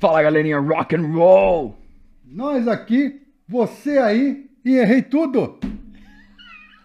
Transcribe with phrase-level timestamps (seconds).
[0.00, 1.76] Fala galerinha, rock and roll!
[2.24, 5.58] Nós aqui, você aí, e errei tudo!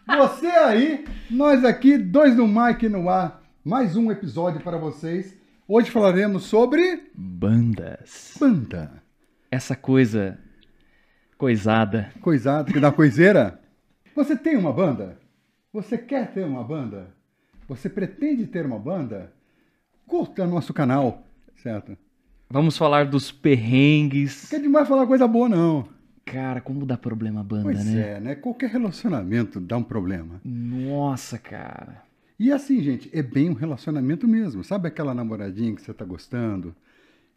[0.08, 3.44] Você aí, nós aqui, dois no mic no ar.
[3.64, 5.38] Mais um episódio para vocês.
[5.68, 8.34] Hoje falaremos sobre Bandas.
[8.40, 9.04] banda.
[9.52, 10.40] Essa coisa
[11.38, 12.10] coisada.
[12.20, 13.60] Coisada, que dá coiseira.
[14.16, 15.20] Você tem uma banda?
[15.72, 17.14] Você quer ter uma banda?
[17.68, 19.32] Você pretende ter uma banda?
[20.08, 21.24] Curta nosso canal,
[21.62, 21.96] certo?
[22.54, 24.44] Vamos falar dos perrengues.
[24.44, 25.90] Não quer demais falar coisa boa, não.
[26.24, 28.12] Cara, como dá problema a banda, Pois né?
[28.12, 28.36] é, né?
[28.36, 30.40] Qualquer relacionamento dá um problema.
[30.46, 32.04] Nossa, cara.
[32.40, 34.64] E assim, gente, é bem um relacionamento mesmo.
[34.64, 36.76] Sabe aquela namoradinha que você tá gostando?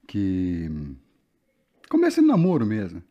[0.06, 0.70] Que.
[1.88, 3.02] Começa no namoro mesmo.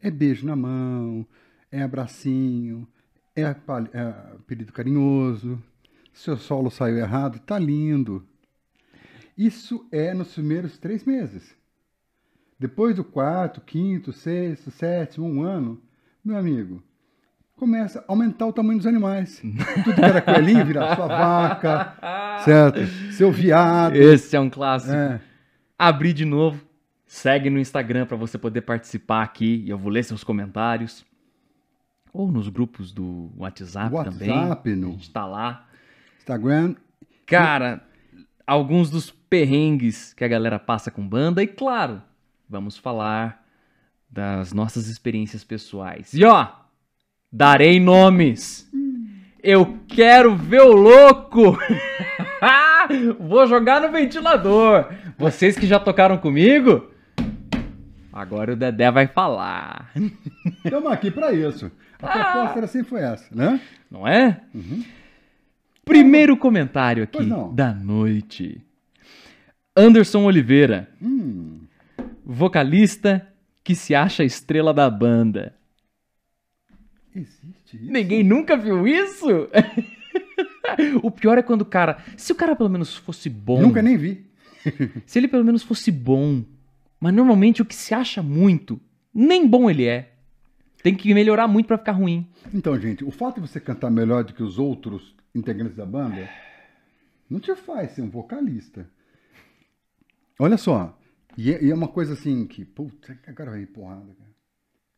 [0.00, 1.26] É beijo na mão,
[1.70, 2.88] é abracinho,
[3.36, 4.00] é, é
[4.34, 5.62] apelido carinhoso.
[6.14, 8.26] Seu solo saiu errado, tá lindo.
[9.36, 11.54] Isso é nos primeiros três meses.
[12.58, 15.80] Depois do quarto, quinto, sexto, sétimo, um ano,
[16.24, 16.82] meu amigo,
[17.54, 19.42] começa a aumentar o tamanho dos animais.
[19.84, 22.86] Tudo que era coelhinho vira sua vaca, certo?
[23.12, 23.94] Seu viado.
[23.94, 24.94] Esse é um clássico.
[24.94, 25.20] É.
[25.78, 26.64] Abrir de novo.
[27.06, 31.04] Segue no Instagram pra você poder participar aqui e eu vou ler seus comentários.
[32.12, 34.30] Ou nos grupos do WhatsApp, também.
[34.30, 35.68] WhatsApp, A no gente tá lá.
[36.18, 36.74] Instagram.
[37.26, 37.85] Cara,
[38.46, 42.00] alguns dos perrengues que a galera passa com banda e claro,
[42.48, 43.44] vamos falar
[44.08, 46.14] das nossas experiências pessoais.
[46.14, 46.48] E ó,
[47.30, 48.70] darei nomes.
[49.42, 51.58] Eu quero ver o louco.
[53.18, 54.86] Vou jogar no ventilador.
[55.18, 56.90] Vocês que já tocaram comigo,
[58.12, 59.90] agora o Dedé vai falar.
[60.64, 61.70] Estamos aqui para isso.
[62.00, 63.60] A proposta era sempre foi essa, né?
[63.90, 64.40] Não é?
[65.90, 67.18] Primeiro comentário aqui
[67.54, 68.60] da noite.
[69.76, 71.60] Anderson Oliveira, Hum,
[72.24, 73.26] vocalista
[73.62, 75.54] que se acha a estrela da banda.
[77.14, 77.92] existe isso?
[77.92, 79.26] Ninguém nunca viu isso?
[81.02, 81.98] o pior é quando o cara.
[82.16, 83.60] Se o cara pelo menos fosse bom.
[83.62, 84.26] Nunca nem vi.
[85.06, 86.42] Se ele pelo menos fosse bom.
[86.98, 88.80] Mas normalmente o que se acha muito,
[89.14, 90.14] nem bom ele é.
[90.82, 92.28] Tem que melhorar muito pra ficar ruim.
[92.54, 96.28] Então, gente, o fato de você cantar melhor do que os outros integrantes da banda
[97.28, 98.88] não te faz ser um vocalista.
[100.38, 100.96] Olha só,
[101.36, 104.14] e é, e é uma coisa assim que, puta, agora vai porrada.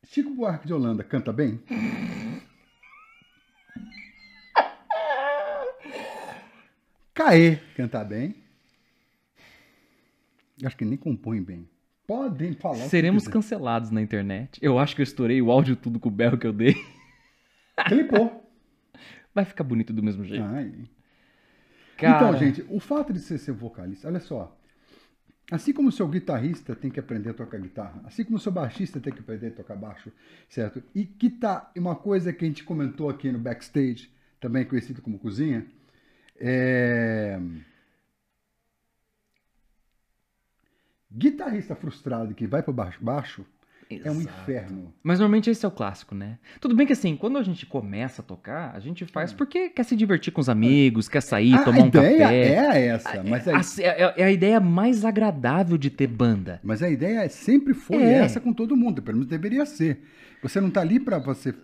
[0.05, 1.61] Chico Buarque de Holanda canta bem?
[7.15, 8.37] Caê canta bem?
[10.65, 11.69] Acho que nem compõe bem.
[12.09, 12.87] Podem falar.
[12.89, 14.59] Seremos cancelados na internet.
[14.63, 16.75] Eu acho que eu estourei o áudio tudo com o berro que eu dei.
[17.87, 18.51] Clipou.
[19.35, 20.43] Vai ficar bonito do mesmo jeito.
[22.17, 24.57] Então, gente, o fato de você ser vocalista, olha só.
[25.51, 28.53] Assim como o seu guitarrista tem que aprender a tocar guitarra, assim como o seu
[28.53, 30.11] baixista tem que aprender a tocar baixo,
[30.49, 30.83] certo?
[30.95, 35.19] E que tá uma coisa que a gente comentou aqui no backstage, também conhecido como
[35.19, 35.67] cozinha,
[36.39, 37.39] é...
[41.13, 43.45] Guitarrista frustrado que vai para baixo, baixo
[43.91, 44.41] é um Exato.
[44.43, 44.93] inferno.
[45.03, 46.39] Mas normalmente esse é o clássico, né?
[46.61, 49.83] Tudo bem que assim, quando a gente começa a tocar, a gente faz porque quer
[49.85, 52.79] se divertir com os amigos, quer sair, a tomar um ideia café.
[52.79, 56.61] é essa, mas a, É, é- é a ideia mais agradável de ter banda.
[56.63, 58.19] Mas a ideia sempre foi É.
[58.19, 60.03] essa com todo mundo, pelo menos deveria ser.
[60.43, 61.55] Você não tá ali para você.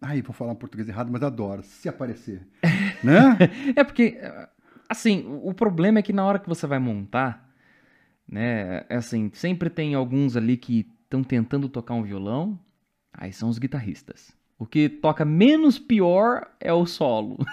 [0.00, 1.62] Ai, vou falar um português errado, mas adoro.
[1.64, 2.46] Se aparecer.
[3.02, 3.36] né?
[3.74, 4.16] É porque,
[4.88, 7.51] assim, o problema é que na hora que você vai montar,
[8.28, 12.58] né, é assim, sempre tem alguns ali que estão tentando tocar um violão,
[13.12, 14.34] aí são os guitarristas.
[14.58, 17.38] O que toca menos pior é o solo.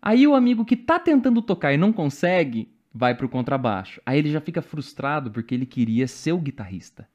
[0.00, 4.00] Aí o amigo que tá tentando tocar e não consegue, vai pro contrabaixo.
[4.06, 7.06] Aí ele já fica frustrado porque ele queria ser o guitarrista.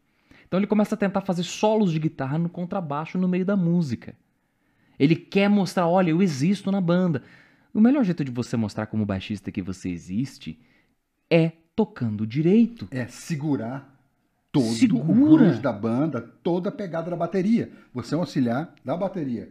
[0.46, 4.16] Então ele começa a tentar fazer solos de guitarra no contrabaixo no meio da música.
[5.00, 7.24] Ele quer mostrar, olha, eu existo na banda.
[7.74, 10.60] O melhor jeito de você mostrar como baixista que você existe
[11.32, 12.88] é tocando direito.
[12.92, 13.92] É segurar
[14.52, 15.04] todo Segura.
[15.04, 17.72] o grunge da banda, toda a pegada da bateria.
[17.94, 19.50] Você é um auxiliar da bateria.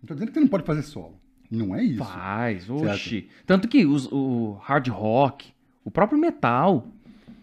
[0.00, 1.14] Não tô dizendo que você não pode fazer solo.
[1.50, 2.02] Não é isso.
[2.04, 3.28] Faz, oxi.
[3.46, 5.52] Tanto que os- o hard rock,
[5.84, 6.86] o próprio metal.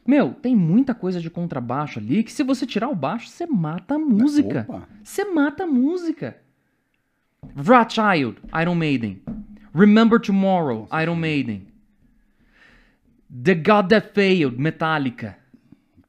[0.05, 3.95] Meu, tem muita coisa de contrabaixo ali que se você tirar o baixo, você mata
[3.95, 4.65] a música.
[4.67, 4.87] Opa.
[5.03, 6.37] Você mata a música.
[7.55, 9.21] Wrathchild, Iron Maiden.
[9.73, 11.67] Remember Tomorrow, Iron Maiden.
[13.31, 15.37] The God That Failed, Metallica.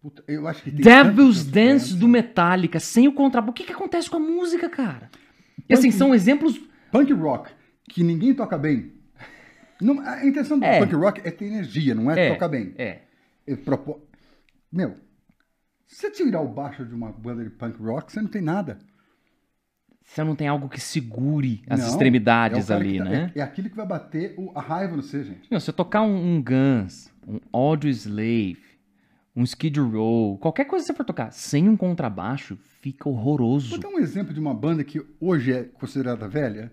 [0.02, 3.50] Puta, eu acho que tem Devil's Dance do Metallica, sem o contrabaixo.
[3.50, 5.11] O que, que acontece com a música, cara?
[5.69, 6.58] E assim, Punk- são exemplos.
[6.90, 7.50] Punk rock,
[7.88, 8.93] que ninguém toca bem.
[9.81, 10.78] Não- a intenção do É.
[10.81, 12.75] punk rock é ter energia, não é, É, tocar bem.
[12.78, 13.02] É.
[13.46, 14.00] é propo-
[14.73, 14.96] Meu,
[15.87, 18.78] se você tirar o baixo de uma banda de punk rock, você não tem nada.
[20.12, 23.33] Você não tem algo que segure as Não, extremidades é ali, que tá- né?
[23.33, 25.49] É, é aquilo que vai bater o- a raiva no você, gente.
[25.49, 28.59] Meu, se eu tocar um, um Guns, um Audio Slave,
[29.37, 33.71] um Skid Row, qualquer coisa que você for tocar sem um contrabaixo, fica horroroso.
[33.71, 36.73] Vou dar um exemplo de uma banda que hoje é considerada velha.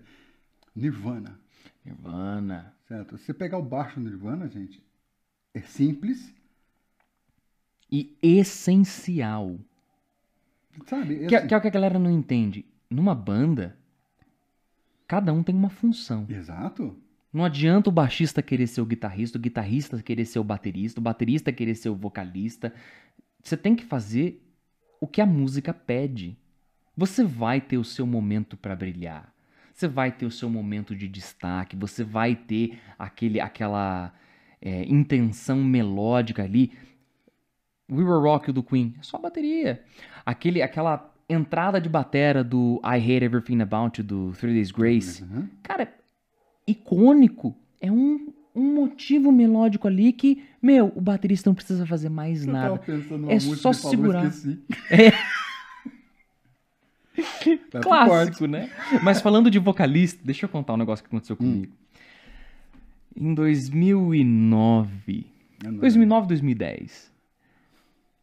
[0.74, 1.38] Nirvana.
[1.84, 2.74] Nirvana.
[2.88, 3.16] Certo?
[3.18, 4.82] Você pegar o baixo do Nirvana, gente,
[5.54, 6.34] é simples,
[7.90, 9.56] E essencial.
[10.86, 11.22] sabe?
[11.24, 12.64] É Que, é- assim- que é o que a galera não entende.
[12.90, 13.76] Numa banda,
[15.06, 16.26] cada um tem uma função.
[16.28, 16.96] Exato.
[17.32, 21.02] Não adianta o baixista querer ser o guitarrista, o guitarrista querer ser o baterista, o
[21.02, 22.72] baterista querer ser o vocalista.
[23.42, 24.42] Você tem que fazer
[25.00, 26.36] o que a música pede.
[26.96, 29.32] Você vai ter o seu momento para brilhar.
[29.72, 31.76] Você vai ter o seu momento de destaque.
[31.76, 34.12] Você vai ter aquele, aquela
[34.60, 36.72] é, intenção melódica ali.
[37.90, 39.84] We Were Rock do Queen, é só bateria.
[40.26, 45.22] Aquele, aquela entrada de batera do I Hate Everything About You do Three Days Grace.
[45.22, 45.48] Uhum.
[45.62, 45.92] Cara,
[46.66, 47.54] icônico.
[47.80, 52.52] É um, um motivo melódico ali que, meu, o baterista não precisa fazer mais Eu
[52.52, 52.68] nada.
[52.70, 54.22] tava pensando numa É só segurar.
[54.30, 55.10] Vai
[57.70, 58.70] pro Clássico, né?
[59.02, 61.52] Mas falando de vocalista, deixa eu contar um negócio que aconteceu Hum.
[61.52, 61.72] comigo.
[63.16, 65.26] Em 2009,
[65.60, 65.78] corte.
[65.78, 67.12] 2009, 2010.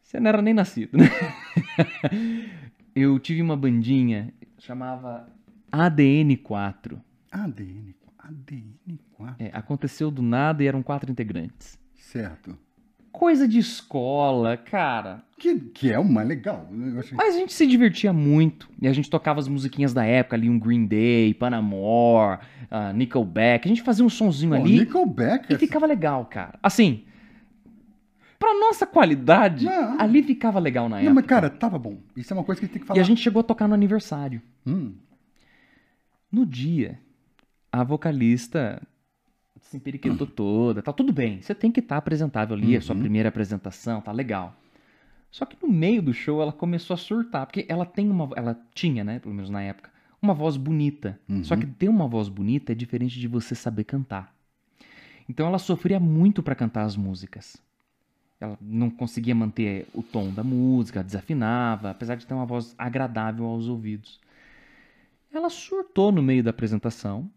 [0.02, 1.04] Você não era nem nascido, né?
[2.96, 5.28] Eu tive uma bandinha, chamava
[5.70, 6.98] ADN4.
[7.30, 7.94] ADN.
[8.26, 9.34] ADN4.
[9.38, 11.78] É, aconteceu do nada e eram quatro integrantes.
[11.94, 12.56] Certo.
[13.12, 15.22] Coisa de escola, cara.
[15.38, 16.68] Que, que é o mais legal.
[16.98, 18.68] Achei- Mas a gente se divertia muito.
[18.80, 22.40] E a gente tocava as musiquinhas da época ali, um Green Day, Paramore,
[22.70, 23.66] uh, Nickelback.
[23.66, 25.52] A gente fazia um sonzinho Pô, ali Nickelback.
[25.52, 26.58] e ficava legal, cara.
[26.62, 27.04] Assim,
[28.38, 30.00] pra nossa qualidade, Não.
[30.00, 31.08] ali ficava legal na época.
[31.08, 31.98] Não, mas cara, tava bom.
[32.16, 32.98] Isso é uma coisa que tem que falar.
[32.98, 34.40] E a gente chegou a tocar no aniversário.
[34.66, 34.94] Hum,
[36.30, 36.98] No dia,
[37.72, 38.82] a vocalista
[39.60, 41.40] se emperiquetou toda, tá tudo bem.
[41.40, 43.00] Você tem que estar apresentável ali, é sua Uhum.
[43.00, 44.54] primeira apresentação, tá legal.
[45.30, 48.58] Só que no meio do show ela começou a surtar, porque ela tem uma, ela
[48.74, 49.90] tinha, né, pelo menos na época,
[50.22, 51.18] uma voz bonita.
[51.28, 51.42] Uhum.
[51.44, 54.34] Só que ter uma voz bonita é diferente de você saber cantar.
[55.28, 57.56] Então ela sofria muito pra cantar as músicas.
[58.40, 63.46] Ela não conseguia manter o tom da música, desafinava, apesar de ter uma voz agradável
[63.46, 64.20] aos ouvidos.
[65.32, 67.30] Ela surtou no meio da apresentação.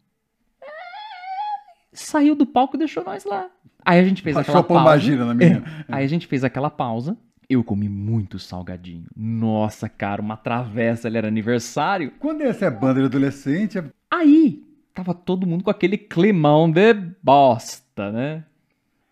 [1.91, 3.49] Saiu do palco e deixou nós lá.
[3.83, 4.97] Aí a gente fez aquela pausa.
[4.99, 5.63] gira na minha.
[5.87, 7.17] Aí a gente fez aquela pausa.
[7.49, 9.05] Eu comi muito salgadinho.
[9.15, 12.11] Nossa, cara, uma travessa, ele era aniversário.
[12.19, 14.63] Quando essa é banda de adolescente, é- Aí,
[14.93, 16.93] tava todo mundo com aquele climão de
[17.23, 18.43] bosta, né?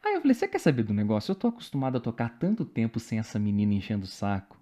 [0.07, 1.31] Aí eu falei, você quer saber do negócio?
[1.31, 4.57] Eu tô acostumado a tocar tanto tempo sem essa menina enchendo o saco.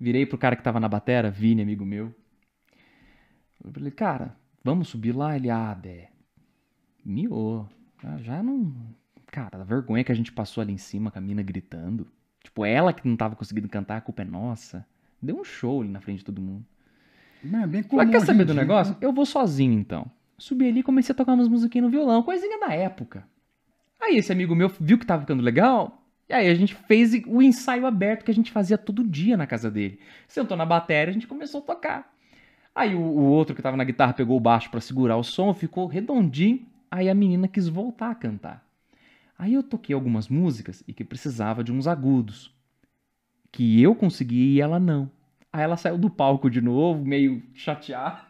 [0.00, 2.12] Virei pro cara que tava na batera, Vini, amigo meu.
[3.64, 5.36] Eu falei, cara, vamos subir lá?
[5.36, 6.10] Ele, ah, Bé,
[7.04, 7.68] miou.
[8.02, 8.74] Já, já não...
[9.26, 12.08] Cara, a vergonha que a gente passou ali em cima com a mina gritando.
[12.42, 14.84] Tipo, ela que não tava conseguindo cantar, a culpa é nossa.
[15.22, 16.66] Deu um show ali na frente de todo mundo.
[17.62, 18.02] é bem comum.
[18.02, 18.94] Mas quer saber do negócio?
[18.94, 18.98] né?
[19.00, 20.10] Eu vou sozinho então.
[20.36, 23.24] Subi ali e comecei a tocar umas musiquinhas no violão, coisinha da época.
[24.04, 27.40] Aí esse amigo meu viu que tava ficando legal, e aí a gente fez o
[27.40, 29.98] ensaio aberto que a gente fazia todo dia na casa dele.
[30.28, 32.14] Sentou na bateria, a gente começou a tocar.
[32.74, 35.54] Aí o, o outro que tava na guitarra pegou o baixo pra segurar o som,
[35.54, 36.66] ficou redondinho.
[36.90, 38.62] Aí a menina quis voltar a cantar.
[39.38, 42.54] Aí eu toquei algumas músicas e que precisava de uns agudos.
[43.50, 45.10] Que eu consegui e ela não.
[45.50, 48.20] Aí ela saiu do palco de novo, meio chateada.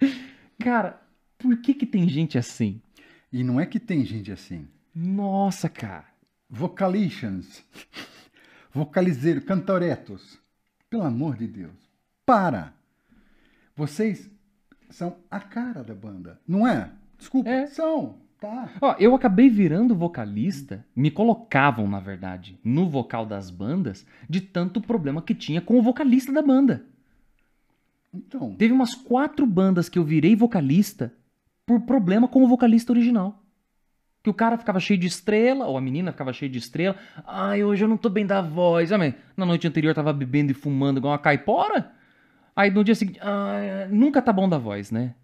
[0.58, 0.98] Cara,
[1.36, 2.80] por que que tem gente assim?
[3.30, 4.66] E não é que tem gente assim.
[4.94, 6.06] Nossa, cara.
[6.48, 7.62] Vocalitions.
[8.72, 10.38] Vocalizeiro, cantoretos.
[10.88, 11.76] Pelo amor de Deus.
[12.24, 12.72] Para.
[13.76, 14.30] Vocês
[14.90, 16.40] são a cara da banda.
[16.46, 16.90] Não é?
[17.18, 17.48] Desculpa.
[17.48, 17.66] É.
[17.66, 18.16] São.
[18.40, 18.70] Tá.
[18.80, 24.80] Ó, eu acabei virando vocalista, me colocavam, na verdade, no vocal das bandas, de tanto
[24.80, 26.84] problema que tinha com o vocalista da banda.
[28.14, 28.54] Então.
[28.54, 31.12] Teve umas quatro bandas que eu virei vocalista
[31.66, 33.42] por problema com o vocalista original.
[34.28, 36.94] Que o cara ficava cheio de estrela, ou a menina ficava cheia de estrela.
[37.26, 38.90] Ai, hoje eu não tô bem da voz.
[38.90, 41.92] Mas na noite anterior tava bebendo e fumando igual uma caipora.
[42.54, 45.14] Aí no dia seguinte, ah, nunca tá bom da voz, né?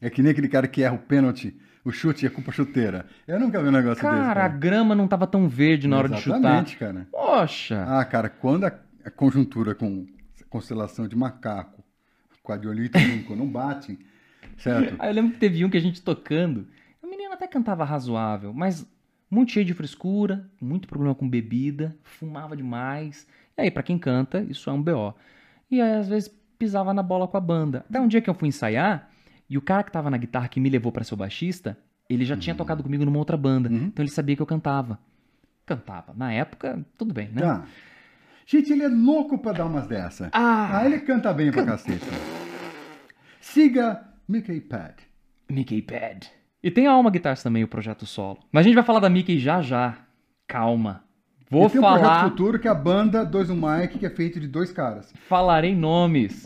[0.00, 3.06] É que nem aquele cara que erra o pênalti, o chute a culpa chuteira.
[3.28, 4.16] Eu nunca vi um negócio desse.
[4.16, 4.48] Cara, a Cara.
[4.48, 6.38] grama não tava tão verde na hora de chutar.
[6.40, 7.06] Exatamente, cara.
[7.12, 7.84] Poxa!
[7.86, 8.72] Ah, cara, quando a,
[9.04, 10.04] a conjuntura com
[10.50, 11.84] constelação de macaco,
[12.42, 14.00] quadriolito e Lincoln não batem,
[14.56, 14.96] certo?
[14.98, 16.66] Aí eu lembro que teve um que a gente tocando.
[17.12, 18.86] Menina até cantava razoável, mas
[19.30, 23.26] muito cheio de frescura, muito problema com bebida, fumava demais.
[23.54, 25.14] E aí, pra quem canta, isso é um BO.
[25.70, 27.84] E aí, às vezes, pisava na bola com a banda.
[27.86, 29.10] Até um dia que eu fui ensaiar,
[29.46, 31.76] e o cara que tava na guitarra que me levou pra ser o baixista,
[32.08, 33.68] ele já tinha tocado comigo numa outra banda.
[33.68, 33.84] Uhum.
[33.88, 34.98] Então ele sabia que eu cantava.
[35.66, 36.14] Cantava.
[36.16, 37.42] Na época, tudo bem, né?
[37.42, 37.66] Tá.
[38.46, 40.30] Gente, ele é louco pra dar umas dessa.
[40.32, 42.06] Ah, Ah, ele canta bem pra cacete.
[43.38, 44.94] Siga Mickey Pad.
[45.50, 46.30] Mickey Pad.
[46.62, 48.38] E tem a Alma Guitars também, o projeto solo.
[48.52, 49.98] Mas a gente vai falar da Mickey já já.
[50.46, 51.02] Calma.
[51.50, 54.06] Vou e tem um projeto falar, futuro que é a banda Dois no Mike, que
[54.06, 55.12] é feito de dois caras.
[55.28, 56.44] falarei nomes.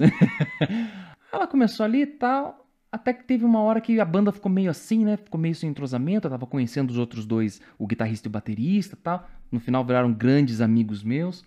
[1.32, 4.70] Ela começou ali e tal, até que teve uma hora que a banda ficou meio
[4.70, 5.16] assim, né?
[5.16, 8.96] Ficou meio sem entrosamento, eu tava conhecendo os outros dois, o guitarrista e o baterista
[8.96, 9.28] e tal.
[9.52, 11.44] No final viraram grandes amigos meus.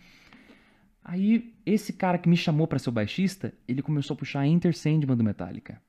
[1.04, 4.48] Aí, esse cara que me chamou pra ser o baixista, ele começou a puxar a
[4.48, 5.82] Enter Sandman do Metallica.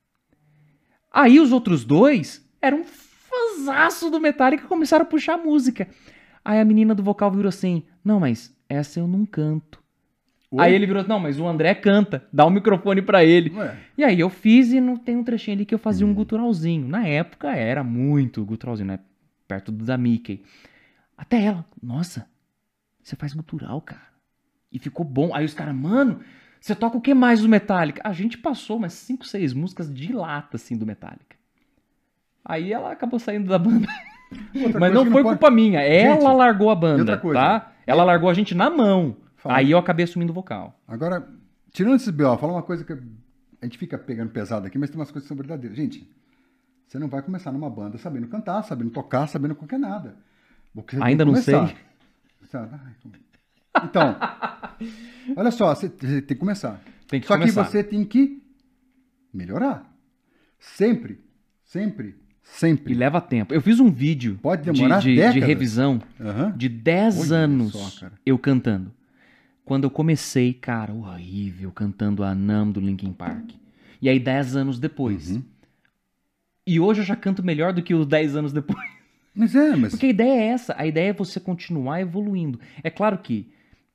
[1.12, 5.88] Aí os outros dois eram fãzaço do Metallica e começaram a puxar a música.
[6.44, 9.80] Aí a menina do vocal virou assim: Não, mas essa eu não canto.
[10.50, 10.64] Oi?
[10.64, 13.50] Aí ele virou: Não, mas o André canta, dá o microfone pra ele.
[13.54, 16.14] Ué, E aí eu fiz e não tem um trechinho ali que eu fazia um
[16.14, 16.88] guturalzinho.
[16.88, 18.98] Na época era muito guturalzinho, né?
[19.46, 20.42] Perto do da Mickey.
[21.16, 22.26] Até ela, nossa,
[23.02, 24.08] você faz gutural, cara.
[24.72, 25.34] E ficou bom.
[25.34, 26.20] Aí os caras, mano,
[26.60, 28.00] você toca o que mais do Metallica?
[28.04, 31.36] A gente passou umas 5, 6 músicas de lata, assim, do Metallica.
[32.44, 33.86] Aí ela acabou saindo da banda.
[34.64, 35.80] outra Mas não foi pode- culpa minha.
[35.80, 37.72] Ela Gente, largou a banda, tá?
[37.86, 39.16] Ela largou a gente na mão.
[39.36, 39.56] Fala.
[39.58, 40.78] Aí eu acabei assumindo o vocal.
[40.86, 41.26] Agora,
[41.72, 44.98] tirando esses B.O., fala uma coisa que a gente fica pegando pesado aqui, mas tem
[44.98, 45.76] umas coisas que são verdadeiras.
[45.76, 46.08] Gente,
[46.86, 50.16] você não vai começar numa banda sabendo cantar, sabendo tocar, sabendo qualquer nada.
[51.00, 51.66] Ainda não começar.
[51.68, 51.76] sei.
[53.84, 54.16] Então,
[55.36, 56.80] olha só, você você tem que começar.
[57.08, 57.64] Tem que só começar.
[57.64, 58.42] que você tem que
[59.32, 59.90] melhorar.
[60.58, 61.20] Sempre,
[61.64, 62.16] sempre,
[62.52, 62.92] sempre.
[62.92, 63.52] E leva tempo.
[63.54, 65.44] Eu fiz um vídeo Pode de- demorar de, de décadas.
[65.48, 66.52] revisão Aham.
[66.56, 68.92] de 10 Olha anos só, eu cantando.
[69.64, 73.50] Quando eu comecei, cara, horrível, cantando a Nam do Linkin Park.
[74.02, 75.30] E aí 10 anos depois.
[75.30, 75.42] Uhum.
[76.66, 78.78] E hoje eu já canto melhor do que os 10 anos depois.
[79.34, 82.58] Mas é, mas Porque a ideia é essa, a ideia é você continuar evoluindo.
[82.82, 83.46] É claro que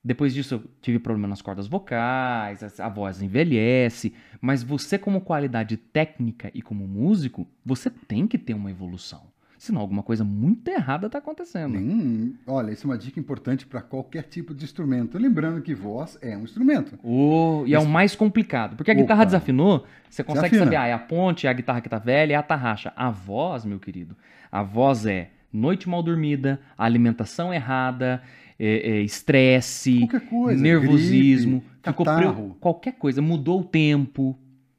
[0.05, 5.75] depois disso eu tive problema nas cordas vocais, a- voz envelhece, mas você como qualidade
[5.77, 9.33] técnica e como músico, você tem que ter uma evolução.
[9.57, 11.71] Senão alguma coisa muito errada tá acontecendo.
[11.79, 12.35] Nenhum.
[12.45, 15.17] Olha, isso é uma dica importante para qualquer tipo de instrumento.
[15.17, 16.99] Lembrando que voz é um instrumento.
[17.01, 18.75] O- e é o mais complicado.
[18.75, 19.01] Porque a Opa.
[19.01, 20.65] guitarra desafinou, você consegue Desafina.
[20.65, 22.93] saber, ah, é a ponte, é a guitarra que tá velha, é a tarraxa.
[22.95, 24.15] A voz, meu querido,
[24.51, 28.21] a voz é noite mal dormida, alimentação errada,
[28.59, 30.61] é- é estresse, coisa.
[30.61, 34.37] nervosismo, gripe, ficou pre- qualquer coisa, mudou o tempo,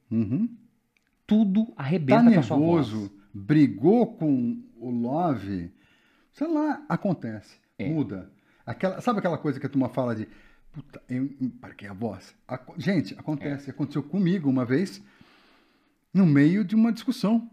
[0.09, 0.49] Uhum.
[1.25, 2.87] tudo Tá arrebenta com a sua voz.
[2.87, 5.71] nervoso, brigou com o Love,
[6.33, 7.55] sei lá, acontece.
[7.77, 7.87] É.
[7.89, 8.31] Muda.
[8.65, 10.27] Aquela, sabe aquela coisa que a turma fala de.
[10.73, 12.35] Puta, eu embarquei a voz.
[12.47, 13.69] Aco- Gente, acontece.
[13.69, 15.01] Aconteceu comigo uma vez,
[16.13, 17.49] no meio de uma discussão.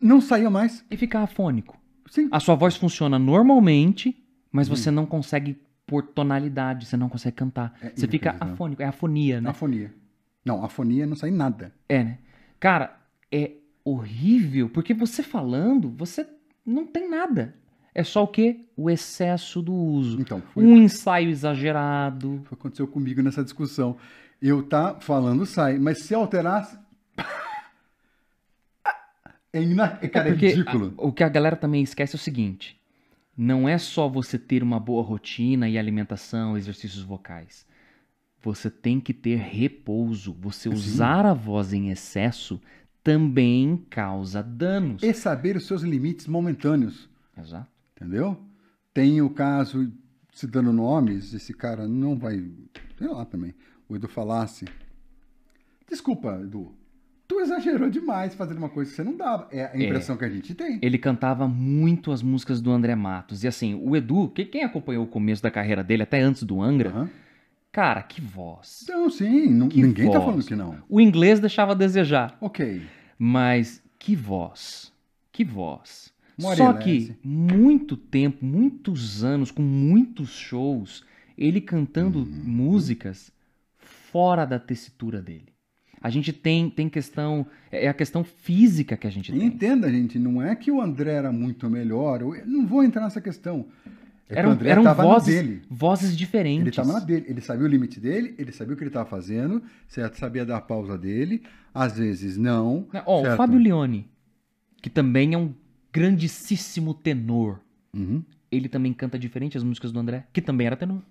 [0.00, 0.84] Não saía mais.
[0.90, 1.78] E ficar afônico.
[2.08, 2.28] Sim.
[2.32, 4.19] A sua voz funciona normalmente,
[4.52, 4.76] mas Uhum.
[4.76, 7.76] você não consegue pôr tonalidade, você não consegue cantar.
[7.82, 9.50] É você fica afônico, é afonia, né?
[9.50, 9.92] Afonia.
[10.44, 11.72] Não, afonia não sai nada.
[11.88, 12.18] É, né?
[12.58, 12.96] Cara,
[13.30, 13.52] é
[13.84, 16.26] horrível, porque você falando, você
[16.64, 17.54] não tem nada.
[17.94, 18.66] É só o quê?
[18.76, 20.20] O excesso do uso.
[20.20, 22.28] Então, foi, Um ensaio exagerado.
[22.30, 23.96] foi o que aconteceu comigo nessa discussão.
[24.40, 26.78] Eu tá falando sai, mas se alterasse.
[29.52, 29.98] É, ina...
[30.00, 30.94] é, cara, é porque ridículo.
[30.96, 32.79] a- o que a galera também esquece é o seguinte:
[33.40, 37.66] não é só você ter uma boa rotina e alimentação, exercícios vocais.
[38.42, 40.36] Você tem que ter repouso.
[40.42, 40.74] Você Sim.
[40.74, 42.60] usar a voz em excesso
[43.02, 45.02] também causa danos.
[45.02, 47.08] E saber os seus limites momentâneos.
[47.34, 47.66] Exato.
[47.96, 48.38] Entendeu?
[48.92, 49.90] Tem o caso,
[50.34, 52.46] se dando nomes, esse cara não vai.
[52.98, 53.54] Sei lá também.
[53.88, 54.66] O Edu falasse.
[55.88, 56.74] Desculpa, Edu.
[57.30, 59.46] Tu exagerou demais fazendo uma coisa que você não dava.
[59.52, 60.80] É a impressão que a gente tem.
[60.82, 63.44] Ele cantava muito as músicas do André Matos.
[63.44, 66.60] E assim, o Edu, que- quem acompanhou o começo da carreira dele, até antes do
[66.60, 67.10] Angra, Aham.
[67.70, 68.80] cara, que voz.
[68.82, 70.24] Então, sim, não- ninguém tá voz.
[70.24, 70.76] falando que não.
[70.88, 72.82] O inglês deixava a desejar, Ok.
[73.16, 74.92] mas que voz.
[75.30, 76.12] Que voz.
[76.36, 81.04] Só que muito tempo, muitos anos, com muitos shows,
[81.38, 82.26] ele cantando Uhum.
[82.44, 83.30] músicas
[83.78, 85.46] fora da tessitura dele.
[86.02, 89.44] A gente tem, tem questão, é a questão física que a gente tem.
[89.44, 92.22] entenda, gente, não é que o André era muito melhor.
[92.22, 93.66] Eu não vou entrar nessa questão.
[94.28, 96.60] É que Eram, o André eram vozes, vozes diferentes.
[96.60, 99.08] Ele estava na dele, ele sabia o limite dele, ele sabia o que ele estava
[99.08, 100.18] fazendo, certo?
[100.18, 101.42] Sabia dar a pausa dele,
[101.74, 102.86] às vezes não.
[102.92, 103.36] Né, Ó, o certo?
[103.36, 104.08] Fábio Leone,
[104.80, 105.52] que também é um
[105.92, 107.60] grandíssimo tenor.
[107.92, 108.22] Uhum.
[108.52, 111.02] ele também canta diferente as músicas do André, que também era tenor.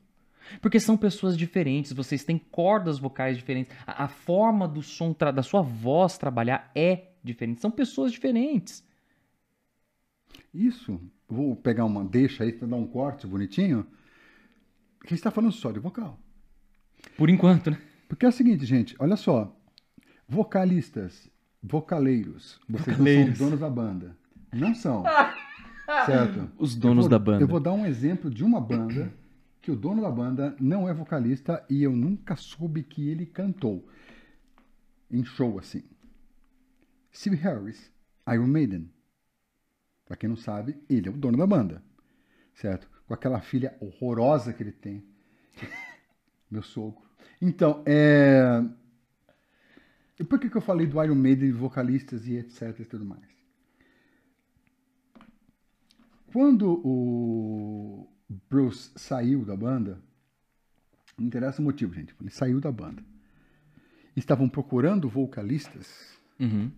[0.62, 5.44] Porque são pessoas diferentes, vocês têm cordas vocais diferentes, a, a forma do som da
[5.44, 8.84] sua voz trabalhar é diferente, são pessoas diferentes.
[10.54, 11.00] Isso.
[11.28, 13.84] Vou pegar uma deixa aí para dar um corte bonitinho.
[15.02, 16.20] Que a gente está falando só de vocal.
[17.16, 17.80] Por enquanto, né?
[18.08, 19.56] Porque é o seguinte, gente, olha só.
[20.28, 21.30] Vocalistas,
[21.62, 23.28] vocaleiros, vocês Vocaleiros.
[23.30, 24.18] não são donos da banda.
[24.52, 25.04] Não são.
[26.06, 26.52] certo?
[26.58, 27.44] Os donos vou- da banda.
[27.44, 29.14] Eu vou dar um exemplo de uma banda
[29.70, 33.88] que o dono da banda não é vocalista e eu nunca soube que ele cantou
[35.12, 35.84] em show assim.
[37.14, 37.92] Steve Harris,
[38.28, 38.92] Iron Maiden.
[40.06, 41.84] Pra quem não sabe, ele é o dono da banda.
[42.56, 42.90] Certo?
[43.06, 45.06] Com aquela filha horrorosa que ele tem.
[46.50, 47.08] Meu sogro.
[47.40, 48.64] Então, é.
[50.20, 53.30] E por que, que eu falei do Iron Maiden, vocalistas e etc e tudo mais?
[56.32, 58.10] Quando o
[58.50, 59.98] Bruce saiu da banda,
[61.18, 62.14] não interessa o motivo, gente.
[62.22, 63.02] Ele saiu da banda.
[64.16, 66.18] Estavam procurando vocalistas.
[66.40, 66.72] Uhum.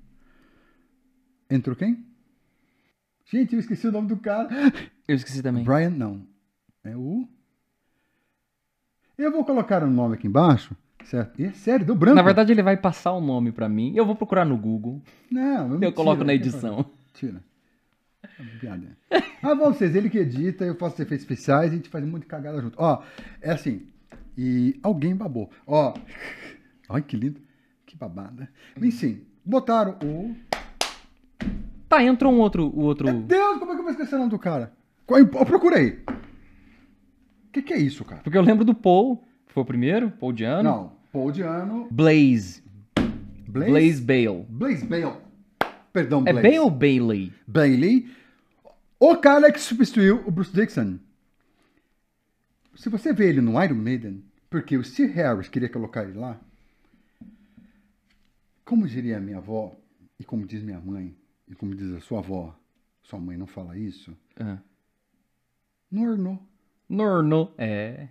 [1.49, 2.05] Entrou quem?
[3.25, 4.49] Gente, eu esqueci o nome do cara.
[5.07, 5.63] Eu esqueci também.
[5.63, 6.25] Brian, não.
[6.83, 7.27] É o.
[9.17, 10.75] Eu vou colocar o nome aqui embaixo.
[11.03, 11.41] Certo?
[11.41, 12.15] E é sério, deu branco.
[12.15, 13.93] Na verdade, ele vai passar o nome pra mim.
[13.95, 15.01] Eu vou procurar no Google.
[15.29, 16.85] não, Eu mentira, coloco na edição.
[17.13, 17.43] Tira.
[18.23, 18.97] É Piada.
[19.43, 22.61] Ah, vocês, ele que edita, eu faço efeitos especiais e a gente faz de cagada
[22.61, 22.75] junto.
[22.79, 23.01] Ó,
[23.41, 23.87] é assim.
[24.37, 25.49] E alguém babou.
[25.65, 25.95] Ó.
[26.87, 27.41] Olha que lindo.
[27.87, 28.47] Que babada.
[28.79, 30.35] Enfim, botaram o.
[31.89, 32.67] Tá, entrou um outro.
[32.67, 33.11] O outro...
[33.11, 34.71] Meu Deus, como é que eu vou esquecer o nome do cara?
[35.09, 36.03] Eu procurei.
[36.07, 38.21] O que, que é isso, cara?
[38.21, 40.63] Porque eu lembro do Paul, que foi o primeiro, Paul Diano.
[40.63, 42.63] Não, Paul Diano, Blaze.
[43.47, 44.45] Blaze, Blaze Bale.
[44.47, 45.17] Blaze Bale.
[45.91, 46.41] Perdão, É Blaze.
[46.41, 47.33] Bale ou Bailey?
[47.47, 48.09] Bailey.
[48.99, 50.99] O cara que substituiu o Bruce Dixon.
[52.75, 56.39] Se você vê ele no Iron Maiden, porque o Steve Harris queria colocar ele lá,
[58.63, 59.75] como diria a minha avó,
[60.19, 61.15] e como diz minha mãe,
[61.47, 62.57] e como diz a sua avó,
[63.03, 64.15] sua mãe não fala isso,
[65.91, 66.39] não ornou.
[66.87, 67.53] Norno.
[67.57, 68.07] É.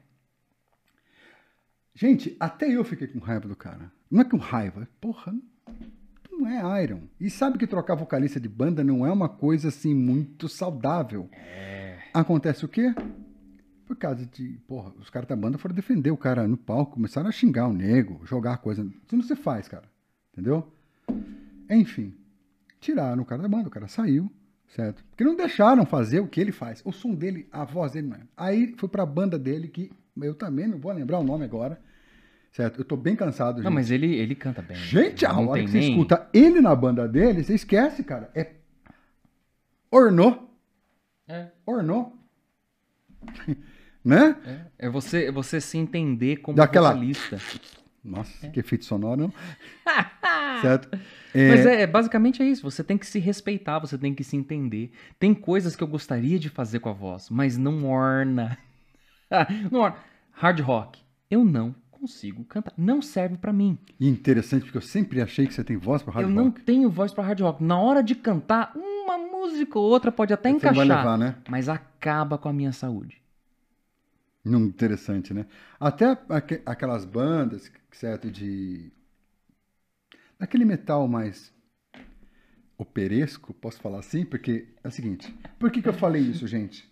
[1.94, 3.90] Gente, até eu fiquei com raiva do cara.
[4.11, 5.35] Não é com raiva, porra,
[6.40, 7.03] não é Iron.
[7.20, 11.29] E sabe que trocar vocalista de banda não é uma coisa assim muito saudável.
[12.14, 12.94] Acontece o quê?
[13.87, 17.29] Por causa de, porra, os caras da banda foram defender o cara no palco, começaram
[17.29, 18.83] a xingar o nego, jogar coisa.
[18.83, 19.85] Isso não se faz, cara.
[20.33, 20.72] Entendeu?
[21.68, 22.14] Enfim,
[22.81, 24.31] tiraram o cara da banda, o cara saiu,
[24.68, 25.05] certo?
[25.11, 26.81] Porque não deixaram fazer o que ele faz.
[26.85, 28.20] O som dele, a voz dele não é.
[28.37, 31.81] Aí foi pra banda dele, que eu também não vou lembrar o nome agora,
[32.52, 32.78] certo?
[32.80, 33.64] Eu tô bem cansado, gente.
[33.64, 34.76] Não, mas ele, ele canta bem.
[34.76, 38.02] Gente, a Não hora tem que você nem- escuta ele na banda dele, você esquece,
[38.04, 38.30] cara.
[38.34, 38.52] É.
[39.90, 40.50] Ornou.
[41.28, 41.48] É.
[41.66, 42.16] Ornou.
[44.04, 44.36] né?
[44.78, 47.38] É, é você, é você se entender como Daquela- vocalista.
[48.02, 49.32] Nossa, que efeito sonoro, não?
[50.62, 50.88] certo?
[51.34, 52.62] É, Mas é, basicamente é isso.
[52.62, 54.90] Você tem que se respeitar, você tem que se entender.
[55.18, 58.56] Tem coisas que eu gostaria de fazer com a voz, mas não orna.
[59.70, 59.96] não orna.
[60.32, 60.98] Hard rock.
[61.30, 62.72] Eu não consigo cantar.
[62.76, 63.78] Não serve pra mim.
[63.98, 66.62] E interessante, porque eu sempre achei que você tem voz para hard eu não rock.
[66.62, 67.62] tenho voz pra hard rock.
[67.62, 71.36] Na hora de cantar, uma música ou outra pode até Você encaixar, vai levar, né?
[71.48, 73.20] mas acaba com a minha saúde.
[74.44, 75.44] Não, interessante, né?
[75.78, 78.90] Até aque- aquelas bandas, certo, de...
[80.38, 81.52] Daquele metal mais
[82.78, 84.24] operesco, posso falar assim?
[84.24, 86.88] Porque é o seguinte, por que, que eu falei isso, gente?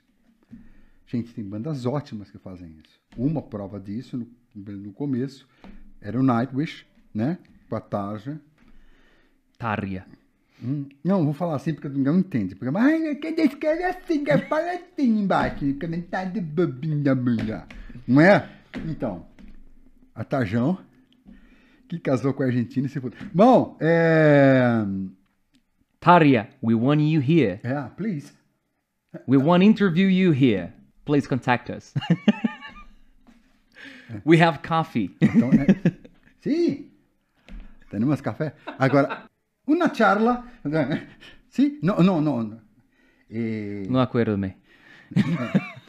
[1.06, 3.00] Gente, tem bandas ótimas que fazem isso.
[3.16, 4.28] Uma prova disso, no,
[4.66, 5.46] no começo,
[6.00, 7.38] era o Nightwish, né?
[7.68, 8.40] Com a Tarja.
[9.58, 10.06] Tária.
[10.62, 12.54] Hum, não, vou falar assim porque não entende.
[12.54, 17.66] Porque, mas que escreve assim, que fala assim embaixo, no comentário de bobinha da.
[18.06, 18.48] Não é?
[18.86, 19.26] Então,
[20.14, 20.78] a Tajão,
[21.88, 23.18] que casou com a Argentina e se fudeu.
[23.32, 24.84] Bom, é.
[26.00, 27.60] Tária, we want you here.
[27.62, 28.32] É, please.
[29.26, 30.72] We want to interview you here.
[31.04, 31.94] Please contact us.
[34.26, 35.14] we have coffee.
[35.20, 35.66] Então, é.
[36.40, 36.86] Sim!
[37.90, 38.54] Tenemos café.
[38.78, 39.24] Agora,
[39.66, 40.44] uma charla.
[41.48, 41.78] Sim?
[41.82, 42.60] Não, não, não.
[43.30, 44.54] É, Não acuerdo-me.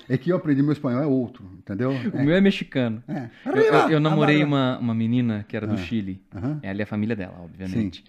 [0.08, 1.92] é que eu aprendi meu espanhol, é outro, entendeu?
[2.14, 3.04] O meu é mexicano.
[3.08, 3.30] É.
[3.46, 5.78] Eu, eu- eu namorei uma, uma menina que era do Ah.
[5.78, 6.22] Chile.
[6.36, 6.60] Aham.
[6.64, 8.04] Ela é a família dela, obviamente.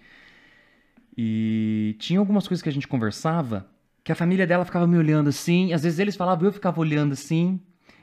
[1.17, 3.67] E tinha algumas coisas que a gente conversava
[4.03, 5.73] que a família dela ficava me olhando assim.
[5.73, 7.59] Às vezes eles falavam, eu ficava olhando assim.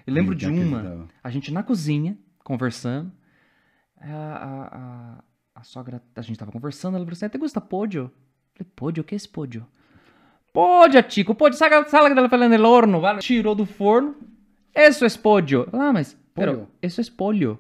[0.09, 3.13] Eu lembro de que uma, a gente na cozinha, conversando.
[4.01, 5.25] A, a, a,
[5.57, 7.95] a sogra, a gente tava conversando, ela falou assim: Te gusta pollo?
[7.95, 8.11] Eu
[8.55, 9.01] falei, pollo?
[9.01, 9.67] O que é esse pollo?
[10.51, 13.19] Pode, Tico, pode, saca, sala que falando el horno, vale?
[13.19, 14.17] Tirou do forno.
[14.75, 15.69] Isso é pollo.
[15.75, 16.71] Ah, mas, Pollo.
[16.83, 17.59] isso é pollo.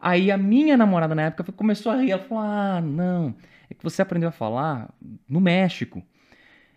[0.00, 2.10] Aí a minha namorada na época começou a rir.
[2.10, 3.32] Ela falou: Ah, não.
[3.70, 4.92] É que você aprendeu a falar
[5.28, 6.02] no México.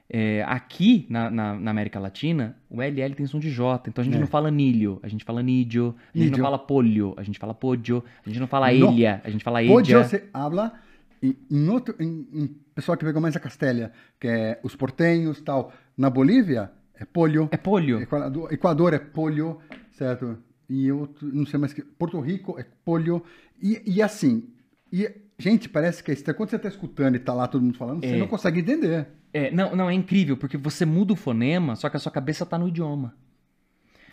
[0.10, 3.90] É, aqui na, na- na América Latina, o LL tem som de J.
[3.90, 4.20] Então a gente É.
[4.20, 6.38] não fala nilho, a gente fala nidio, a gente Nidio.
[6.38, 8.92] não fala polho, a gente fala podio, a gente não fala No.
[8.94, 10.04] ilha, a gente fala ilha.
[10.04, 10.74] você habla
[11.22, 15.42] em, em outro, em, em pessoal que pegou mais a Castélia, que é os portenhos
[15.42, 15.72] tal.
[15.98, 17.48] Na Bolívia é polho.
[17.52, 18.02] É polho.
[18.02, 19.58] Equador, Equador é polho,
[19.94, 20.38] certo?
[20.70, 21.82] E outro, não sei mais que.
[21.82, 23.24] Porto Rico é polho.
[23.62, 24.50] E, e assim,
[24.92, 26.36] e, gente, parece que é estranho.
[26.38, 28.18] Quando você está escutando e tá lá todo mundo falando, você É.
[28.18, 29.08] não consegue entender.
[29.34, 32.46] É, não, não, é incrível, porque você muda o fonema, só que a sua cabeça
[32.46, 33.16] tá no idioma.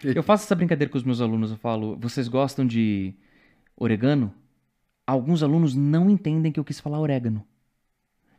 [0.02, 3.14] Eu faço essa brincadeira com os meus alunos, eu falo, vocês gostam de
[3.76, 4.32] oregano?
[5.06, 7.46] Alguns alunos não entendem que eu quis falar orégano.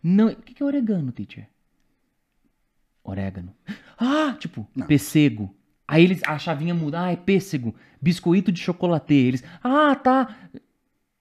[0.01, 1.47] Não, o que é oregano, teacher?
[3.03, 3.53] Orégano.
[3.97, 4.87] Ah, tipo, Não.
[4.87, 5.55] pêssego.
[5.87, 7.75] Aí eles, a chavinha muda, ah, é pêssego.
[8.01, 9.13] Biscoito de chocolate.
[9.13, 10.35] Eles, ah, tá,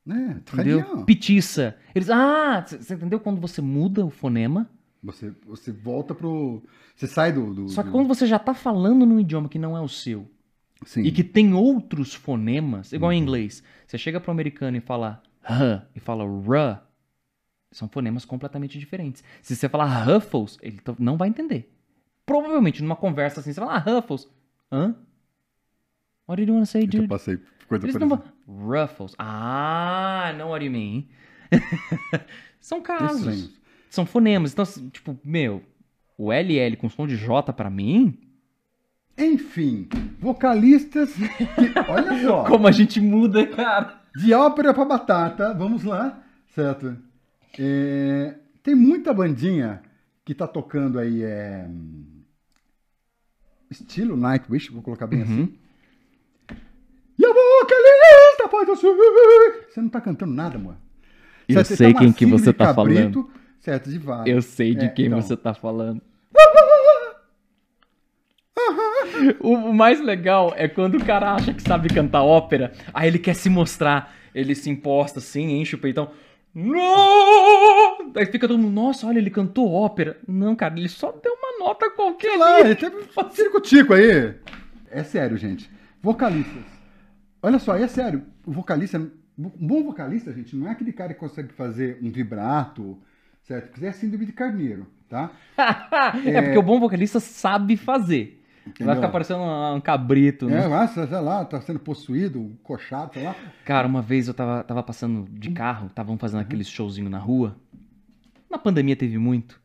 [0.06, 0.40] Né?
[0.40, 1.04] entendeu?
[1.04, 1.76] Petiça.
[1.94, 4.70] Eles, ah, você entendeu quando você muda o fonema?
[5.02, 6.62] Você, você volta pro.
[6.94, 7.54] Você sai do.
[7.54, 9.88] do- Só que do- quando você já tá falando num idioma que não é o
[9.88, 10.30] seu,
[10.84, 11.02] Sim.
[11.02, 13.22] e que tem outros fonemas, igual em Uhum.
[13.22, 16.80] inglês, você chega pro americano e fala h e fala r,
[17.72, 19.24] são fonemas completamente diferentes.
[19.40, 21.72] Se você falar Ruffles, ele não vai entender.
[22.26, 24.28] Provavelmente numa conversa assim, você fala ah, Ruffles.
[24.70, 24.94] Hã?
[26.28, 27.08] What do you want to say, Eu dude?
[27.08, 28.34] passei por coisa Eles não parecida.
[28.46, 29.14] Ruffles.
[29.18, 31.08] Ah, não what do you mean.
[32.60, 33.58] são casos.
[33.90, 34.52] São fonemas.
[34.52, 35.62] Então, assim, tipo, meu,
[36.16, 38.18] o LL com som de J pra mim,
[39.18, 39.86] Enfim,
[40.18, 41.12] vocalistas.
[41.12, 42.44] que- olha só.
[42.44, 44.00] como a gente muda, cara.
[44.16, 46.22] De ópera pra batata, vamos lá,
[46.54, 46.96] certo?
[47.58, 49.82] É, tem muita bandinha
[50.24, 51.68] que tá tocando aí, é,
[53.70, 55.54] estilo Nightwish, vou colocar bem assim.
[57.18, 58.88] E a vocalista faz assim.
[59.68, 60.76] Você não tá cantando nada, amor.
[61.48, 61.62] Eu?
[61.64, 63.28] Você sei tá quem que você tá cabrito,
[63.60, 64.28] Certo, de vaca.
[64.28, 65.20] Eu sei de É, quem então.
[65.20, 66.00] você tá falando.
[69.40, 73.34] O, mais legal é quando o cara acha que sabe cantar ópera, aí ele quer
[73.34, 76.10] se mostrar, ele se imposta assim, enche o peitão.
[78.16, 80.18] Aí fica todo mundo, nossa, olha, ele cantou ópera.
[80.26, 84.34] Não, cara, ele só deu uma nota qualquer Sei lá, ele teve um circo-tico aí.
[84.90, 85.70] É sério, gente.
[86.02, 86.64] Vocalistas.
[87.42, 88.24] Olha só, é sério.
[88.46, 92.98] O vocalista, um bom vocalista, gente, não é aquele cara que consegue fazer um vibrato,
[93.50, 93.72] certo?
[93.72, 95.32] Que é síndrome de carneiro, tá?
[96.24, 96.40] é...
[96.40, 98.40] porque o bom vocalista sabe fazer.
[98.64, 98.94] Vai Entendeu?
[98.94, 100.46] ficar parecendo um, um cabrito.
[100.46, 100.64] né?
[100.64, 103.34] É, mas, sei lá, tá sendo possuído, coxado, sei lá.
[103.64, 107.56] Cara, uma vez eu tava, tava passando de carro, estavam fazendo aqueles showzinho na rua.
[108.48, 109.60] Na pandemia teve muito.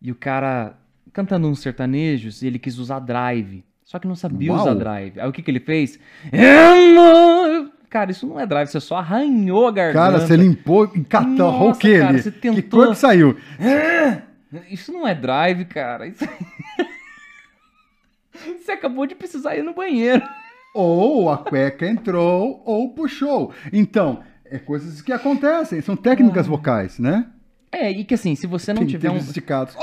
[0.00, 0.76] E o cara
[1.12, 3.64] cantando uns sertanejos e ele quis usar drive.
[3.84, 4.60] Só que não sabia Uau.
[4.60, 5.18] usar drive.
[5.18, 5.98] Aí o que, que ele fez?
[6.32, 7.70] "Amor".
[7.92, 10.12] Cara, isso não é drive, você só arranhou a garganta.
[10.12, 12.22] Cara, você limpou e catou que cara, ele?
[12.22, 13.36] você Que tentou- cor que saiu?
[14.70, 16.06] Isso não é drive, cara.
[16.06, 16.24] Isso...
[18.32, 20.22] você acabou de precisar ir no banheiro.
[20.74, 23.52] Ou a cueca entrou ou puxou.
[23.70, 27.26] Então, é coisas que acontecem, são técnicas vocais, né?
[27.70, 29.18] É, e que assim, se você não tiver um.
[29.18, 29.76] Esticados.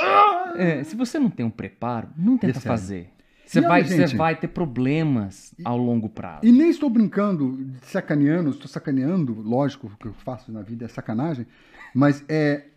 [0.55, 2.71] É, se você não tem um preparo, não tenta Esse é.
[3.49, 6.45] Você vai, você vai ter problemas ao longo prazo.
[6.45, 10.87] E nem estou brincando, sacaneando, estou sacaneando, lógico, o que eu faço na vida é
[10.87, 11.47] sacanagem,
[11.91, 12.67] mas é.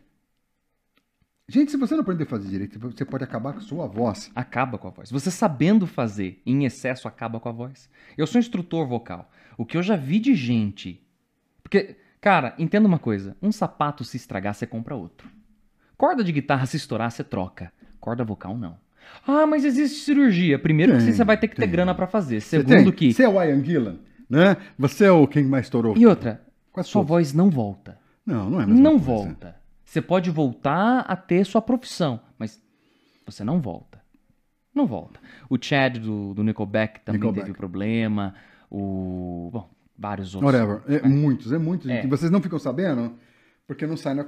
[1.47, 4.31] Gente, se você não aprender a fazer direito, você pode acabar com a sua voz.
[4.35, 5.11] Acaba com a voz.
[5.11, 7.91] Você sabendo fazer em excesso acaba com a voz.
[8.17, 9.31] Eu sou instrutor vocal.
[9.59, 11.07] O que eu já vi de gente.
[11.63, 15.29] Porque, cara, entenda uma coisa: um sapato se estragar, você compra outro.
[15.99, 17.71] Corda de guitarra se estourar, você troca.
[18.01, 18.82] Corda vocal, não.
[19.27, 20.59] Ah, mas existe cirurgia.
[20.59, 21.71] Primeiro que Tem, você vai ter que ter tem.
[21.71, 22.41] grana pra fazer.
[22.41, 23.13] Você Segundo tem- que.
[23.13, 23.97] Você é o Ian Gillan,
[24.29, 24.57] né?
[24.79, 25.97] Você é o quem mais estourou.
[25.97, 27.09] E outra, Quase sua todos.
[27.09, 27.99] voz não volta.
[28.27, 29.05] Não, não é a mesma não coisa.
[29.05, 29.57] volta.
[29.85, 32.61] Você pode voltar a ter sua profissão, mas
[33.27, 34.01] você não volta.
[34.75, 35.21] Não volta.
[35.51, 37.47] O Chad do, do Nickelback também Nickelback.
[37.47, 38.35] teve problema.
[38.71, 39.51] O.
[39.53, 40.53] Bom, vários outros.
[40.53, 40.81] Whatever.
[40.89, 41.89] É, Muitos, é muitos.
[41.91, 41.97] É.
[41.97, 42.07] gente.
[42.07, 43.15] E vocês não ficam sabendo?
[43.67, 44.27] Porque não sai na.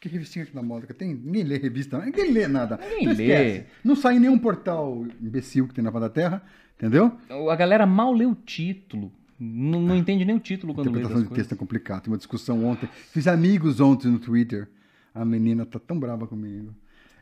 [0.00, 1.12] Que revistinha aqui na moda que tem?
[1.14, 2.78] Ninguém lê revista, ninguém lê nada.
[2.78, 3.64] Ninguém Então lê.
[3.84, 6.42] Não sai em nenhum portal imbecil que tem na da Terra,
[6.76, 7.16] entendeu?
[7.50, 9.10] A galera mal lê o título.
[9.40, 11.46] Não, não entende nem o título quando lê Interpretação de coisas.
[11.46, 12.02] texto é complicado.
[12.02, 12.88] Tem uma discussão ontem.
[13.12, 14.68] Fiz amigos ontem no Twitter.
[15.14, 16.74] A menina tá tão brava comigo.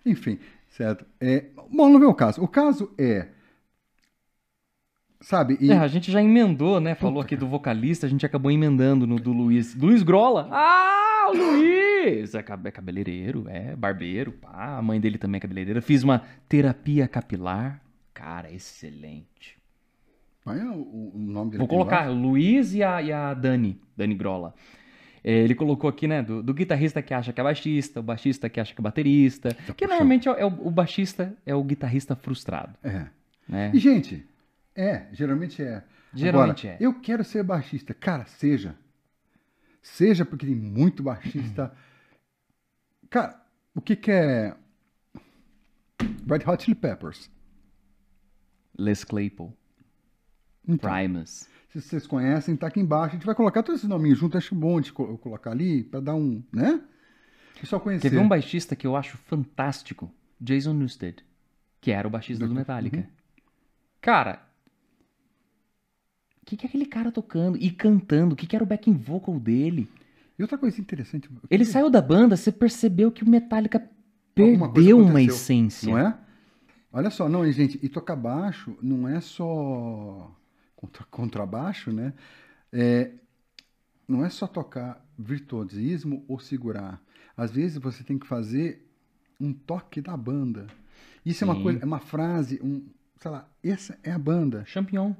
[0.04, 1.04] Enfim, certo?
[1.20, 2.42] É, bom, não vem o caso.
[2.42, 3.28] O caso é.
[5.20, 5.56] Sabe?
[5.60, 6.94] E, É, a gente já emendou, né?
[6.94, 9.74] Falou aqui do vocalista, a gente acabou emendando no do Luiz.
[9.74, 10.48] Luiz Grola.
[10.52, 12.34] Ah, Ah, o Luiz!
[12.34, 14.76] É é cabeleireiro, é barbeiro, pá.
[14.78, 15.80] A mãe dele também é cabeleireira.
[15.82, 17.80] Fiz uma terapia capilar.
[18.14, 19.56] Cara, excelente.
[20.44, 21.58] Olha o, o nome dele.
[21.58, 24.54] Vou colocar o Luiz e a, e a Dani, Dani Grola.
[25.24, 28.48] É, ele colocou aqui, né, do, do guitarrista que acha que é baixista, o baixista
[28.48, 29.48] que acha que é baterista.
[29.48, 29.88] que puxando.
[29.88, 33.06] normalmente é, o- é o, o baixista é o guitarrista frustrado, É.
[33.48, 33.72] né?
[33.74, 34.24] E, gente,
[34.76, 35.82] é, geralmente é.
[36.14, 36.86] Geralmente Agora, é.
[36.86, 37.92] Eu quero ser baixista.
[37.92, 38.76] Cara, seja.
[39.88, 41.72] Seja porque tem muito baixista.
[43.08, 43.40] Cara,
[43.74, 44.56] o que, que é.
[46.28, 47.30] Red Hot Chili Peppers.
[48.76, 49.56] Les Claypool,
[50.68, 51.48] Então, Primus.
[51.70, 53.12] se vocês conhecem, tá aqui embaixo.
[53.12, 54.36] A gente vai colocar todos esses nominhos juntos.
[54.36, 56.42] Acho bom de co- colocar ali pra dar um.
[56.52, 56.82] né?
[57.60, 58.10] Pessoal conhecer.
[58.10, 61.24] Teve um baixista que eu acho fantástico, Jason Newsted,
[61.80, 62.98] que era o baixista do Do- Metallica.
[62.98, 63.06] uhum.
[64.00, 64.46] Cara,
[66.46, 68.34] que, que é aquele cara tocando e cantando?
[68.34, 69.88] O que, que era o backing vocal dele?
[70.38, 71.28] E outra coisa interessante.
[71.28, 73.90] eu Ele saiu da banda, você percebeu que o Metallica
[74.32, 75.90] perdeu uma essência.
[75.90, 76.16] Não é?
[76.92, 80.30] Olha só, não, gente, e tocar baixo não é só
[80.76, 82.14] contra, contrabaixo, né?
[82.72, 83.10] É,
[84.06, 87.02] não é só tocar virtuosismo ou segurar.
[87.36, 88.88] Às vezes você tem que fazer
[89.40, 90.68] um toque da banda.
[91.24, 91.62] Isso é uma Sim.
[91.62, 94.64] coisa, é uma frase, um, sei lá, essa é a banda.
[94.64, 95.12] Champignon,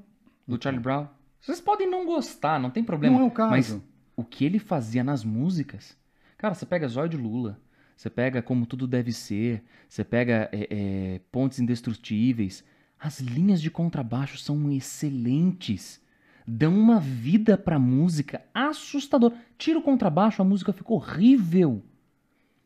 [0.47, 1.16] do Charlie Brown.
[1.41, 3.17] Vocês podem não gostar, não tem problema.
[3.17, 3.51] Não é o caso.
[3.51, 3.81] Mas
[4.15, 5.95] o que ele fazia nas músicas.
[6.37, 7.59] Cara, você pega Zóio de Lula,
[7.95, 12.63] você pega Como Tudo Deve Ser, você pega é, é, Pontes Indestrutíveis.
[12.99, 16.01] As linhas de contrabaixo são excelentes.
[16.47, 19.33] Dão uma vida pra música assustador.
[19.57, 21.83] Tira o contrabaixo, a música fica horrível.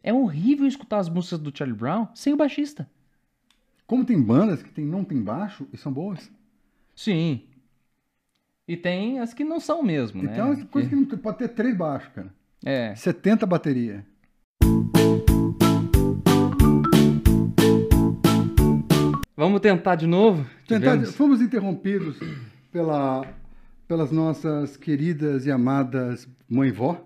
[0.03, 2.89] É horrível escutar as músicas do Charlie Brown sem o baixista.
[3.85, 6.31] Como tem bandas que tem, não tem baixo e são boas.
[6.95, 7.43] Sim.
[8.71, 10.29] E tem as que não são mesmo, né?
[10.31, 12.33] Então, essa coisa que tem- pode ter três baixos, cara.
[12.63, 12.95] É.
[12.95, 14.05] 70 bateria.
[19.35, 20.45] Vamos tentar de novo?
[20.67, 22.17] Tentar- Tivemos- fomos interrompidos
[22.71, 23.25] pela,
[23.87, 27.05] pelas nossas queridas e amadas mãe-vó.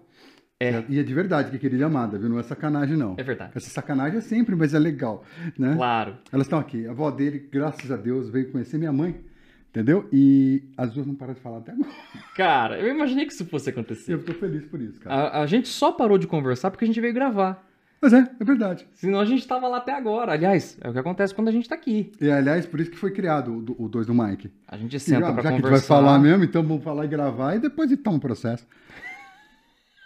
[0.60, 0.84] É.
[0.88, 2.30] E é de verdade que é querida e amada, viu?
[2.30, 3.16] Não é sacanagem, não.
[3.18, 3.54] É verdade.
[3.56, 5.24] Essa sacanagem é sempre, mas é legal,
[5.58, 5.74] né?
[5.76, 6.18] Claro.
[6.32, 6.86] Elas estão aqui.
[6.88, 9.16] A avó dele, graças a Deus, veio conhecer minha mãe,
[9.76, 10.08] entendeu?
[10.12, 11.90] E as duas não pararam de falar até agora.
[12.36, 14.14] Cara, eu imaginei que isso fosse acontecer.
[14.14, 15.16] Eu tô feliz por isso, cara.
[15.30, 17.64] A, a gente só parou de conversar porque a gente veio gravar.
[18.02, 18.88] Mas é, é verdade.
[18.94, 20.32] Senão a gente tava lá até agora.
[20.34, 22.12] Aliás, é o que acontece quando a gente tá aqui.
[22.22, 24.52] E, aliás, por isso que foi criado o, do- o dois do Mike.
[24.68, 25.88] A gente E senta já pra já que a gente vai conversar.
[25.88, 28.68] falar mesmo, então vamos falar e gravar e depois então um processo.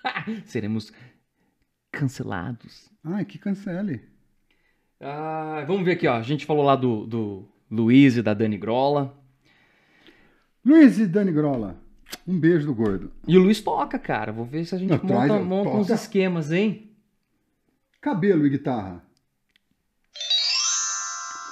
[0.46, 0.92] Seremos
[1.92, 2.90] cancelados.
[3.04, 4.02] Ai, que cancele.
[5.02, 6.16] Ah, vamos ver aqui, ó.
[6.16, 9.19] A gente falou lá do, do Luiz e da Dani Grola.
[10.66, 11.78] Luiz e Dani Grola,
[12.28, 13.12] um beijo do gordo.
[13.28, 14.32] E o Luiz toca, cara.
[14.32, 16.92] Vou ver se a gente Não, monta, traz, monta uns esquemas, hein?
[18.02, 19.04] Cabelo e guitarra.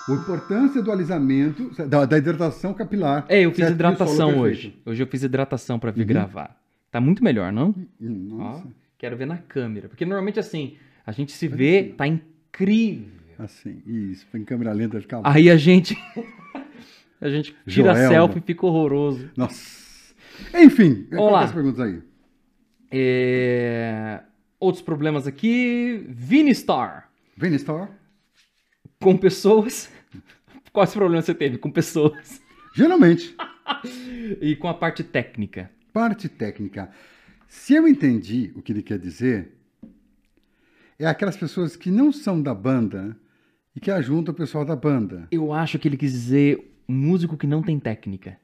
[0.07, 3.25] A importância do alisamento, da, da hidratação capilar.
[3.27, 3.73] É, eu fiz certo?
[3.73, 4.81] Hidratação hoje.
[4.85, 6.07] Hoje eu fiz hidratação pra vir Uhum.
[6.07, 6.57] gravar.
[6.89, 7.75] Tá muito melhor, não?
[7.99, 8.67] Hum, Ó, Nossa,
[8.97, 9.89] quero ver na câmera.
[9.89, 13.09] Porque normalmente assim, a gente se vê, tá incrível.
[13.39, 15.19] assim, isso, em câmera lenta fica...
[15.25, 15.97] Aí a gente.
[17.21, 18.09] a gente tira Joelma.
[18.09, 19.29] selfie e fica horroroso.
[19.35, 20.13] Nossa.
[20.53, 21.39] Enfim, Vamos lá.
[21.39, 22.01] quantas perguntas aí?
[22.91, 24.21] É,
[24.59, 26.03] Outros problemas aqui.
[26.09, 27.09] Vinistar.
[27.35, 27.89] Venistar.
[28.99, 29.91] Com pessoas.
[30.73, 32.41] Quais problemas você teve com pessoas?
[32.75, 33.35] Geralmente,
[34.41, 35.69] E com a parte técnica.
[35.91, 36.89] parte técnica.
[37.47, 39.53] Se eu entendi o que ele quer dizer,
[40.99, 43.17] é aquelas pessoas que não são da banda
[43.75, 45.27] e que ajuntam o pessoal da banda.
[45.31, 48.37] Eu acho que ele quis dizer músico que não tem técnica.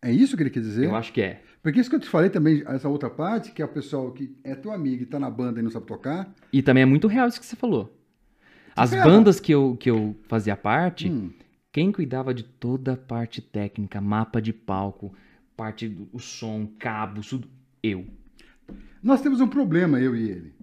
[0.00, 0.86] É isso que ele quer dizer?
[0.86, 1.42] Eu acho que é.
[1.62, 4.36] Porque isso que eu te falei também, essa outra parte, que é o pessoal que
[4.42, 6.34] é teu amigo e tá na banda e não sabe tocar.
[6.52, 7.96] E também é muito real isso que você falou.
[8.74, 11.30] As bandas que eu, que eu fazia parte, Hum,
[11.72, 15.14] quem cuidava de toda a parte técnica, mapa de palco,
[15.56, 17.48] parte do o som, cabos, tudo,
[17.82, 18.06] eu.
[19.02, 20.54] Nós temos um problema, eu e ele.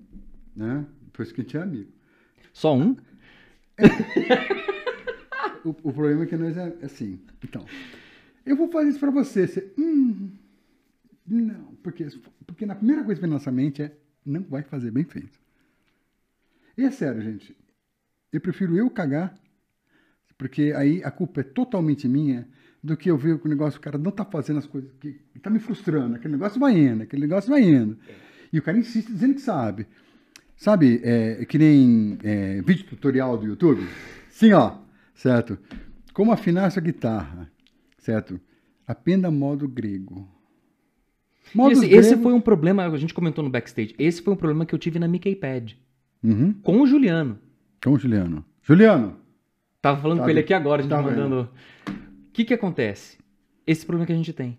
[0.55, 0.85] Né?
[1.11, 1.91] Por isso que a gente é amigo.
[2.53, 2.95] Só um?
[5.63, 7.19] O, o problema é que nós é assim.
[7.43, 7.65] Então,
[8.45, 9.47] eu vou fazer isso pra você.
[9.47, 10.31] você hum,
[11.25, 12.07] não, porque,
[12.45, 13.95] porque na primeira coisa que vem na nossa mente é
[14.25, 15.39] não vai fazer bem feito.
[16.77, 17.55] E é sério, gente.
[18.31, 19.35] Eu prefiro eu cagar,
[20.37, 22.47] porque aí a culpa é totalmente minha,
[22.81, 25.19] do que eu ver que o negócio, o cara não tá fazendo as coisas, que
[25.41, 27.97] tá me frustrando, aquele negócio vai indo, aquele negócio vai indo.
[28.51, 29.87] E o cara insiste dizendo que sabe.
[30.55, 33.85] Sabe, é, que nem é, vídeo tutorial do YouTube?
[34.29, 34.77] Sim, ó,
[35.19, 35.57] certo?
[36.13, 37.51] Como afinar sua guitarra,
[37.97, 38.39] certo?
[38.87, 40.27] Aprenda modo grego.
[41.71, 44.65] Esse, esse gregos- foi um problema, a gente comentou no backstage, esse foi um problema
[44.65, 45.77] que eu tive na Mickey Pad,
[46.23, 46.53] Uhum.
[46.53, 47.39] com o Juliano.
[47.83, 48.45] Com o Juliano.
[48.61, 49.17] Juliano,
[49.81, 51.49] Tava falando Tá com ele aqui agora, a gente Tá mandando.
[51.87, 53.17] O que que acontece?
[53.65, 54.57] Esse problema que a gente tem.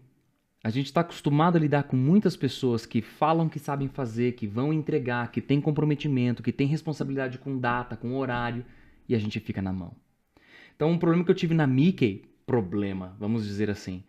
[0.64, 4.46] A gente está acostumado a lidar com muitas pessoas que falam que sabem fazer, que
[4.46, 8.64] vão entregar, que têm comprometimento, que têm responsabilidade com data, com horário,
[9.08, 9.92] e a gente fica na mão.
[10.80, 14.02] Então, um problema que eu tive na Mickey, problema, vamos dizer assim,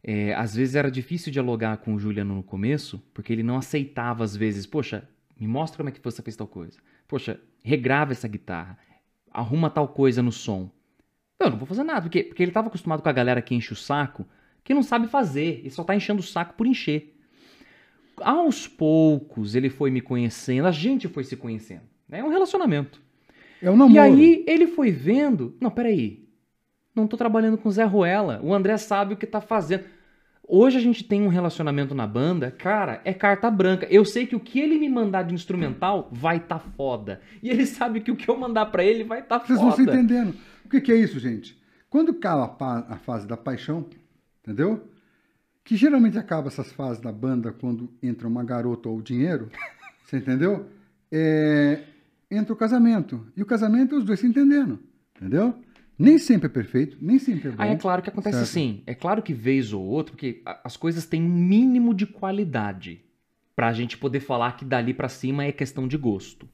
[0.00, 4.22] é, às vezes era difícil dialogar com o Juliano no começo, porque ele não aceitava
[4.22, 6.78] às vezes, poxa, me mostra como é que você fez tal coisa.
[7.08, 8.78] Poxa, regrava essa guitarra,
[9.28, 10.70] arruma tal coisa no som.
[11.40, 13.72] Eu não vou fazer nada, porque, porque ele estava acostumado com a galera que enche
[13.72, 14.24] o saco,
[14.62, 17.18] que não sabe fazer, e só tá enchendo o saco por encher.
[18.18, 21.82] Aos poucos ele foi me conhecendo, a gente foi se conhecendo.
[22.08, 22.20] né?
[22.20, 23.02] É um relacionamento.
[23.62, 23.92] É namoro.
[23.92, 25.56] E aí ele foi vendo.
[25.60, 26.24] Não, peraí.
[26.94, 28.40] Não tô trabalhando com o Zé Ruela.
[28.42, 29.84] O André sabe o que tá fazendo.
[30.46, 33.86] Hoje a gente tem um relacionamento na banda, cara, é carta branca.
[33.90, 37.20] Eu sei que o que ele me mandar de instrumental vai tá foda.
[37.42, 39.84] E ele sabe que o que eu mandar pra ele vai tá Vocês vão se
[39.84, 39.96] foda.
[39.96, 40.34] entendendo.
[40.64, 41.58] O que, que é isso, gente?
[41.88, 43.86] Quando cala a, fase da paixão,
[44.42, 44.86] entendeu?
[45.64, 49.48] Que geralmente acaba essas fases da banda quando entra uma garota ou o dinheiro,
[50.04, 50.66] você entendeu?
[51.10, 51.80] É,
[52.30, 53.26] entra o casamento.
[53.36, 54.78] E o casamento é os dois se entendendo,
[55.16, 55.54] entendeu?
[55.98, 57.62] Nem sempre é perfeito, nem sempre é bom.
[57.62, 58.48] Aí é claro que acontece Certo.
[58.50, 58.82] assim.
[58.86, 63.00] É claro que vez ou outra, porque a- as coisas têm um mínimo de qualidade
[63.54, 66.48] pra gente poder falar que dali pra cima é questão de gosto.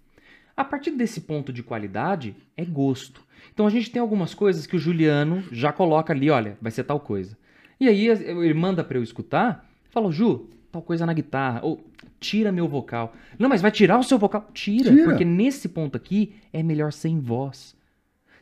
[0.54, 3.22] A partir desse ponto de qualidade, é gosto.
[3.54, 6.84] Então a gente tem algumas coisas que o Juliano já coloca ali, olha, vai ser
[6.84, 7.34] tal coisa.
[7.80, 11.80] E aí ele manda pra eu escutar, fala, Ju, tal coisa na guitarra, ou
[12.18, 13.14] tira meu vocal.
[13.38, 14.48] Não, mas vai tirar o seu vocal?
[14.54, 15.04] Tira, Tira.
[15.04, 17.74] porque nesse ponto aqui é melhor sem voz.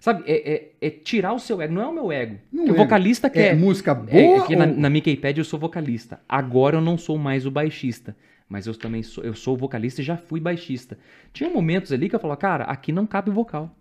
[0.01, 2.39] Sabe, é, é- é tirar o seu ego, não é o meu ego.
[2.53, 2.73] Não o é.
[2.73, 3.57] vocalista É quer.
[3.57, 6.21] música É, boa é que na, ou- na Mickey Pad eu sou vocalista.
[6.29, 8.17] Agora eu não sou mais o baixista.
[8.49, 10.97] Mas eu também sou, eu sou vocalista e já fui baixista.
[11.33, 13.75] Tinha momentos ali que eu falava, cara, aqui não cabe vocal.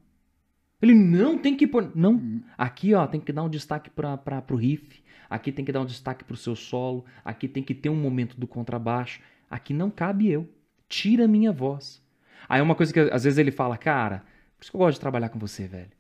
[0.82, 1.92] Ele não tem que pôr.
[1.96, 2.14] Não.
[2.14, 2.42] Hum.
[2.58, 5.02] Aqui, ó, tem que dar um destaque para pra, pro riff.
[5.30, 7.06] Aqui tem que dar um destaque pro seu solo.
[7.24, 9.22] Aqui tem que ter um momento do contrabaixo.
[9.50, 10.48] Aqui não cabe eu.
[10.90, 12.02] Tira a minha voz.
[12.48, 14.24] Aí uma coisa que às vezes ele fala, cara,
[14.58, 15.92] por isso que eu gosto de trabalhar com você, velho.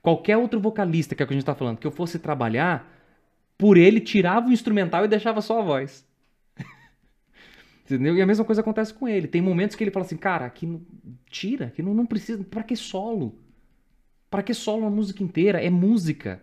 [0.00, 2.90] Qualquer outro vocalista, que é o que a gente tá falando, que eu fosse trabalhar,
[3.56, 6.04] por ele tirava o instrumental e deixava só a voz.
[7.84, 8.16] Entendeu?
[8.16, 9.26] E a mesma coisa acontece com ele.
[9.28, 10.82] Tem momentos que ele fala assim, cara, aqui não-
[11.26, 12.42] tira, aqui não, não precisa.
[12.44, 13.38] Pra que solo?
[14.30, 15.60] Pra que solo a música inteira?
[15.62, 16.42] É música.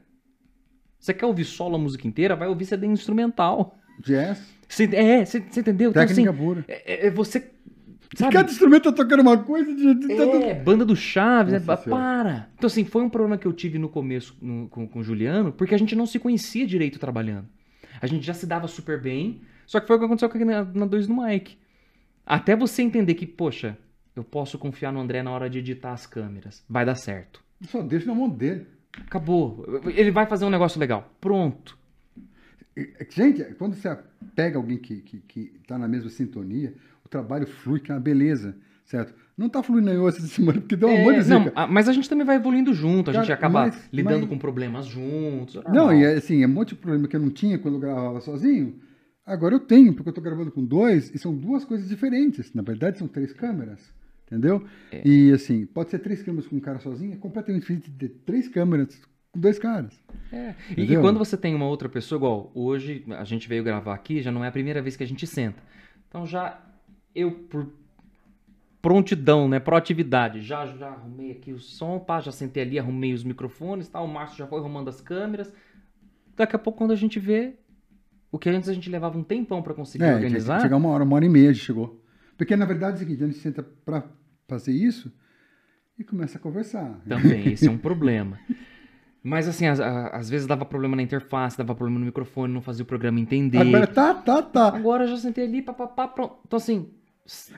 [1.00, 2.36] Você quer ouvir solo a música inteira?
[2.36, 3.78] Vai ouvir CD instrumental.
[4.04, 5.90] Jazz, Você- é, você você entendeu?
[5.92, 6.66] Então, técnica assim, pura.
[6.68, 7.50] é, é você.
[8.16, 8.34] Sabe?
[8.34, 9.74] Cada instrumento tá tocando uma coisa.
[9.74, 11.60] De, de- É, banda do Chaves, né?
[11.92, 12.50] Para.
[12.58, 15.52] Então, assim, foi um problema que eu tive no começo no- com, com o Juliano,
[15.54, 17.48] porque a gente não se conhecia direito trabalhando.
[18.02, 20.30] A gente já se dava super bem, só que foi o que aconteceu
[20.74, 21.58] na 2 no Mike.
[22.26, 23.78] Até você entender que, poxa,
[24.16, 26.64] eu posso confiar no André na hora de editar as câmeras.
[26.70, 27.44] Vai dar certo.
[27.64, 28.66] Só deixa na mão dele.
[29.06, 29.66] Acabou.
[29.86, 31.12] Ele vai fazer um negócio legal.
[31.22, 31.78] Pronto.
[32.76, 33.98] É Gente, quando você
[34.36, 36.74] pega alguém que, que, que tá na mesma sintonia,
[37.06, 39.14] o trabalho flui, que é uma beleza, certo?
[39.38, 41.54] Não tá fluindo aí essa semana, porque deu um monte É, de não, zica.
[41.56, 44.30] a- mas a gente também vai evoluindo junto, a gente Cara, acaba mas- lidando mas-
[44.30, 45.56] com problemas juntos.
[45.58, 47.76] é Não, e é assim, é um monte de problema que eu não tinha quando
[47.76, 48.80] eu gravava sozinho.
[49.26, 52.52] Agora eu tenho, porque eu tô gravando com dois, e são duas coisas diferentes.
[52.54, 53.94] Na verdade, são três câmeras,
[54.30, 54.64] entendeu?
[54.92, 55.02] É.
[55.04, 58.10] E assim, pode ser três câmeras com um cara sozinho, é completamente diferente de ter
[58.26, 60.00] três câmeras com dois caras.
[60.32, 63.94] É, E, e quando você tem uma outra pessoa, igual hoje a gente veio gravar
[63.94, 65.62] aqui, já não é a primeira vez que a gente senta.
[66.08, 66.60] Então já
[67.14, 67.68] eu, por
[68.82, 73.24] prontidão, né, proatividade, já, já arrumei aqui o som, pá, já sentei ali, arrumei os
[73.24, 75.54] microfones, tá, o Márcio já foi arrumando as câmeras.
[76.36, 77.56] Daqui a pouco quando a gente vê,
[78.32, 81.04] o que antes a gente levava um tempão pra conseguir É, organizar, chegar uma hora,
[81.04, 82.02] uma hora e meia a gente chegou.
[82.38, 84.04] Porque na verdade é o seguinte, a gente senta pra
[84.50, 85.12] fazer isso
[85.98, 87.00] e começa a conversar.
[87.08, 88.40] Também, esse é um problema.
[89.22, 92.86] Mas assim, às, vezes dava problema na interface, dava problema no microfone, não fazia o
[92.86, 93.58] programa entender.
[93.60, 94.68] Agora tá, tá, tá.
[94.70, 96.38] Agora eu já sentei ali, papapá, pronto.
[96.48, 96.90] Então, assim,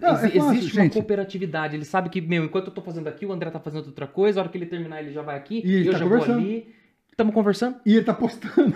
[0.02, 0.94] Não, é exi- fácil, existe uma gente.
[0.94, 1.76] cooperatividade.
[1.76, 4.40] Ele sabe que, meu, enquanto eu tô fazendo aqui, o André tá fazendo outra coisa,
[4.40, 6.74] a hora que ele terminar, ele já vai aqui, E eu tá já vou ali.
[7.12, 7.78] Estamos conversando.
[7.86, 8.76] E ele tá postando.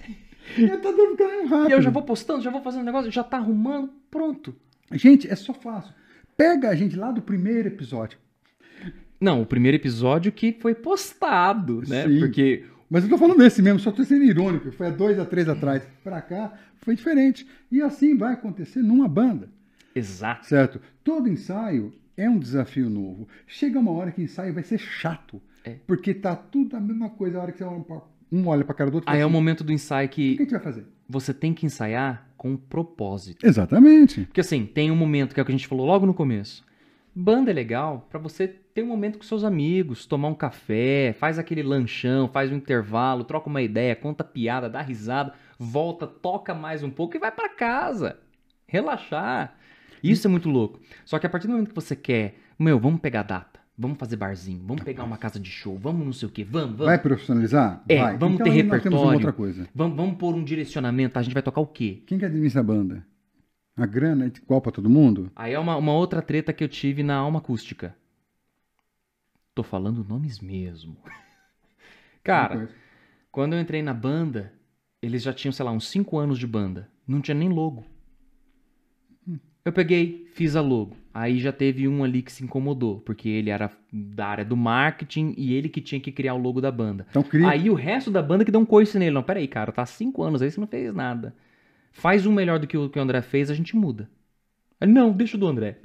[0.58, 1.70] ele tá dando rápido.
[1.70, 4.54] E eu já vou postando, já vou fazendo negócio, já tá arrumando, pronto.
[4.92, 5.94] Gente, é só fácil.
[6.36, 8.18] Pega a gente lá do primeiro episódio.
[9.20, 12.06] Não, o primeiro episódio que foi postado, né?
[12.06, 12.18] Sim.
[12.20, 14.70] Porque Mas eu tô falando desse mesmo, só tô sendo irônico.
[14.72, 15.82] Foi há dois a três atrás.
[16.04, 17.46] Pra cá, foi diferente.
[17.72, 19.48] E assim vai acontecer numa banda,
[19.94, 20.46] Exato.
[20.46, 20.80] certo?
[21.02, 23.26] Todo ensaio é um desafio novo.
[23.46, 25.40] Chega uma hora que o ensaio vai ser chato.
[25.64, 25.76] É.
[25.86, 27.38] Porque tá tudo a mesma coisa.
[27.38, 29.24] A hora que você olha pra, um olha pra cara do outro Aí fala é
[29.24, 30.86] o assim, momento do ensaio o que a que gente vai fazer?
[31.08, 33.46] Você tem que ensaiar com propósito.
[33.46, 34.24] Exatamente.
[34.24, 36.64] Porque assim, tem um momento que é o que a gente falou logo no começo.
[37.14, 41.38] Banda é legal pra você ter um momento com seus amigos, tomar um café, faz
[41.38, 46.82] aquele lanchão, faz um intervalo, troca uma ideia, conta piada, dá risada, volta, toca mais
[46.82, 48.18] um pouco e vai pra casa.
[48.66, 49.56] Relaxar.
[50.02, 50.78] Isso é muito louco.
[51.06, 54.16] Só que a partir do momento que você quer, meu, vamos pegar data, vamos fazer
[54.16, 56.86] barzinho, vamos pegar uma casa de show, vamos não sei o quê, vamos, vamos.
[56.86, 57.82] Vai profissionalizar?
[57.88, 58.16] É, vai.
[58.16, 59.14] vamos então, ter repertório.
[59.14, 59.68] outra coisa.
[59.74, 61.20] Vamos, vamos pôr um direcionamento, tá?
[61.20, 62.02] a gente vai tocar o quê?
[62.06, 63.06] Quem que administra a banda?
[63.76, 65.30] A grana é igual pra todo mundo?
[65.36, 67.94] Aí é uma, uma outra treta que eu tive na alma acústica.
[69.54, 70.96] Tô falando nomes mesmo.
[72.24, 72.70] Cara,
[73.30, 74.52] quando eu entrei na banda,
[75.02, 76.88] eles já tinham, sei lá, uns 5 anos de banda.
[77.06, 77.84] Não tinha nem logo.
[79.66, 80.96] Eu peguei, fiz a logo.
[81.12, 85.34] Aí já teve um ali que se incomodou, porque ele era da área do marketing
[85.36, 87.04] e ele que tinha que criar o logo da banda.
[87.10, 87.48] Então cria.
[87.48, 89.10] Aí o resto da banda que deu um coice nele.
[89.10, 91.34] Não, peraí, cara, tá há cinco anos aí, você não fez nada.
[91.90, 94.08] Faz um melhor do que o que o André fez, a gente muda.
[94.80, 95.78] Ele, não, deixa o do André.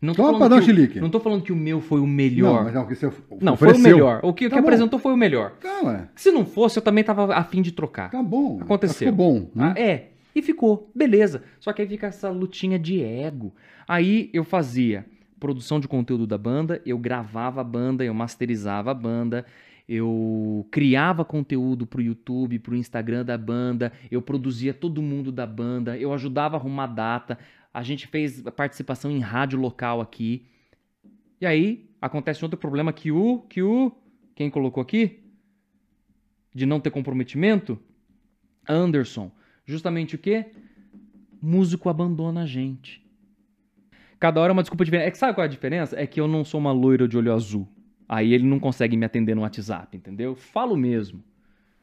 [0.00, 0.98] Não tô, Só pra dar um chilique.
[1.00, 2.64] não tô falando que o meu foi o Não, melhor.
[2.64, 4.18] mas é o que você Não, foi o melhor.
[4.24, 5.52] O que, o Tá que apresentou foi o melhor.
[5.60, 6.08] Tá.
[6.16, 8.10] Se não fosse, eu também tava afim de trocar.
[8.10, 8.58] Tá bom.
[8.60, 9.12] Aconteceu.
[9.12, 9.74] Ficou bom, né?
[9.76, 11.42] Ah, é, e ficou, beleza.
[11.60, 13.54] Só que aí fica essa lutinha de ego.
[13.86, 15.06] Aí eu fazia
[15.38, 19.44] produção de conteúdo da banda, eu gravava a banda, eu masterizava a banda,
[19.88, 25.98] eu criava conteúdo pro YouTube, pro Instagram da banda, eu produzia todo mundo da banda,
[25.98, 27.38] eu ajudava a arrumar data,
[27.74, 30.46] a gente fez participação em rádio local aqui.
[31.40, 33.90] E aí acontece outro problema que o que o
[34.34, 35.20] quem colocou aqui
[36.54, 37.78] de não ter comprometimento,
[38.68, 39.30] Anderson,
[39.64, 40.46] justamente o quê?
[41.40, 43.02] Músico abandona a gente.
[44.18, 45.08] Cada hora é uma desculpa diferente.
[45.08, 45.98] É que sabe qual é a diferença?
[45.98, 47.66] É que eu não sou uma loira de olho azul.
[48.08, 50.34] Aí ele não consegue me atender no WhatsApp, entendeu?
[50.36, 51.22] Falo mesmo.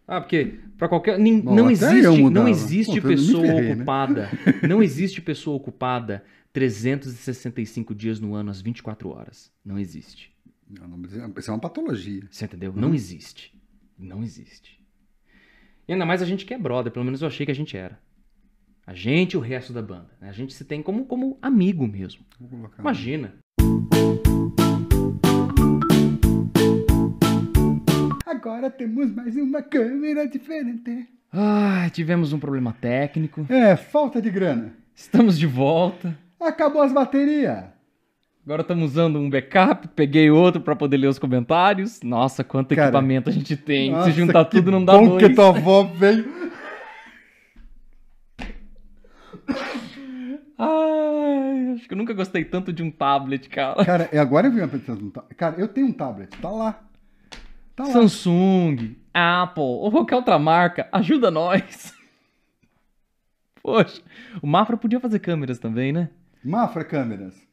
[0.08, 3.74] Ah, porque pra qualquer nin- Bom, não existe, não existe Pô, pessoa ferrei, né?
[3.76, 4.30] ocupada.
[4.68, 9.52] Não existe pessoa ocupada 365 dias no ano às 24 horas.
[9.64, 10.32] Não existe.
[10.68, 11.00] Não,
[11.38, 12.24] Isso é uma patologia.
[12.32, 12.72] Você entendeu?
[12.72, 12.80] Uhum.
[12.82, 13.54] Não existe.
[13.98, 14.79] Não existe.
[15.90, 17.76] E ainda mais a gente que é brother, pelo menos eu achei que a gente
[17.76, 18.00] era.
[18.86, 20.12] A gente e o resto da banda.
[20.22, 20.30] né?
[20.30, 22.24] A gente se tem como, como amigo mesmo.
[22.78, 23.34] Imagina.
[28.24, 31.08] Agora temos mais uma câmera diferente.
[31.34, 33.48] Ah, tivemos um problema técnico.
[33.50, 34.72] É, falta de grana.
[34.94, 36.16] Estamos de volta.
[36.40, 37.79] Acabou as baterias.
[38.50, 39.88] Agora estamos usando um backup.
[39.90, 42.02] Peguei outro para poder ler os comentários.
[42.02, 43.92] Nossa, quanto Cara, equipamento a gente tem.
[43.92, 45.28] Nossa, Se juntar tudo não dá bom dois.
[45.28, 46.26] que tua avó veio.
[50.58, 53.86] Ai, acho que eu nunca gostei tanto de um tablet, cara.
[53.86, 54.68] Cara, é agora eu vi uma
[55.12, 56.36] ta- Cara, eu tenho um tablet.
[56.42, 56.82] Tá lá.
[57.76, 57.92] Tá lá.
[57.92, 61.94] Samsung, Apple ou qualquer outra marca, ajuda nós.
[63.62, 64.02] Poxa,
[64.42, 66.10] o Mafra podia fazer câmeras também, né?
[66.44, 67.49] Mafra Câmeras.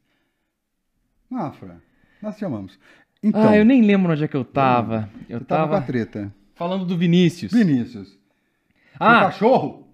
[1.29, 1.81] Mafra.
[2.21, 2.79] Nós te chamamos.
[3.21, 5.09] Então, ah, eu nem lembro onde é que eu tava.
[5.27, 6.33] Eu eu tava com tava a treta.
[6.55, 7.51] falando do Vinícius.
[7.51, 8.09] Vinícius.
[8.13, 8.17] O
[8.99, 9.87] Ah, cachorro?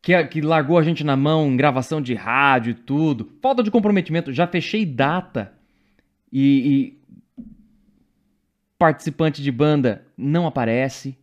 [0.00, 3.32] que, que largou a gente na mão em gravação de rádio e tudo.
[3.40, 4.32] Falta de comprometimento.
[4.32, 5.52] Já fechei data.
[6.32, 7.02] E, e
[8.78, 11.16] participante de banda não aparece.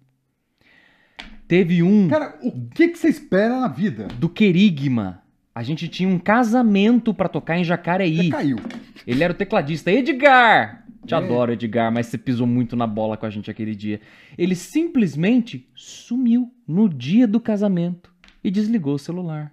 [1.47, 4.07] Teve um Cara, o que, que você espera na vida?
[4.19, 5.23] do Querigma.
[5.53, 8.29] A gente tinha um casamento pra tocar em Você Jacareí.
[8.29, 8.57] caiu.
[9.05, 9.91] Ele era o tecladista.
[9.91, 10.85] Edgar!
[11.05, 11.17] Te É.
[11.17, 13.99] adoro, Edgar, mas você pisou muito na bola com a gente aquele dia.
[14.37, 19.51] Ele simplesmente sumiu no dia do casamento e desligou o celular.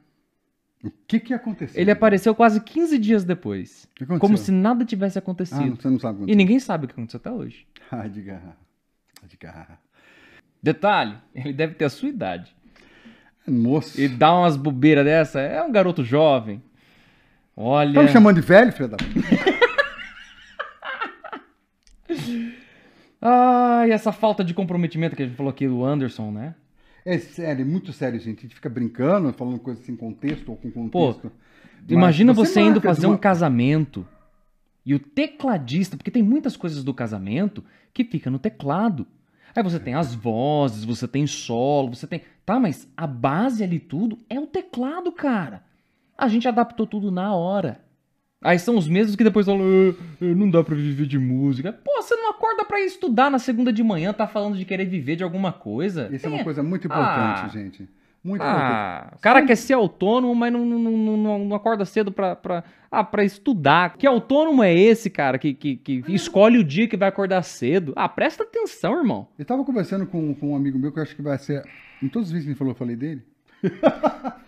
[0.84, 1.80] O que que aconteceu?
[1.80, 3.84] Ele apareceu quase 15 dias depois.
[3.84, 4.20] O que aconteceu?
[4.20, 5.76] Como se nada tivesse Ah, acontecido.
[5.80, 6.36] você não sabe o que e aconteceu.
[6.36, 7.66] ninguém sabe o que aconteceu até hoje.
[7.90, 8.56] Ah, Edgar.
[9.24, 9.80] Edgar.
[10.62, 12.54] Detalhe, ele deve ter a sua idade.
[13.48, 14.00] Moço.
[14.00, 16.62] E dá umas bobeiras dessa, é um garoto jovem.
[17.56, 17.94] Olha.
[17.94, 18.96] Tá me chamando de velho, filho da...
[23.20, 26.54] Ai, essa falta de comprometimento que a gente falou aqui do Anderson, né?
[27.04, 28.40] É sério, é muito sério, gente.
[28.40, 31.30] A gente fica brincando, falando coisas sem contexto ou com contexto.
[31.82, 34.06] Mas Imagina você, indo marca de fazer uma- um casamento
[34.84, 39.06] e o tecladista, porque tem muitas coisas do casamento que fica no teclado.
[39.56, 42.20] Aí você tem as vozes, você tem solo, você tem.
[42.44, 45.62] Tá, mas a base ali tudo é o teclado, cara.
[46.16, 47.80] A gente adaptou tudo na hora.
[48.42, 51.72] Aí são os mesmos que depois falam, "Ah, ah, não dá pra viver de música.
[51.72, 55.16] Pô, você não acorda pra estudar na segunda de manhã, tá falando de querer viver
[55.16, 56.06] de alguma coisa.
[56.12, 57.48] Isso é Tem- uma coisa muito importante, Ah.
[57.48, 57.88] gente.
[58.26, 62.34] Muito ah, o cara quer ser autônomo, mas não, não, não, não- acorda cedo pra,
[62.34, 63.96] pra, ah, pra estudar.
[63.96, 67.92] Que autônomo é esse, cara, que, que, que escolhe o dia que vai acordar cedo?
[67.94, 69.28] Ah, presta atenção, irmão.
[69.38, 71.62] Eu tava conversando com, com um amigo meu que eu acho que vai ser.
[72.02, 73.22] Em todos os vídeos que ele falou, eu falei dele.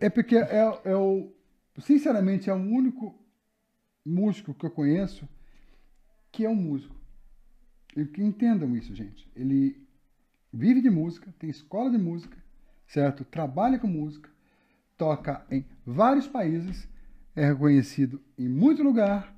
[0.00, 1.32] É porque é, é o.
[1.78, 3.14] Sinceramente, é o único
[4.04, 5.28] músico que eu conheço
[6.32, 6.96] que é um músico.
[7.96, 9.30] E que entendam isso, gente.
[9.36, 9.86] Ele
[10.52, 12.36] vive de música, tem escola de música,
[12.92, 13.24] certo?
[13.24, 14.28] Trabalha com música,
[14.98, 16.86] toca em vários países,
[17.34, 19.34] é reconhecido em muito lugar,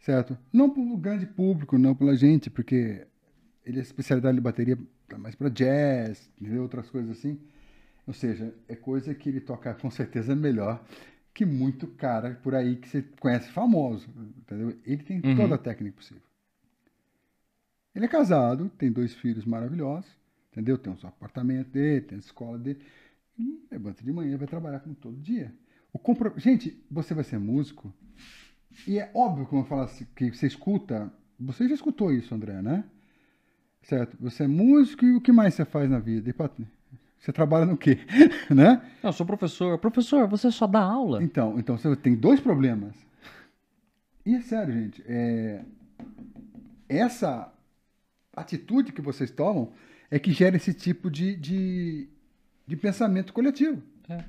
[0.00, 0.38] certo?
[0.50, 3.06] Não pelo grande público, não pela gente, porque
[3.64, 4.78] ele é especialidade de bateria
[5.18, 6.62] mais para jazz, entendeu?
[6.62, 7.38] outras coisas assim.
[8.06, 10.82] Ou seja, é coisa que ele toca com certeza melhor
[11.34, 14.08] que muito cara por aí que você conhece famoso,
[14.38, 14.74] entendeu?
[14.86, 15.34] Ele tem Uhum.
[15.36, 16.22] toda a técnica possível.
[17.94, 20.17] Ele é casado, tem dois filhos maravilhosos,
[20.50, 20.76] entendeu?
[20.78, 22.80] Tem o seu apartamento dele, tem a escola dele.
[23.38, 25.54] E levanta de manhã, vai trabalhar como todo dia.
[25.92, 26.34] O compro...
[26.36, 27.92] Gente, você vai ser músico,
[28.86, 31.10] e é óbvio, como eu falo assim, que você escuta.
[31.40, 32.84] Você já escutou isso, André, né?
[33.82, 34.16] Certo?
[34.20, 36.34] Você é músico e o que mais você faz na vida?
[37.18, 37.98] Você trabalha no quê?
[38.50, 38.82] né?
[39.02, 39.78] Não, eu sou professor.
[39.78, 41.22] Professor, você só dá aula?
[41.22, 42.94] Então, então você tem dois problemas.
[44.26, 45.02] E é sério, gente.
[45.06, 45.64] é,
[46.88, 47.52] Essa
[48.34, 49.72] atitude que vocês tomam
[50.10, 52.08] é que gera esse tipo de, de,
[52.66, 53.82] de pensamento coletivo.
[54.08, 54.24] É.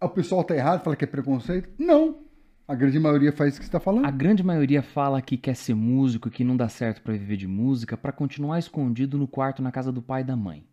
[0.00, 1.68] O pessoal tá errado, fala que é preconceito?
[1.78, 2.18] Não.
[2.66, 4.06] A grande maioria faz isso que você está falando.
[4.06, 7.46] A grande maioria fala que quer ser músico, que não dá certo pra viver de
[7.46, 10.64] música, pra continuar escondido no quarto na casa do pai e da mãe.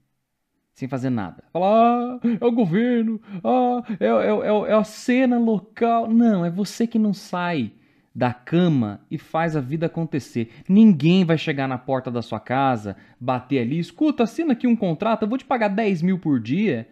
[0.74, 1.44] Sem fazer nada.
[1.52, 6.10] Fala, ah, é o governo, ah, é, é, é, é a cena local.
[6.10, 7.74] Não, é você que não sai
[8.14, 10.50] da cama e faz a vida acontecer.
[10.68, 15.24] Ninguém vai chegar na porta da sua casa, bater ali, escuta, assina aqui um contrato,
[15.24, 16.88] eu vou te pagar 10 mil por dia.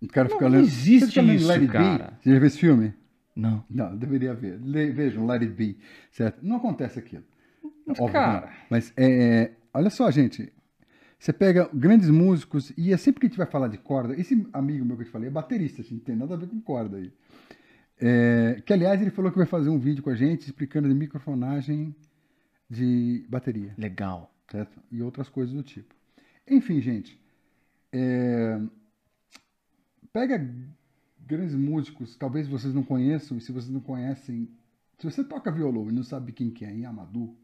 [0.00, 0.64] O cara Não fica lendo.
[0.64, 1.72] existe Você fica lendo isso, Let It Be?
[1.72, 2.12] cara.
[2.20, 2.94] Você já viu esse filme?
[3.36, 3.64] Não.
[3.68, 4.58] Não, deveria ver.
[4.62, 5.76] Le- Vejam, Let It Be.
[6.10, 6.38] Certo?
[6.42, 7.22] Não acontece aquilo.
[7.88, 8.46] Óbvio que cara.
[8.46, 8.52] não.
[8.70, 10.50] Mas, é, olha só, gente.
[11.18, 14.46] Você pega grandes músicos, e é sempre que a gente vai falar de corda, esse
[14.54, 16.46] amigo meu que eu te falei é baterista, a gente não tem nada a ver
[16.46, 17.12] com corda aí.
[18.00, 20.94] É, que, aliás, ele falou que vai fazer um vídeo com a gente explicando de
[20.94, 21.94] microfonagem
[22.68, 24.32] de bateria Legal.
[24.50, 24.80] certo?
[24.90, 25.94] E outras coisas do tipo.
[26.48, 27.20] Enfim, gente,
[27.92, 28.58] é,
[30.12, 30.38] pega
[31.26, 34.48] grandes músicos, talvez vocês não conheçam, e se vocês não conhecem,
[34.98, 37.36] se você toca violão e não sabe quem que é, Yamadou,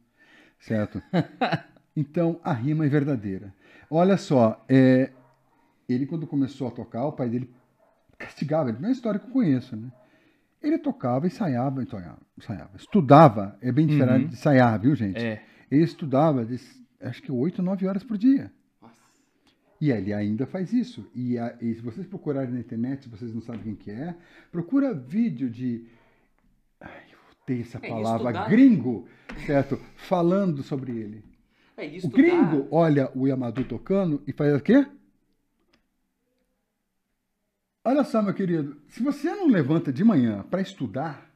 [0.58, 1.02] certo?
[1.94, 3.54] então a rima é verdadeira.
[3.90, 5.12] Olha só, é,
[5.88, 7.54] ele quando começou a tocar, o pai dele
[8.18, 9.92] castigava ele, não é a história que eu conheço, né?
[10.62, 12.70] Ele tocava, ensaiava, ensaiava, ensaiava.
[12.76, 14.28] estudava, é bem diferente Uhum.
[14.28, 15.18] de ensaiar, viu, gente?
[15.18, 15.42] É.
[15.70, 16.58] Ele estudava, de-
[17.00, 18.50] acho que 8, 9 horas por dia.
[19.80, 21.06] E ele ainda faz isso.
[21.14, 24.14] E, a- e se vocês procurarem na internet, se vocês não sabem quem que é,
[24.50, 25.86] procura vídeo de.
[26.80, 28.30] Ai, eu odeio essa É, palavra.
[28.30, 29.06] estudar- Gringo,
[29.46, 29.78] certo?
[29.96, 31.22] Falando sobre ele.
[31.76, 34.86] É O gringo olha o Yamadou tocando e faz o quê?
[37.86, 38.76] Olha só, meu querido.
[38.88, 41.30] Se você não levanta de manhã para estudar.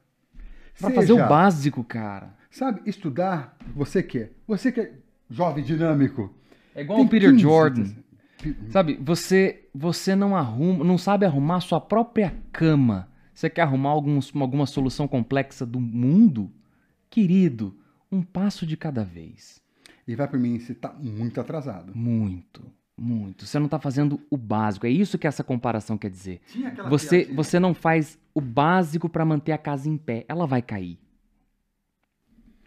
[0.81, 2.35] Pra fazer o básico, cara.
[2.51, 4.33] Sabe, estudar, você quer.
[4.49, 4.93] Você que é
[5.31, 6.35] jovem dinâmico.
[6.75, 7.87] É igual o Peter 15, Jordan.
[8.69, 13.09] Sabe, você você não arruma, não sabe arrumar a sua própria cama.
[13.33, 16.51] Você quer arrumar alguns, alguma solução complexa do mundo?
[17.09, 17.79] Querido,
[18.11, 19.63] um passo de cada vez.
[20.05, 21.93] E vai por mim, você tá muito atrasado.
[21.95, 22.61] Muito,
[23.01, 23.47] muito.
[23.47, 24.87] Você não tá fazendo o básico.
[24.87, 26.41] É isso que essa comparação quer dizer.
[26.89, 27.37] Você, piadinha.
[27.37, 30.25] você não faz o básico pra manter a casa em pé.
[30.29, 30.99] Ela vai cair.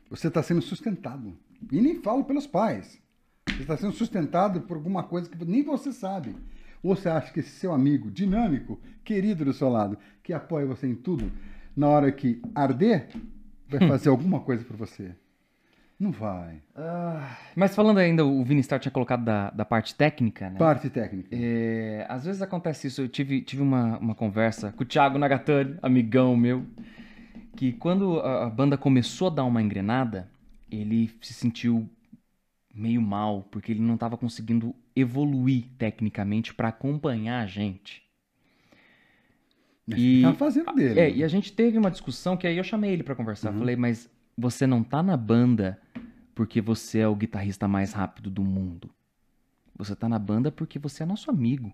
[0.09, 1.37] Você está sendo sustentado.
[1.71, 2.99] E nem falo pelos pais.
[3.47, 6.35] Você está sendo sustentado por alguma coisa que nem você sabe.
[6.81, 10.87] Ou você acha que esse seu amigo dinâmico, querido do seu lado, que apoia você
[10.87, 11.31] em tudo,
[11.75, 13.09] na hora que arder,
[13.67, 15.15] vai fazer alguma coisa por você?
[16.03, 16.61] Não vai.
[17.55, 20.59] Mas falando ainda, o Vini Star tinha colocado da, da parte técnica, né?
[20.59, 21.29] Parte técnica.
[21.31, 23.01] É, às vezes acontece isso.
[23.01, 26.65] Eu tive, tive uma, uma conversa com o Thiago Nagatani, amigão meu,
[27.55, 30.27] que quando a, a banda começou a dar uma engrenada,
[30.69, 31.89] ele se sentiu
[32.75, 38.03] meio mal, porque ele não estava conseguindo evoluir tecnicamente para acompanhar a gente.
[39.87, 40.99] Mas e- tá fazendo dele.
[40.99, 43.53] É, e a gente teve uma discussão que aí eu chamei ele pra conversar.
[43.53, 43.59] Uhum.
[43.59, 45.79] Falei, mas você não tá na banda
[46.35, 48.89] porque você é o guitarrista mais rápido do mundo.
[49.75, 51.71] Você tá na banda porque você é nosso amigo.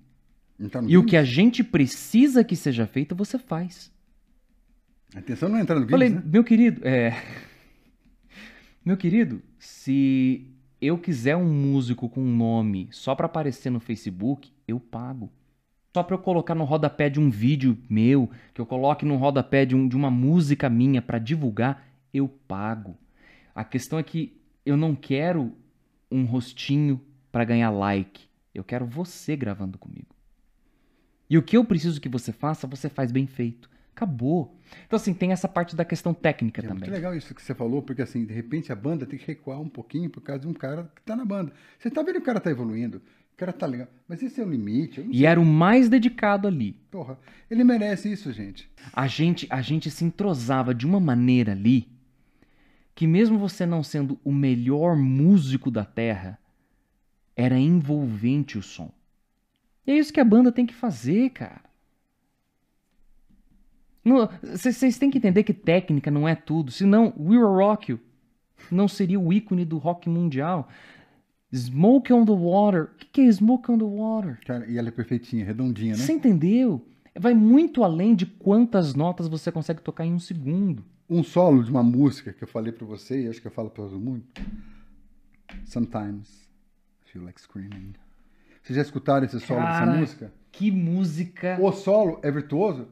[0.57, 3.91] No E o que a gente precisa que seja feito, você faz.
[5.15, 6.21] Atenção, não entrar no Guinness, Falei, né?
[6.25, 7.13] meu querido, é.
[8.83, 10.47] Meu querido, se
[10.81, 15.31] eu quiser um músico com um nome só pra aparecer no Facebook, eu pago.
[15.93, 19.65] Só pra eu colocar no rodapé de um vídeo meu, que eu coloque no rodapé
[19.65, 21.83] de, um- de uma música minha pra divulgar,
[22.13, 22.97] eu pago.
[23.53, 24.35] A questão é que
[24.65, 25.53] eu não quero
[26.11, 27.01] um rostinho
[27.31, 28.23] pra ganhar like.
[28.53, 30.07] Eu quero você gravando comigo.
[31.29, 33.69] E o que eu preciso que você faça, você faz bem feito.
[33.95, 34.57] Acabou.
[34.87, 36.79] Então, assim, tem essa parte da questão técnica É também.
[36.79, 39.59] muito legal isso que você falou, porque assim, de repente a banda tem que recuar
[39.59, 41.51] um pouquinho por causa de um cara que tá na banda.
[41.77, 42.97] Você tá vendo que o cara tá evoluindo,
[43.33, 43.87] o cara tá legal.
[44.07, 45.05] Mas esse é o limite.
[45.11, 46.73] E era o mais dedicado ali.
[46.89, 47.19] Porra,
[47.51, 48.71] ele merece isso, gente.
[48.93, 51.87] A gente, a gente se entrosava de uma maneira ali
[52.99, 56.37] que mesmo você não sendo o melhor músico da Terra,
[57.33, 58.91] era envolvente o som.
[59.87, 61.61] E é isso que a banda tem que fazer, cara.
[64.43, 66.71] Vocês têm que entender que técnica não é tudo.
[66.71, 68.01] Senão, We Rock You
[68.69, 70.67] não seria o ícone do rock mundial.
[71.55, 72.83] Smoke on the Water.
[72.83, 74.41] O que, que é Smoke on the Water?
[74.45, 76.03] Cara, e ela é perfeitinha, redondinha, né?
[76.03, 76.85] Você entendeu?
[77.17, 80.83] Vai muito além de quantas notas você consegue tocar em um segundo.
[81.09, 83.69] Um solo de uma música que eu falei pra você, e acho que eu falo
[83.69, 84.23] pra todo mundo.
[85.65, 86.47] Sometimes
[87.03, 87.93] I feel like screaming.
[88.61, 90.33] Vocês já escutaram esse solo Cara, dessa música?
[90.51, 91.57] Que música.
[91.59, 92.87] O solo é virtuoso?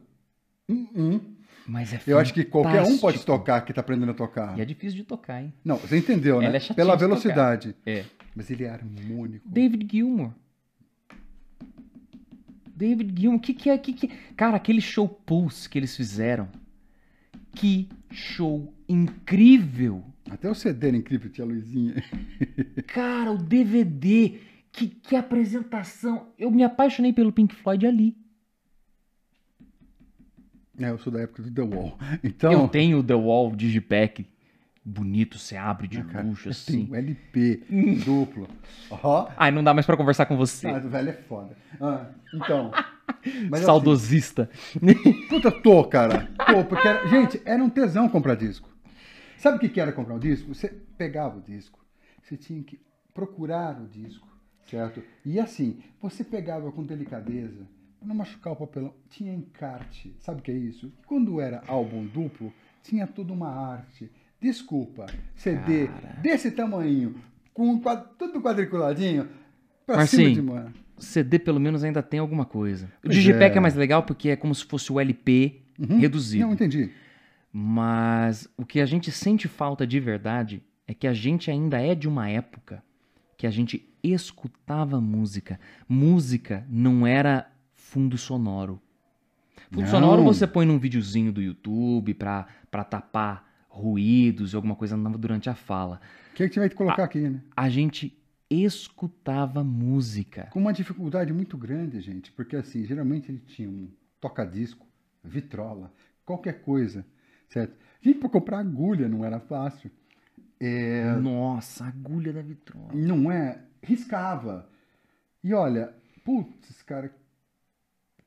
[0.68, 1.20] Hum, hum.
[1.66, 4.58] Mas é Eu acho que qualquer um pode tocar que tá aprendendo a tocar.
[4.58, 5.52] E é difícil de tocar, hein?
[5.62, 6.56] Não, você entendeu, né?
[6.56, 7.76] É Pela velocidade.
[7.84, 8.04] É.
[8.34, 9.46] Mas ele é harmônico.
[9.46, 10.32] David Gilmour.
[12.74, 13.76] David Gilmour, o que, que é?
[13.76, 14.08] Que, que...
[14.34, 16.48] Cara, aquele show Pulse que eles fizeram.
[17.54, 20.04] Que show incrível!
[20.30, 21.94] Até o CD era incrível, tinha a luzinha.
[22.86, 24.38] Cara, o DVD.
[24.70, 26.28] Que, que apresentação!
[26.38, 28.16] Eu me apaixonei pelo Pink Floyd ali.
[30.78, 31.98] É, eu sou da época do The Wall.
[32.22, 34.26] Então, Eu tenho o The Wall Digipack.
[34.84, 36.86] Bonito, você abre de Ah, cara, luxo assim.
[36.86, 37.62] tenho um LP
[38.04, 38.48] duplo.
[38.90, 40.66] Ó, Ai, não dá mais pra conversar com você.
[40.68, 41.56] ah, o velho é foda.
[41.80, 42.70] Ah, então.
[43.50, 44.50] Mas Saudosista.
[44.52, 46.28] Assim, puta, tô, cara.
[46.46, 48.68] Tô, porque era, gente, era um tesão comprar disco.
[49.36, 50.54] Sabe o que que era comprar um disco?
[50.54, 51.78] Você pegava o disco,
[52.22, 52.80] você tinha que
[53.14, 54.26] procurar o disco,
[54.68, 55.02] certo?
[55.24, 57.66] E assim, você pegava com delicadeza,
[58.04, 60.14] não machucar o papelão, tinha encarte.
[60.18, 60.92] Sabe o que é isso?
[61.06, 62.52] Quando era álbum duplo,
[62.82, 64.10] tinha toda uma arte.
[64.40, 65.88] Desculpa, CD
[66.22, 67.16] desse tamanho,
[67.52, 67.80] com
[68.16, 69.28] tudo quadriculadinho,
[69.84, 70.74] pra Marcinho, cima de mano.
[70.98, 72.90] CD pelo menos ainda tem alguma coisa.
[73.04, 73.58] O Digipack é.
[73.58, 73.60] é.
[73.60, 75.98] mais legal porque é como se fosse o LP Uhum.
[76.00, 76.44] reduzido.
[76.44, 76.90] Não, entendi.
[77.52, 81.94] Mas o que a gente sente falta de verdade é que a gente ainda é
[81.94, 82.82] de uma época
[83.36, 85.60] que a gente escutava música.
[85.88, 88.80] Música não era fundo sonoro.
[89.70, 89.88] Fundo Não.
[89.88, 95.16] sonoro você põe num videozinho do YouTube pra, pra tapar ruídos e alguma coisa nova
[95.16, 96.00] durante a fala.
[96.32, 97.04] O que, é que você vai colocar Ah.
[97.04, 97.40] aqui, né?
[97.56, 98.17] A gente
[98.50, 100.48] escutava música.
[100.50, 103.88] Com uma dificuldade muito grande, gente, porque assim, geralmente ele tinha um
[104.20, 104.86] toca-disco,
[105.22, 105.92] vitrola,
[106.24, 107.04] qualquer coisa,
[107.48, 107.74] certo?
[108.00, 109.90] Gente, para comprar agulha não era fácil.
[110.60, 112.92] É, Nossa, agulha da vitrola.
[112.94, 114.68] não é, riscava.
[115.42, 115.92] E olha,
[116.24, 117.12] putz, cara,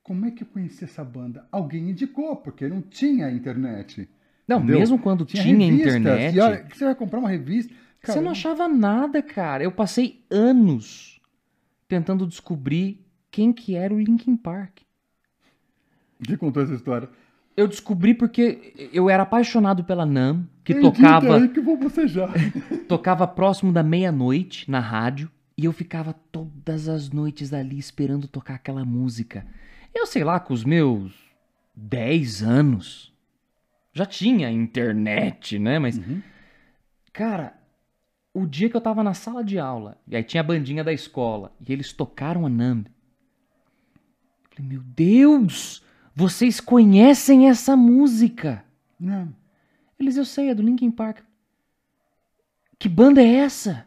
[0.03, 1.45] como é que eu conheci essa banda?
[1.51, 4.09] Alguém indicou, porque não tinha internet.
[4.47, 4.79] Não, Entendeu?
[4.79, 7.73] mesmo quando tinha, revistas, internet, E olha, você vai comprar uma revista.
[8.01, 9.63] Cara, você não achava nada, cara.
[9.63, 11.19] Eu passei anos
[11.87, 14.79] tentando descobrir quem que era o Linkin Park.
[16.23, 17.09] Quem contou essa história?
[17.55, 22.31] Eu descobri porque eu era apaixonado pela Nam, que Acredita tocava, aí que vou bocejar.
[22.87, 28.55] tocava próximo da meia-noite na rádio, e eu ficava todas as noites ali esperando tocar
[28.55, 29.45] aquela música.
[29.93, 31.13] Eu sei lá, com os meus
[31.75, 33.13] 10 anos,
[33.93, 35.77] já tinha internet, né?
[35.77, 36.21] Mas Uhum.
[37.13, 37.53] Cara,
[38.33, 40.93] o dia que eu tava na sala de aula, e aí tinha a bandinha da
[40.93, 42.87] escola, e eles tocaram a Namb.
[42.87, 45.83] Eu falei, meu Deus,
[46.15, 48.63] vocês conhecem essa música?
[48.99, 49.33] Não.
[49.99, 51.19] Eles, eu sei, é do Linkin Park.
[52.79, 53.85] Que banda é essa?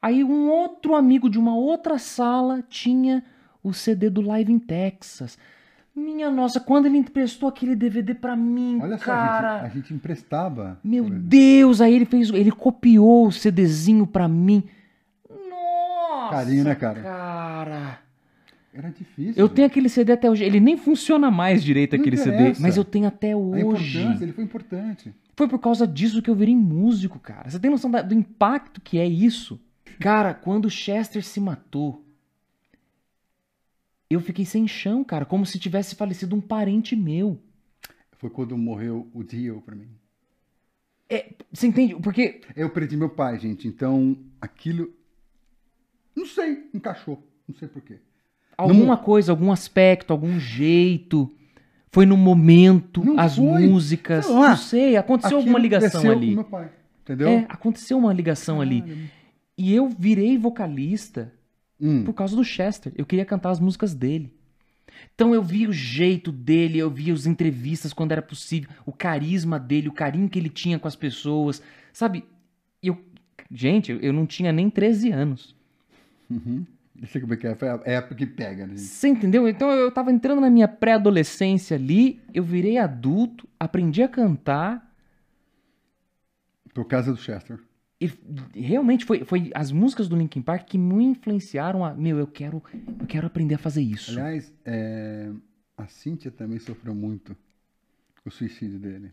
[0.00, 3.24] Aí um outro amigo de uma outra sala tinha
[3.62, 5.38] o CD do Live in Texas.
[5.98, 9.56] Minha nossa, quando ele emprestou aquele DVD pra mim, Olha só, cara.
[9.56, 10.78] a, gente, a gente emprestava.
[10.84, 11.08] Meu.
[11.10, 14.62] Deus, aí ele fez, ele copiou o CDzinho pra mim.
[15.48, 17.00] Nossa, Carinho, né, cara?
[17.02, 17.98] Cara,
[18.72, 19.34] Era difícil.
[19.36, 19.56] eu gente.
[19.56, 20.44] tenho aquele CD até hoje.
[20.44, 22.62] Ele nem funciona mais direito Não aquele CD, interessa.
[22.62, 23.98] mas eu tenho até A hoje.
[24.20, 25.12] ele foi importante.
[25.36, 27.48] Foi por causa disso que eu virei músico, cara.
[27.48, 29.60] Você tem noção da- do impacto que é isso?
[30.00, 32.04] Cara, quando o Chester se matou,
[34.10, 37.38] eu fiquei sem chão, cara, como se tivesse falecido um parente meu.
[38.12, 39.88] Foi quando morreu o Dio pra mim.
[41.08, 41.94] É, você entende?
[41.96, 43.66] Porque Eu perdi meu pai, gente.
[43.68, 44.92] Então, aquilo.
[46.16, 47.22] Não sei, encaixou.
[47.46, 47.98] Não sei porquê.
[48.56, 51.32] alguma coisa, algum aspecto, algum jeito,
[51.90, 53.66] foi no momento, Não as foi.
[53.66, 54.48] músicas, Sei lá.
[54.50, 56.28] não sei, aconteceu alguma ligação ali.
[56.30, 56.70] com meu pai.
[57.02, 57.28] Entendeu?
[57.28, 58.82] É, aconteceu uma ligação ali.
[58.82, 59.10] Caralho.
[59.56, 61.32] E eu virei vocalista
[61.80, 62.04] Hum.
[62.04, 62.92] por causa do Chester.
[62.96, 64.32] Eu queria cantar as músicas dele.
[65.14, 69.58] Então eu via o jeito dele, eu via as entrevistas quando era possível, o carisma
[69.58, 71.62] dele, o carinho que ele tinha com as pessoas,
[71.92, 72.24] sabe?
[72.82, 72.98] Eu,
[73.50, 75.54] gente, eu não tinha nem 13 anos.
[76.30, 76.64] Uhum.
[77.02, 77.54] Isso como é que é?
[77.54, 78.76] Foi a época que pega, né?
[78.76, 79.48] Você entendeu?
[79.48, 84.84] Então eu tava entrando na minha pré-adolescência ali, eu virei adulto, aprendi a cantar.
[86.74, 87.60] Por causa do Chester.
[88.54, 91.92] Realmente foi, foi as músicas do Linkin Park que me influenciaram a.
[91.94, 92.62] Meu, eu quero,
[93.00, 94.12] eu quero aprender a fazer isso.
[94.12, 95.30] Aliás, é,
[95.76, 97.36] a Cíntia também sofreu muito
[98.24, 99.10] o suicídio dele.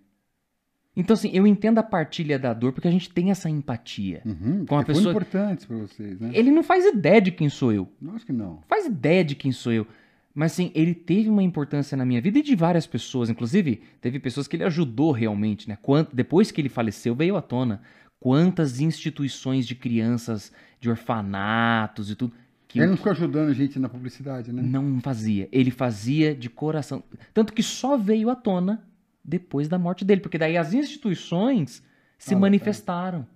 [0.95, 4.21] Então, assim, eu entendo a partilha da dor porque a gente tem essa empatia.
[4.25, 6.31] Uhum, Com a pessoa- Foi importante pra vocês, né?
[6.33, 7.91] Ele não faz ideia de quem sou eu.
[7.99, 8.61] Não, acho que não.
[8.69, 9.85] Faz ideia de quem sou eu.
[10.33, 13.29] Mas, assim, ele teve uma importância na minha vida e de várias pessoas.
[13.29, 15.77] Inclusive, teve pessoas que ele ajudou realmente, né?
[15.81, 17.81] Quant- Depois que ele faleceu, veio à tona
[18.25, 22.33] quantas instituições de crianças, de orfanatos e tudo,
[22.67, 24.63] que Ele não ficou ajudando a gente na publicidade, né?
[24.63, 25.47] não fazia.
[25.51, 27.03] Ele fazia de coração.
[27.35, 28.83] Tanto que só veio à tona
[29.23, 31.83] depois da morte dele, porque daí as instituições
[32.17, 32.39] se Ah, tá.
[32.41, 33.27] manifestaram.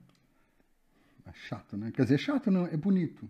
[1.23, 1.91] É chato, né?
[1.93, 3.29] Quer dizer, chato não, é bonito.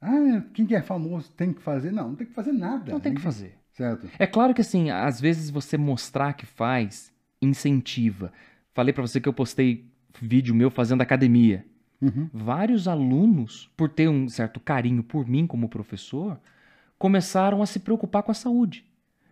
[0.00, 1.92] Ah, quem que é famoso tem que fazer?
[1.92, 2.90] Não, não tem que fazer nada.
[2.90, 3.58] Não tem que fazer.
[3.72, 4.08] Certo.
[4.18, 7.12] É claro que assim, às vezes você mostrar que faz
[7.42, 8.32] incentiva.
[8.74, 11.64] Falei pra você que eu postei vídeo meu fazendo academia.
[12.00, 12.28] Uhum.
[12.32, 16.40] Vários alunos, por ter um certo carinho por mim como professor,
[16.98, 18.84] começaram a se preocupar com a saúde.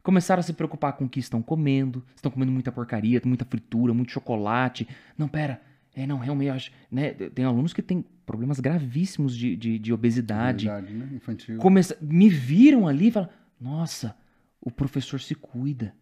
[0.03, 2.05] Começaram a se preocupar com o que estão comendo.
[2.15, 4.89] Estão comendo muita porcaria, muita fritura, muito chocolate.
[5.19, 5.61] Não, pera.
[5.95, 7.11] É, não, realmente, acho, né?
[7.13, 10.67] Tem alunos que têm problemas gravíssimos de, de, de obesidade.
[10.67, 11.09] Verdade, né?
[11.13, 11.59] Infantil.
[11.59, 11.99] Começa...
[12.01, 14.17] Me viram ali e falaram: Nossa,
[14.61, 15.95] o professor se cuida.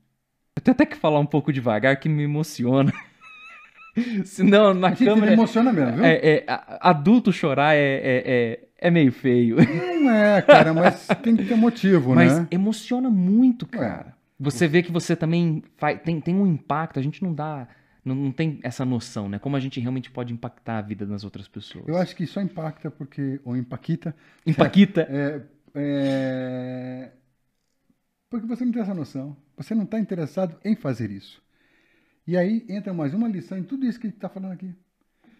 [0.54, 2.92] Eu tenho até que falar um pouco devagar que me emociona.
[4.24, 5.32] Senão, na câmera.
[5.32, 6.04] emociona mesmo, viu?
[6.04, 6.44] É, é,
[6.80, 9.56] adulto chorar é, é, é, é meio feio.
[9.56, 12.46] Não é, cara, mas tem que ter motivo, Mas né?
[12.50, 14.16] emociona muito, cara.
[14.40, 17.66] Você vê que você também faz, tem, tem um impacto, a gente não dá.
[18.04, 19.38] Não, não tem essa noção, né?
[19.38, 21.86] Como a gente realmente pode impactar a vida das outras pessoas.
[21.88, 23.40] Eu acho que só impacta porque.
[23.44, 24.14] Ou empaquita.
[24.46, 25.08] Impacta.
[25.10, 25.42] É,
[25.74, 27.10] é,
[28.30, 29.36] porque você não tem essa noção.
[29.56, 31.42] Você não está interessado em fazer isso.
[32.28, 34.74] E aí entra mais uma lição em tudo isso que a gente está falando aqui.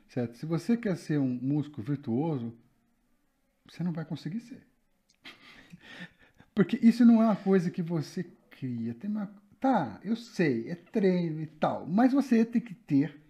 [0.08, 0.38] Certo?
[0.38, 2.50] Se você quer ser um músico virtuoso,
[3.68, 4.66] você não vai conseguir ser.
[6.54, 8.94] Porque isso não é uma coisa que você cria.
[8.94, 9.30] Tem uma...
[9.60, 11.86] Tá, eu sei, é treino e tal.
[11.86, 13.20] Mas você tem que ter.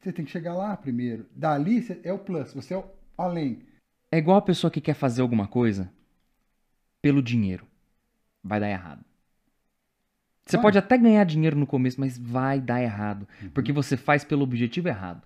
[0.00, 1.28] Você tem que chegar lá primeiro.
[1.36, 3.62] Dali é o plus, você é o além.
[4.10, 5.92] É igual a pessoa que quer fazer alguma coisa
[7.02, 7.66] pelo dinheiro.
[8.42, 9.04] Vai dar errado.
[10.48, 10.62] Você Vai.
[10.62, 13.28] pode até ganhar dinheiro no começo, mas vai dar errado.
[13.52, 15.22] Porque você faz pelo objetivo errado.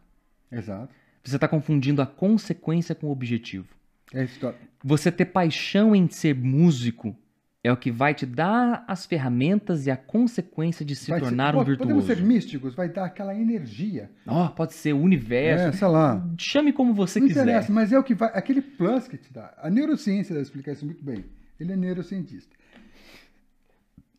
[0.50, 0.88] Exato.
[1.22, 3.68] Você está confundindo a consequência com o objetivo.
[4.12, 4.58] É história.
[4.82, 7.16] Você ter paixão em ser músico
[7.64, 11.26] é o que vai te dar as ferramentas e a consequência de se Vai ser-
[11.26, 12.06] tornar um po- Podemos virtuoso.
[12.08, 14.10] ser místicos, vai dar aquela energia.
[14.26, 15.66] Ó, pode ser o universo.
[15.68, 16.28] É, sei lá.
[16.36, 17.42] Chame como você Não quiser.
[17.44, 18.30] interessa, mas é o que vai.
[18.34, 19.54] Aquele plus que te dá.
[19.62, 21.24] A neurociência deve explicar isso muito bem.
[21.60, 22.50] Ele é neurocientista.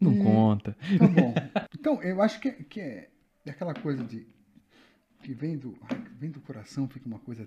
[0.04, 0.76] Não E- conta.
[0.98, 1.34] Tá bom.
[1.80, 3.10] Então, eu acho que, é, que é,
[3.46, 4.26] é aquela coisa de.
[5.22, 5.78] que vem do,
[6.18, 7.46] vem do coração, fica uma coisa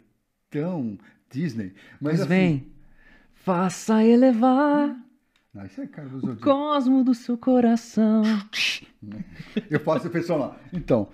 [0.51, 0.99] tão
[1.31, 1.73] Disney.
[2.01, 2.73] Mas, Mas assim, vem,
[3.35, 4.95] faça elevar
[5.55, 8.23] Não, isso é cara do o cosmo do seu coração.
[9.71, 10.61] Eu faço o pessoal lá.
[10.73, 11.09] Então,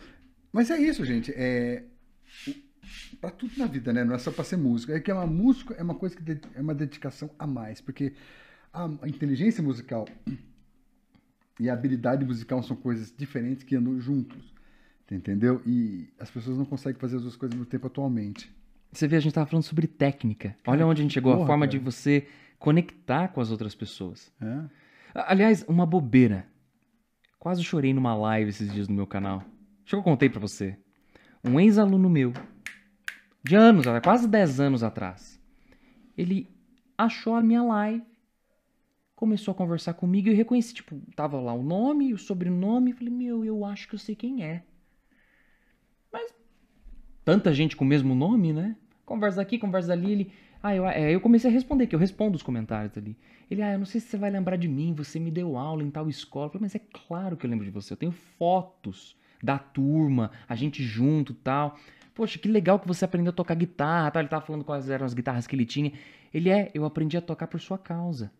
[0.52, 1.32] mas é isso, gente.
[1.36, 1.84] É
[3.20, 4.04] para tudo na vida, né?
[4.04, 4.92] Não é só para ser músico.
[4.92, 8.14] É que é uma música é uma coisa que é uma dedicação a mais, porque
[8.72, 10.08] a inteligência musical
[11.60, 14.52] e a habilidade musical são coisas diferentes que andam juntos.
[15.10, 15.60] Entendeu?
[15.66, 18.50] E as pessoas não conseguem fazer as duas coisas no tempo atualmente.
[18.90, 20.56] Você vê, a gente tava falando sobre técnica.
[20.66, 21.78] Olha onde a gente chegou, a porra, forma cara.
[21.78, 22.26] de você
[22.58, 24.32] conectar com as outras pessoas.
[25.14, 26.46] A- Aliás, uma bobeira.
[27.38, 29.38] Quase chorei numa live esses dias no meu canal.
[29.84, 30.78] Acho que eu contei pra você.
[31.44, 32.32] Um ex-aluno meu,
[33.44, 35.40] de anos, quase 10 anos atrás,
[36.16, 36.48] ele
[36.96, 38.02] achou a minha live,
[39.22, 42.92] começou a conversar comigo e eu reconheci, tipo, tava lá o nome, o sobrenome, e
[42.92, 44.64] falei, meu, eu acho que eu sei quem é.
[46.12, 46.34] Mas
[47.24, 48.74] tanta gente com o mesmo nome, né?
[49.06, 50.32] Conversa aqui, conversa ali, ele...
[50.60, 53.16] Ah, eu, é, eu comecei a responder, que eu respondo os comentários ali.
[53.48, 55.84] Ele, ah, eu não sei se você vai lembrar de mim, você me deu aula
[55.84, 56.46] em tal escola.
[56.46, 60.32] Eu falei, mas é claro que eu lembro de você, eu tenho fotos da turma,
[60.48, 61.78] a gente junto tal.
[62.12, 64.20] Poxa, que legal que você aprendeu a tocar guitarra, tal.
[64.20, 65.92] Ele tava falando quais eram as guitarras que ele tinha.
[66.34, 68.32] Ele é, eu aprendi a tocar por sua causa.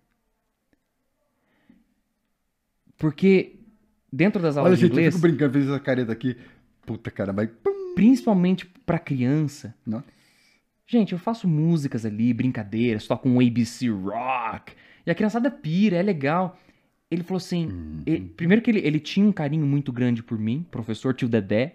[3.02, 3.56] Porque
[4.12, 6.36] dentro das Olha, aulas de gente, eu inglês, fico brincando, fiz essa careta aqui.
[6.86, 7.50] Puta, cara, vai.
[7.96, 10.04] Principalmente pra criança, Não.
[10.86, 14.72] Gente, eu faço músicas ali, brincadeiras, toco um ABC rock
[15.06, 16.56] E a criançada pira, é legal.
[17.10, 18.02] Ele falou assim: Uhum.
[18.06, 21.74] ele- primeiro que ele, ele tinha um carinho muito grande por mim, professor tio Dedé.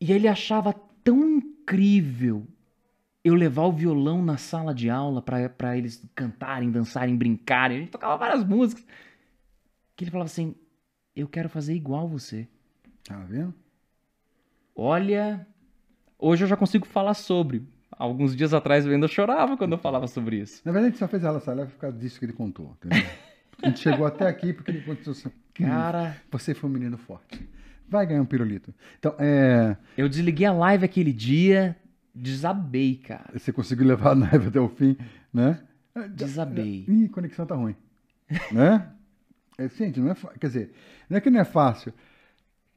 [0.00, 0.72] E ele achava
[1.04, 2.46] tão incrível
[3.24, 7.76] eu levar o violão na sala de aula pra pra eles cantarem, dançarem, brincarem.
[7.76, 8.84] A gente tocava várias músicas.
[9.96, 10.54] Que ele falava assim:
[11.14, 12.46] Eu quero fazer igual você.
[13.04, 13.54] Tá vendo?
[14.74, 15.46] Olha,
[16.18, 17.62] hoje eu já consigo falar sobre.
[17.90, 20.62] Alguns dias atrás eu ainda chorava quando eu falava sobre isso.
[20.64, 22.76] Na verdade, a gente só fez ela sair por causa disso que ele contou.
[22.84, 23.08] Entendeu?
[23.60, 25.28] A gente chegou até aqui porque ele contou assim.
[25.28, 25.32] "Hum,
[25.66, 27.48] Cara, Você foi um menino forte.
[27.88, 28.72] Vai ganhar um pirulito.
[29.00, 31.74] Então, é, eu desliguei a live aquele dia,
[32.22, 33.30] desabei, cara.
[33.38, 34.96] você conseguiu levar a neve até o fim,
[35.32, 35.60] né?
[36.14, 36.84] Desabei.
[36.88, 37.74] Ih, a conexão tá ruim.
[38.52, 38.88] né?
[39.58, 40.72] É, gente, não é Quer dizer,
[41.08, 41.92] não é que não é fácil.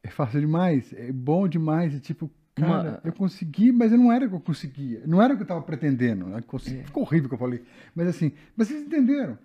[0.03, 1.93] É fácil demais, é bom demais.
[1.93, 5.03] E tipo, cara, Uma- eu consegui, mas não era o que eu conseguia.
[5.05, 6.25] Não era o que eu tava pretendendo.
[6.25, 6.41] né?
[6.47, 7.61] Consegui- Ficou horrível o que eu falei.
[7.95, 9.37] Mas assim, vocês entenderam.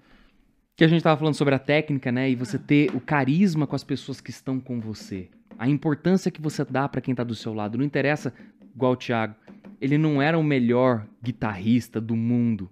[0.75, 2.31] Que a gente tava falando sobre a técnica, né?
[2.31, 5.29] E você ter o carisma com as pessoas que estão com você.
[5.59, 7.77] A importância que você dá pra quem tá do seu lado.
[7.79, 8.33] Não interessa,
[8.75, 9.35] igual o Thiago.
[9.81, 12.70] Ele não era o melhor guitarrista do mundo.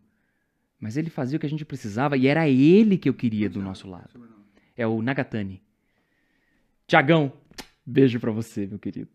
[0.80, 3.62] Mas ele fazia o que a gente precisava e era ele que eu queria do
[3.62, 4.20] nosso lado.
[4.76, 5.62] É o Nagatani.
[6.86, 7.32] Tiagão,
[7.86, 9.10] beijo pra você, meu querido.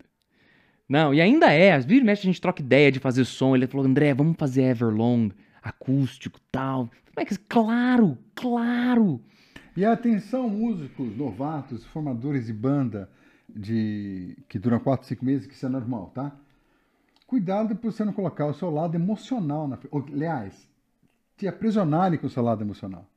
[0.88, 1.72] Não, e ainda é.
[1.72, 3.54] Às vezes mexe a gente troca ideia de fazer som.
[3.54, 5.30] Ele falou, André, vamos fazer Everlong,
[5.62, 6.90] acústico tal.
[7.48, 9.20] Claro, claro.
[9.76, 13.08] E atenção, músicos novatos, formadores de banda
[13.48, 16.36] de que duram 4, 5 meses, que isso é normal, tá?
[17.30, 19.94] Cuidado para você não colocar o seu lado emocional na frente.
[19.94, 20.68] Ou, Aliás,
[21.36, 23.08] te aprisionarem com o seu lado emocional.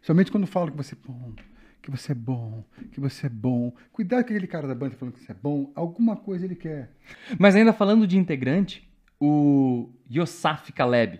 [0.00, 1.34] Somente quando falam que você é bom,
[1.82, 3.72] que você é bom, que você é bom.
[3.90, 5.72] Cuidado com aquele cara da banda falando que você é bom.
[5.74, 6.92] Alguma coisa ele quer.
[7.40, 8.88] Mas ainda falando de integrante,
[9.18, 11.18] o Yosaf Kaleb.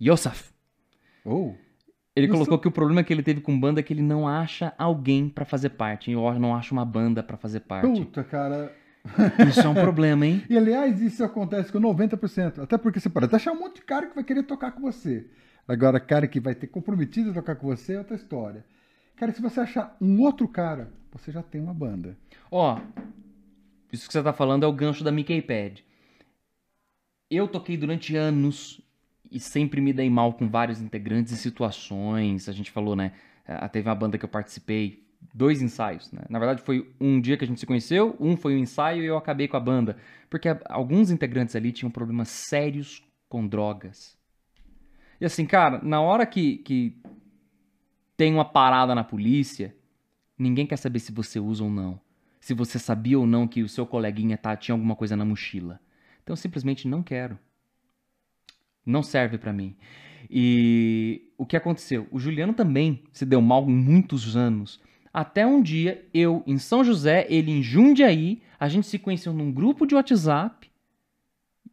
[0.00, 0.50] Yosaf.
[1.26, 1.58] Ou,
[2.16, 4.72] Ele colocou que o problema que ele teve com banda é que ele não acha
[4.78, 6.10] alguém pra fazer parte.
[6.10, 7.86] Eu não acho uma banda pra fazer parte.
[7.86, 8.74] puta, cara.
[9.48, 10.42] Isso é um problema, hein?
[10.48, 12.62] E aliás, isso acontece com 90%.
[12.62, 14.80] Até porque você pode até achar um monte de cara que vai querer tocar com
[14.80, 15.26] você.
[15.66, 18.64] Agora, cara que vai ter comprometido a tocar com você é outra história.
[19.16, 22.16] Cara, se você achar um outro cara, você já tem uma banda.
[22.50, 22.78] Ó,
[23.92, 25.84] isso que você tá falando é o gancho da Mickey Pad.
[27.30, 28.80] Eu toquei durante anos
[29.30, 32.48] e sempre me dei mal com vários integrantes e situações.
[32.48, 33.12] A gente falou, né?
[33.72, 36.22] Teve uma banda que eu participei, dois ensaios, né?
[36.28, 39.06] Na verdade, foi um dia que a gente se conheceu, um foi um ensaio e
[39.06, 39.96] eu acabei com a banda.
[40.30, 44.16] Porque alguns integrantes ali tinham problemas sérios com drogas.
[45.20, 46.96] E assim, cara, na hora que, que
[48.16, 49.74] tem uma parada na polícia,
[50.38, 52.00] ninguém quer saber se você usa ou não.
[52.40, 55.80] Se você sabia ou não que o seu coleguinha tá, tinha alguma coisa na mochila.
[56.22, 57.38] Então eu simplesmente não quero.
[58.84, 59.76] Não serve pra mim.
[60.30, 62.06] E o que aconteceu?
[62.10, 64.80] O Juliano também se deu mal muitos anos.
[65.16, 69.50] Até um dia, eu em São José, ele em Jundiaí, a gente se conheceu num
[69.50, 70.70] grupo de WhatsApp.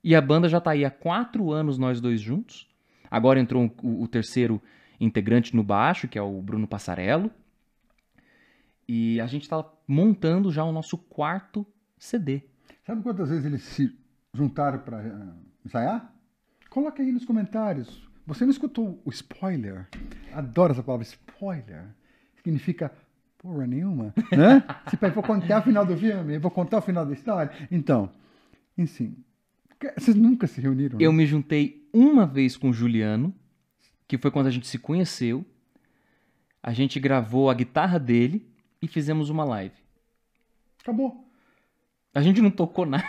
[0.01, 2.73] E a banda já tá aí há quatro anos, nós dois juntos.
[3.11, 4.61] Agora entrou o, o terceiro
[4.97, 7.29] integrante no baixo, que é o Bruno Passarello.
[8.87, 11.67] E a gente tá montando já o nosso quarto
[11.97, 12.43] CD.
[12.85, 13.93] Sabe quantas vezes eles se
[14.33, 15.35] juntaram para
[15.65, 16.15] ensaiar?
[16.69, 18.07] Coloca aí nos comentários.
[18.25, 19.89] Você não escutou o spoiler?
[20.31, 21.93] Adoro essa palavra, spoiler.
[22.37, 22.89] Significa
[23.43, 24.63] porra nenhuma, né?
[24.89, 27.51] tipo, eu vou contar o final do filme, eu vou contar o final da história.
[27.69, 28.09] Então,
[28.77, 29.17] enfim,
[29.97, 30.97] vocês nunca se reuniram?
[30.99, 31.17] Eu né?
[31.17, 33.35] me juntei uma vez com o Juliano,
[34.07, 35.45] que foi quando a gente se conheceu.
[36.61, 38.47] A gente gravou a guitarra dele
[38.81, 39.75] e fizemos uma live.
[40.81, 41.29] Acabou.
[42.13, 43.03] A gente não tocou nada.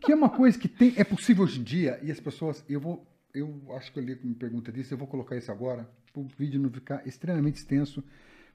[0.00, 2.78] Que é uma coisa que tem, é possível hoje em dia, e as pessoas, eu
[2.78, 6.20] vou, eu acho que eu li uma pergunta disso, eu vou colocar isso agora, para
[6.20, 8.04] o vídeo não ficar extremamente extenso,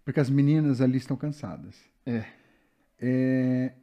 [0.03, 1.77] porque as meninas ali estão cansadas.
[2.05, 2.25] É.
[2.99, 3.73] É,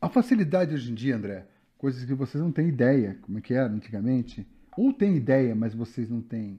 [0.00, 1.46] a facilidade hoje em dia, André,
[1.78, 4.46] coisas que vocês não têm ideia, como é que era antigamente,
[4.76, 6.58] ou têm ideia, mas vocês não têm.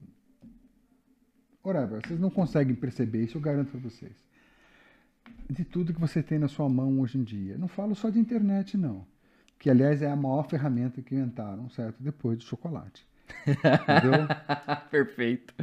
[1.64, 4.26] Whatever, vocês não conseguem perceber, isso eu garanto para vocês.
[5.50, 7.58] De tudo que você tem na sua mão hoje em dia.
[7.58, 9.06] Não falo só de internet, não.
[9.60, 12.02] Que, aliás, é a maior ferramenta que inventaram, certo?
[12.02, 13.06] Depois do chocolate.
[13.46, 14.28] Entendeu?
[14.90, 15.54] Perfeito.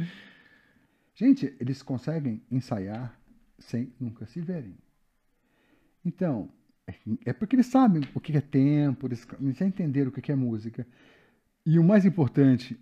[1.15, 3.17] Gente, eles conseguem ensaiar
[3.59, 4.75] sem nunca se verem.
[6.03, 6.49] Então,
[7.25, 9.27] é porque eles sabem o que é tempo, eles
[9.57, 10.85] já entenderam o que é música.
[11.65, 12.79] E o mais importante,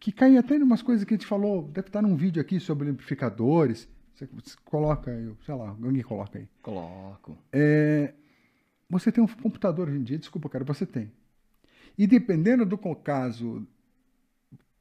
[0.00, 2.58] que cai até em umas coisas que a gente falou, deve estar num vídeo aqui
[2.60, 3.88] sobre amplificadores.
[4.14, 4.28] Você,
[4.64, 6.48] coloca, aí, sei lá, alguém coloca aí.
[6.62, 7.36] Coloco.
[7.52, 8.14] É,
[8.88, 11.12] você tem um computador hoje em dia, desculpa, cara, você tem.
[11.98, 13.66] E dependendo do caso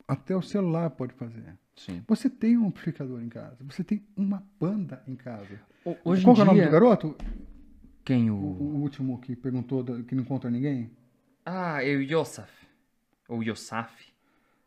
[0.07, 1.57] Até o celular pode fazer.
[1.75, 2.03] Sim.
[2.07, 3.57] Você tem um amplificador em casa.
[3.61, 5.59] Você tem uma banda em casa.
[6.03, 7.15] Hoje Qual é o nome do garoto?
[8.05, 8.37] Quem O, o...
[8.37, 10.91] o último que perguntou que não encontra ninguém?
[11.45, 12.51] Ah, é o Yosaf.
[13.27, 13.91] Ou Yosaf.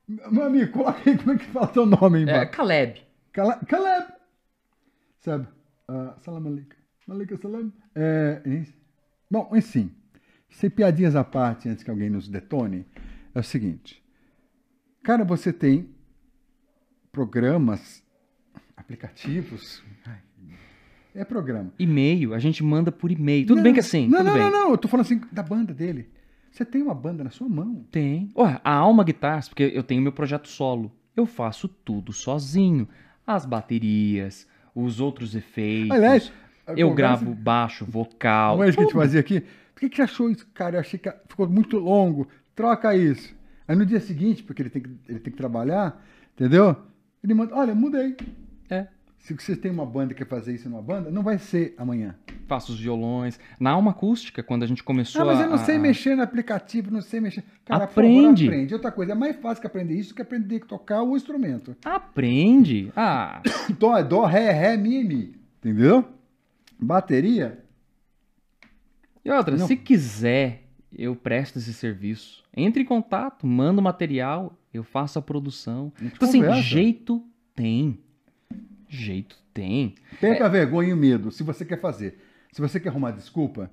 [0.09, 2.47] Meu amigo, coloca aí como é que fala teu nome aí É.
[2.47, 3.03] Caleb.
[3.33, 4.13] Cala- Caleb.
[5.21, 5.47] Sabe?
[5.89, 6.77] Ah, salam alaikum.
[7.09, 7.73] Alaikum salam.
[7.95, 8.43] É.
[9.31, 9.91] Bom, enfim.
[10.51, 12.87] Sem piadinhas à parte, antes que alguém nos detone,
[13.35, 14.03] é o seguinte.
[15.03, 15.89] Cara, você tem
[17.17, 18.03] programas,
[18.77, 19.83] aplicativos.
[20.05, 20.19] ai,
[21.15, 21.73] É programa.
[21.79, 23.47] E-mail, a gente manda por e-mail.
[23.47, 24.43] Tudo bem que assim, Não, tudo não, bem.
[24.43, 24.71] não, não.
[24.73, 26.11] Eu tô falando assim da banda dele.
[26.51, 27.87] Você tem uma banda na sua mão.
[27.91, 28.29] Tem.
[28.37, 30.93] Ué, a Alma Guitars, porque eu tenho meu projeto solo.
[31.17, 32.87] Eu faço tudo sozinho.
[33.27, 35.91] As baterias, os outros efeitos.
[35.91, 36.31] Aliás,
[36.77, 38.59] eu gravo baixo, vocal.
[38.59, 39.41] Não é isso que a gente fazia aqui?
[39.41, 40.77] Por que, que você achou isso, cara?
[40.77, 42.29] Eu achei que ficou muito longo.
[42.55, 43.35] Troca isso.
[43.67, 46.03] Aí no dia seguinte, porque ele tem que, ele tem que trabalhar,
[46.35, 46.77] entendeu?
[47.27, 48.17] Ele manda, olha, mudei.
[48.71, 48.87] É.
[49.19, 52.15] Se você tem uma banda e quer fazer isso numa banda, não vai ser amanhã.
[52.47, 53.41] Faço os violões.
[53.59, 55.43] Na Alma Acústica, quando a gente começou Ah, mas a...
[55.43, 57.43] eu não sei a- mexer no aplicativo, não sei mexer.
[57.65, 58.45] Cara, Aprende.
[58.45, 58.75] Favor, aprende.
[58.75, 61.77] Outra coisa, é mais fácil que aprender isso que aprender a tocar o instrumento.
[61.85, 62.93] Aprende.
[62.95, 63.43] Ah,
[63.77, 65.35] Dó, é dó, ré, ré, mi, mi.
[65.59, 66.05] Entendeu?
[66.79, 67.59] Bateria,
[69.25, 69.67] e outra, Não.
[69.67, 72.45] se quiser, eu presto esse serviço.
[72.57, 75.93] Entre em contato, manda o material, eu faço a produção.
[76.01, 77.25] A Então, assim, jeito
[77.55, 77.99] tem.
[78.89, 79.95] Jeito tem.
[80.21, 82.19] Perca a vergonha e o medo, se você quer fazer.
[82.53, 83.71] Se você quer arrumar desculpa,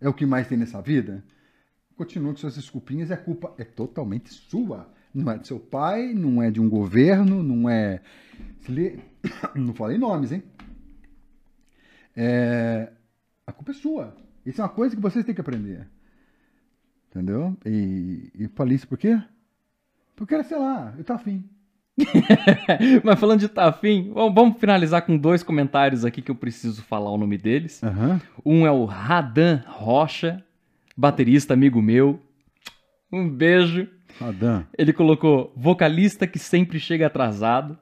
[0.00, 1.24] é o que mais tem nessa vida,
[1.96, 4.88] continue com suas desculpinhas e a culpa é totalmente sua.
[5.12, 8.00] Não é do seu pai, não é de um governo, não é.
[9.54, 10.42] Não falei nomes, hein?
[12.14, 12.92] É,
[13.46, 14.16] A culpa é sua.
[14.44, 15.88] Isso é uma coisa que vocês têm que aprender.
[17.18, 17.56] Entendeu?
[17.66, 19.20] E, e falei isso por quê?
[20.14, 21.42] Porque, sei lá, eu tô afim.
[23.02, 27.10] Mas falando de tá afim, vamos- finalizar com dois comentários aqui que eu preciso falar
[27.10, 27.82] o nome deles.
[27.82, 28.20] Aham.
[28.46, 30.44] Um é o Radan Rocha,
[30.96, 32.20] baterista amigo meu.
[33.10, 33.88] Um beijo.
[34.20, 34.64] Adam.
[34.78, 37.76] Ele colocou vocalista que sempre chega atrasado.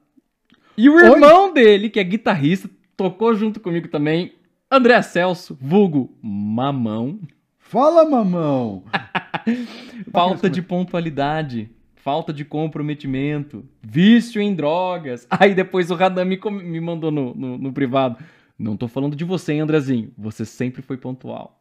[0.78, 4.32] E o irmão dele, que é guitarrista, tocou junto comigo também,
[4.70, 7.20] André Celso, vulgo Mamão.
[7.68, 8.84] Fala, mamão!
[10.12, 15.26] Falta de pontualidade, falta de comprometimento, vício em drogas.
[15.30, 18.18] Aí depois o Radan me, me mandou no, no, no privado.
[18.58, 20.12] Não tô falando de você, hein, Andrezinho.
[20.16, 21.60] Você sempre foi pontual.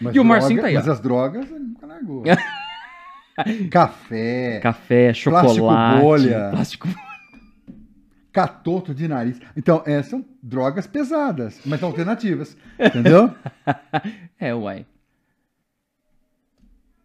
[0.00, 0.92] Mas E o Marcinho tá aí, Mas ó.
[0.92, 2.22] as drogas, ele nunca largou.
[3.70, 5.60] Café, Café, chocolate,
[6.00, 6.50] bolha.
[6.50, 6.88] plástico
[8.32, 9.40] catoto de nariz.
[9.56, 12.56] Então, essas são drogas pesadas, mas alternativas.
[12.78, 13.34] Entendeu?
[14.38, 14.86] É, uai.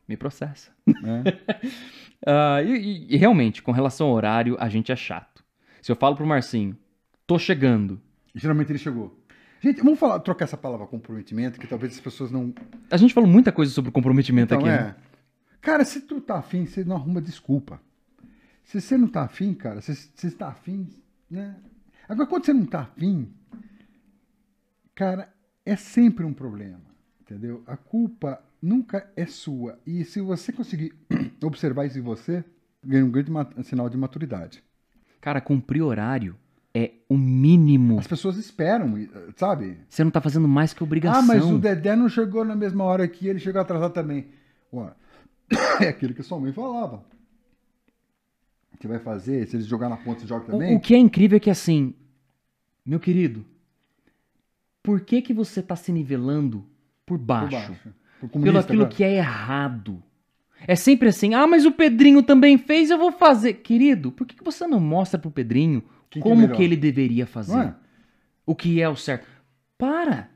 [0.08, 0.72] Me processa.
[0.88, 1.66] É.
[2.28, 5.44] Ah, e, e- realmente, com relação ao horário, a gente é chato.
[5.80, 6.76] Se eu falo pro Marcinho,
[7.28, 8.02] tô chegando.
[8.34, 9.16] Geralmente ele chegou.
[9.62, 12.52] Gente, vamos falar, trocar essa palavra comprometimento, que talvez as pessoas não.
[12.90, 14.84] A gente falou muita coisa sobre comprometimento Então, aqui, é.
[14.86, 14.96] né?
[15.62, 17.80] Cara, se tu tá afim, você não arruma desculpa.
[18.64, 20.88] Se você não tá afim, cara, se você está afim,
[21.30, 21.56] né?
[22.10, 23.32] Agora, quando você não tá afim,
[24.96, 25.32] cara,
[25.66, 26.82] é sempre um problema,
[27.22, 27.64] entendeu?
[27.68, 29.80] A culpa nunca é sua.
[29.86, 30.94] E se você conseguir
[31.44, 32.44] observar isso em você,
[32.84, 33.32] ganha um grande
[33.64, 34.64] sinal de maturidade.
[35.22, 36.36] Cara, cumprir horário
[36.74, 38.00] é o mínimo.
[38.00, 38.94] As pessoas esperam,
[39.38, 39.78] sabe?
[39.88, 41.22] Você não tá fazendo mais que obrigação.
[41.22, 44.28] Ah, mas o Dedé não chegou na mesma hora que ele chegou atrasado também.
[44.74, 44.92] Ué,
[45.82, 47.04] é aquilo que sua mãe falava.
[48.80, 50.76] Você vai fazer, se eles jogar na ponta, você joga O- também?
[50.76, 51.94] O, que é incrível é que assim,
[52.86, 53.46] meu querido,
[54.84, 56.66] por que que você tá se nivelando
[57.06, 57.74] por Por baixo?
[58.32, 58.96] Pelo aquilo cara.
[58.96, 60.02] que é errado.
[60.68, 63.56] É sempre assim, ah, mas o Pedrinho também fez, eu vou fazer.
[63.56, 66.56] Querido, por que que você não mostra pro Pedrinho que é como melhor?
[66.56, 67.60] que ele deveria fazer?
[67.60, 67.76] É?
[68.46, 69.28] O que é o certo?
[69.78, 70.30] Para!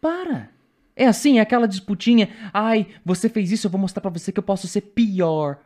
[0.00, 0.50] Para!
[0.94, 2.28] É assim, é aquela disputinha.
[2.52, 5.58] Ai, você fez isso, eu vou mostrar pra você que eu posso ser pior.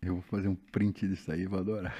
[0.00, 1.94] Eu vou fazer um print disso aí, vou adorar.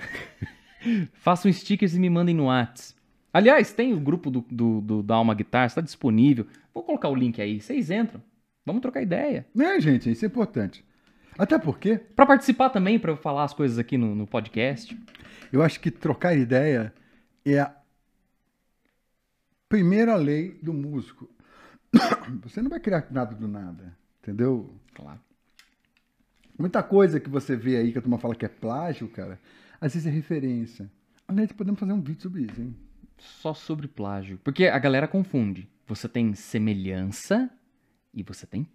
[1.13, 2.97] Façam stickers e me mandem no Whats.
[3.33, 6.47] Aliás, tem o grupo do, do, do- da Alma Guitar, está disponível.
[6.73, 7.61] Vou colocar o link aí.
[7.61, 8.23] Vocês entram.
[8.65, 9.47] Vamos trocar ideia.
[9.55, 10.11] Né, gente?
[10.11, 10.85] Isso é importante.
[11.39, 14.99] Até porque Pra participar também, eu falar as coisas aqui no, no podcast.
[15.53, 16.93] eu acho que trocar ideia
[17.45, 17.75] é a
[19.69, 21.29] primeira lei do músico.
[22.43, 24.75] Você não vai criar nada do nada, entendeu?
[24.95, 25.21] Claro.
[26.59, 29.39] Muita coisa que você vê aí que a turma fala que é plágio, cara,
[29.81, 30.91] às vezes é referência.
[31.29, 32.77] Aliás, podemos fazer um vídeo sobre isso, hein?
[33.19, 34.39] Só sobre plágio.
[34.43, 35.69] Porque a galera confunde.
[35.87, 37.51] Você tem semelhança
[38.15, 38.67] e você tem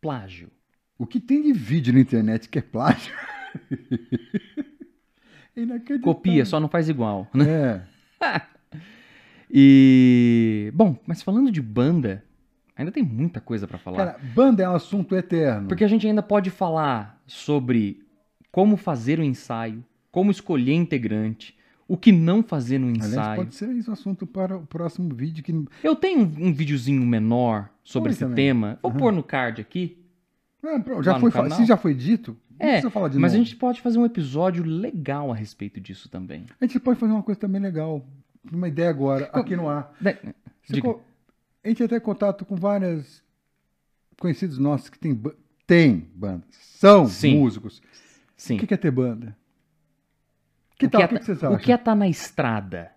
[0.00, 0.50] plágio.
[0.98, 3.14] O que tem de vídeo na internet que é plágio?
[5.56, 6.02] Inacreditável.
[6.02, 7.28] Copia, só não faz igual.
[7.34, 7.86] né?
[8.20, 8.42] É.
[9.50, 10.70] E.
[10.74, 12.22] Bom, mas falando de banda,
[12.76, 13.96] ainda tem muita coisa pra falar.
[13.96, 15.68] Cara, banda é um assunto eterno.
[15.68, 18.02] Porque a gente ainda pode falar sobre
[18.52, 21.56] como fazer o ensaio, como escolher integrante,
[21.88, 23.36] o que não fazer no Aliás, ensaio.
[23.36, 27.70] pode ser isso assunto para o próximo vídeo que Eu tenho um, um videozinho menor
[27.82, 28.36] sobre esse também.
[28.36, 28.78] tema.
[28.82, 29.00] Vou Aham.
[29.00, 29.96] pôr no card aqui.
[30.62, 33.36] Ah, pronto, já foi, se já foi dito, não É, precisa falar de mas a
[33.36, 33.46] novo.
[33.46, 36.44] gente pode fazer um episódio legal a respeito disso também.
[36.60, 38.04] A gente pode fazer uma coisa também legal.
[38.52, 39.92] Uma ideia agora, aqui no ar.
[40.68, 40.82] Diga.
[40.82, 41.00] co-
[41.64, 43.22] A gente tem contato com vários
[44.18, 45.34] conhecidos nossos que têm ba-
[45.66, 47.38] tem bandas, são Sim.
[47.38, 47.80] músicos.
[48.36, 48.56] Sim.
[48.56, 49.36] O que que é ter banda?
[50.78, 51.02] Que O tal?
[51.02, 52.90] é O que, que o que é estar na estrada?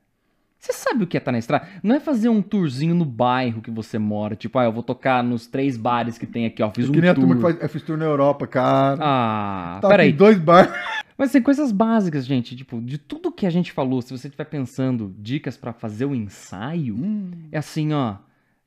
[0.60, 1.68] Você sabe o que é estar na estrada?
[1.82, 4.36] Não é fazer um tourzinho no bairro que você mora.
[4.36, 6.70] Tipo, ah, eu vou tocar nos três bares que tem aqui, ó.
[6.70, 7.24] Fiz um que nem a tour.
[7.24, 9.00] turma que faz, eu fiz tour na Europa, cara.
[9.02, 10.14] Ah, tá peraí.
[10.14, 10.72] dois bares.
[11.18, 12.56] Mas tem coisas básicas, gente.
[12.56, 16.14] Tipo, de tudo que a gente falou, se você estiver pensando dicas pra fazer o
[16.14, 18.18] ensaio, Hum, é assim, ó.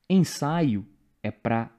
[0.09, 0.85] Ensaio
[1.23, 1.69] é pra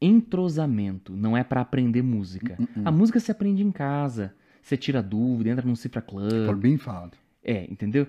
[0.00, 2.56] entrosamento, não é pra aprender música.
[2.60, 4.34] Hum, A música se aprende em casa.
[4.62, 6.46] Você tira dúvida, entra num Cifra Club.
[6.46, 7.16] foi bem falado.
[7.44, 8.06] É, entendeu?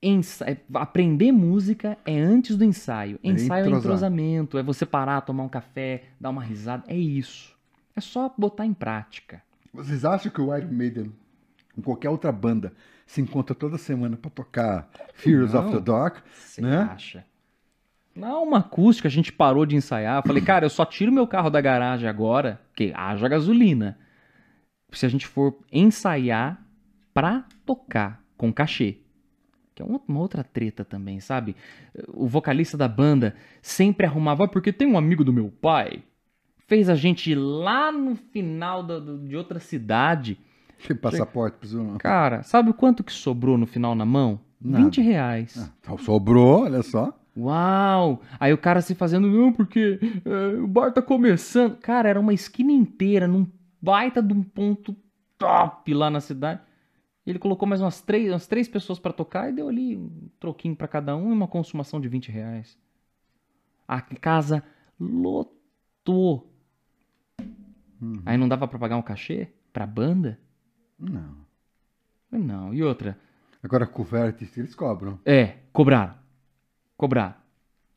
[0.00, 3.18] Ensa- é- Aprender música é antes do ensaio.
[3.22, 3.78] É Ensaio é entrosar.
[3.80, 6.84] entrosamento, é você parar, tomar um café, dar uma risada.
[6.86, 7.56] É isso.
[7.96, 9.42] É só botar em prática.
[9.74, 11.12] Vocês acham que o Iron Maiden,
[11.74, 12.72] com qualquer outra banda,
[13.04, 15.82] se encontra toda semana pra tocar Fears of the Não.
[15.82, 16.18] Dark?
[16.32, 16.76] Você Né?
[16.78, 17.24] acha?
[18.14, 20.18] Na uma acústica a gente parou de ensaiar.
[20.18, 23.98] Eu falei, cara, eu só tiro meu carro da garagem agora, que haja gasolina.
[24.90, 26.62] Se a gente for ensaiar
[27.12, 28.98] pra tocar com cachê.
[29.74, 31.54] Que é uma outra treta também, sabe?
[32.08, 36.02] O vocalista da banda sempre arrumava, "Ah, porque tem um amigo do meu pai.
[36.66, 40.38] Fez a gente ir lá no final da- de outra cidade.
[40.86, 41.98] Tem passaporte, presumo.
[41.98, 44.40] Cara, sabe o quanto que sobrou no final na mão?
[44.60, 44.84] Nada.
[44.84, 45.56] 20 reais.
[45.58, 47.16] Ah, então sobrou, olha só.
[47.36, 48.20] Uau!
[48.40, 51.76] Aí o cara se fazendo, não, porque é, o bar tá começando.
[51.78, 53.46] Cara, era uma esquina inteira, num
[53.80, 54.96] baita de um ponto
[55.36, 56.60] top lá na cidade.
[57.26, 60.74] Ele colocou mais umas três, umas três pessoas pra tocar e deu ali um troquinho
[60.74, 62.78] pra cada um e uma consumação de 20 reais.
[63.86, 64.64] A casa
[64.98, 66.50] lotou.
[68.00, 68.22] Uhum.
[68.24, 70.38] Aí não dava pra pagar um cachê pra banda?
[70.98, 71.36] Não.
[72.30, 72.72] Não.
[72.72, 73.18] E outra?
[73.62, 73.90] Agora,
[74.24, 75.18] artista, eles cobram.
[75.24, 76.14] É, cobraram.
[76.96, 77.34] Cobraram.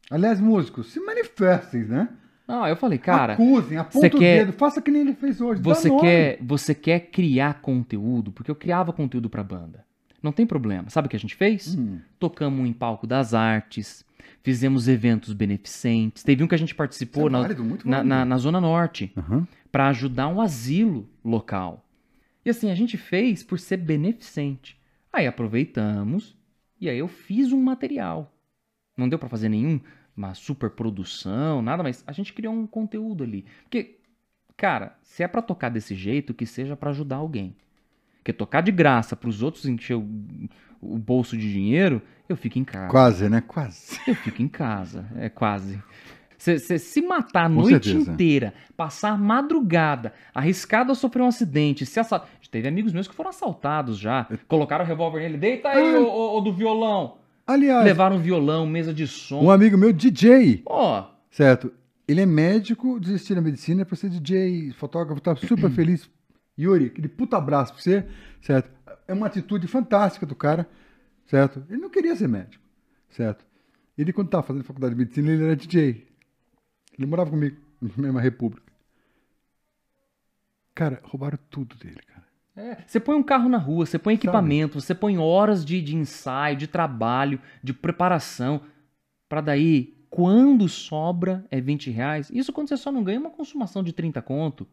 [0.09, 2.17] Aliás, músicos, se manifestem, né?
[2.52, 3.34] Não, eu falei, cara.
[3.34, 5.62] Acusem, aponta o quer- dedo, faça que nem ele fez hoje.
[5.62, 9.86] Você quer, você quer criar conteúdo, porque eu criava conteúdo pra banda.
[10.22, 10.89] Não tem problema.
[10.89, 11.76] Sabe o que a gente fez?
[11.76, 14.06] Hum, Tocamos em palco das artes,
[14.43, 16.24] fizemos eventos beneficentes.
[16.24, 19.47] Teve um que a gente participou é na, válido, na, na- na Zona Norte Aham.
[19.72, 21.86] pra ajudar um asilo local.
[22.45, 24.78] E assim, a gente fez por ser beneficente.
[25.14, 26.36] Aí aproveitamos
[26.80, 28.32] e aí eu fiz um material.
[28.97, 29.80] Não deu pra fazer nenhum,
[30.16, 33.45] uma super produção, nada, mas a gente criou um conteúdo ali.
[33.64, 33.97] Porque,
[34.57, 37.55] cara, se é pra tocar desse jeito, que seja pra ajudar alguém.
[38.18, 40.07] Porque tocar de graça pros outros encher o,
[40.82, 42.88] o bolso de dinheiro, eu fico em casa.
[42.88, 43.41] Quase, né?
[43.41, 43.99] Quase.
[44.07, 45.82] Eu fico em casa, é quase.
[46.38, 48.12] Você se matar a Com noite certeza.
[48.12, 52.24] inteira, passar a madrugada, arriscado a sofrer um acidente, se assa...
[52.49, 54.28] Teve amigos meus que foram assaltados já.
[54.45, 57.20] Colocaram o revólver nele, deita aí, ô, ô, ô do violão.
[57.45, 59.41] Aliás, Levaram violão, mesa de som.
[59.43, 61.72] um amigo meu, DJ, Ó, certo?
[62.07, 66.09] Ele é médico, desistiu da medicina pra ser DJ, fotógrafo, tá super feliz.
[66.59, 68.05] Yuri, aquele puta abraço pra você,
[68.41, 68.69] certo?
[69.07, 70.69] É uma atitude fantástica do cara,
[71.26, 71.63] certo?
[71.69, 72.63] Ele não queria ser médico,
[73.09, 73.45] certo?
[73.97, 76.07] Ele, quando tava fazendo faculdade de medicina, ele era DJ.
[76.97, 78.72] Ele morava comigo, na mesma república.
[80.76, 82.20] Cara, roubaram tudo dele, cara.
[82.56, 85.95] É, você põe um carro na rua, você põe equipamento, você põe horas de, de
[85.95, 88.61] ensaio, de trabalho, de preparação,
[89.30, 92.30] pra daí, quando sobra, é 20 reais.
[92.34, 94.68] Isso quando você só não ganha uma consumação de 30 conto.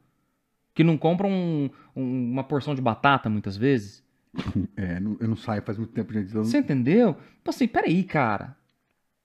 [0.75, 4.03] Que não compra um- um- uma porção de batata, muitas vezes.
[4.77, 6.31] É, não- eu não saio faz muito tempo, gente.
[6.31, 7.11] então- Você entendeu?
[7.41, 8.57] Então assim, peraí, cara.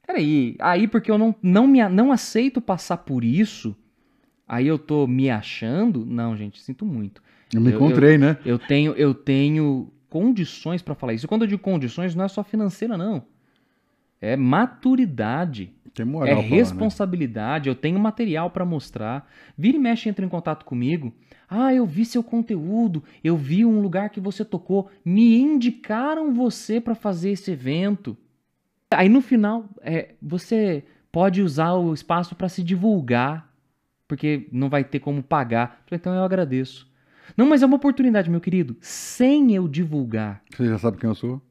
[0.06, 0.56] Peraí.
[0.60, 3.76] Aí porque eu não, não, me, não aceito passar por isso,
[4.48, 6.06] aí eu tô me achando.
[6.06, 7.22] Não, gente, sinto muito.
[7.54, 8.38] Eu me eu- encontrei, né?
[8.46, 11.26] Eu tenho, eu tenho condições pra falar isso.
[11.26, 13.24] E quando eu digo condições, não é só financeira, não.
[14.22, 15.74] É maturidade.
[15.94, 16.42] Tem moral É né?
[16.42, 19.30] responsabilidade, eu tenho material pra mostrar.
[19.56, 21.14] Vira e mexe, entra em contato comigo.
[21.48, 26.82] Ah, eu vi seu conteúdo, eu vi um lugar que você tocou, me indicaram você
[26.82, 28.18] pra fazer esse evento.
[28.90, 33.54] Aí no final, é, você pode usar o espaço pra se divulgar,
[34.08, 35.84] porque não vai ter como pagar.
[35.92, 36.92] Então eu agradeço.
[37.36, 38.76] Não, mas é uma oportunidade, meu querido.
[38.82, 40.42] Sem eu divulgar.
[40.56, 41.42] Você já sabe quem eu sou?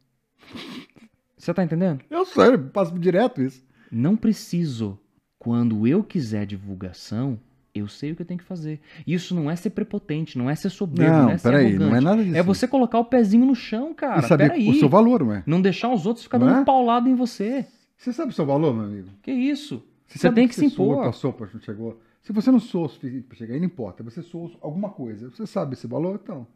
[1.36, 2.00] Você tá entendendo?
[2.10, 3.64] Eu sei, passo direto isso.
[3.90, 4.98] Não preciso.
[5.38, 7.38] Quando eu quiser divulgação,
[7.74, 8.80] eu sei o que eu tenho que fazer.
[9.04, 11.90] Isso não é ser prepotente, não é ser soberbo, não, Não, é ser peraí, arrogante.
[11.90, 12.36] não é nada disso.
[12.36, 14.20] É você colocar o pezinho no chão, cara.
[14.20, 14.68] e saber Peraí.
[14.68, 15.42] o seu valor, ué.
[15.44, 16.60] Não deixar os outros ficar Não dando é?
[16.60, 17.66] um paulado em você.
[17.96, 19.08] Você sabe o seu valor, meu amigo?
[19.20, 19.82] Que isso?
[20.06, 21.04] Você, sabe tem que se você soa, impor.
[21.06, 22.00] passou, não chegou.
[22.22, 24.02] Se você não soa o suficiente para chegar aí, não importa.
[24.04, 25.28] Você soa alguma coisa.
[25.30, 26.46] Você sabe esse valor, então.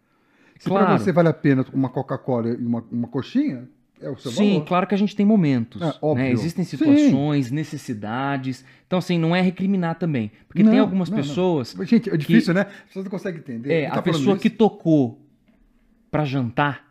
[0.58, 0.86] Se Claro.
[0.86, 3.68] para você vale a pena uma Coca-Cola e uma, uma coxinha,
[4.00, 4.64] é o seu Sim, valor.
[4.66, 5.82] claro que a gente tem momentos.
[5.82, 6.24] É, óbvio.
[6.24, 6.30] né?
[6.30, 6.76] Existem Sim.
[6.76, 8.64] situações, necessidades.
[8.86, 10.30] Então, assim, não é recriminar também.
[10.46, 11.24] Porque tem Não, algumas não, não.
[11.24, 11.74] pessoas.
[11.82, 12.66] Gente, é difícil, né?
[12.88, 13.72] Você não consegue entender.
[13.72, 15.20] É, a tá falando pessoa que tocou
[16.10, 16.86] pra jantar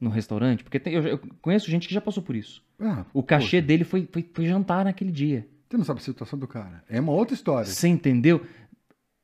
[0.00, 2.64] no restaurante, porque tem- eu, eu conheço gente que já passou por isso.
[2.80, 5.46] Ah, O cachê dele foi, foi, foi jantar naquele dia.
[5.72, 6.84] Você não sabe a situação do cara.
[6.86, 7.64] É uma outra história.
[7.64, 8.44] Você entendeu?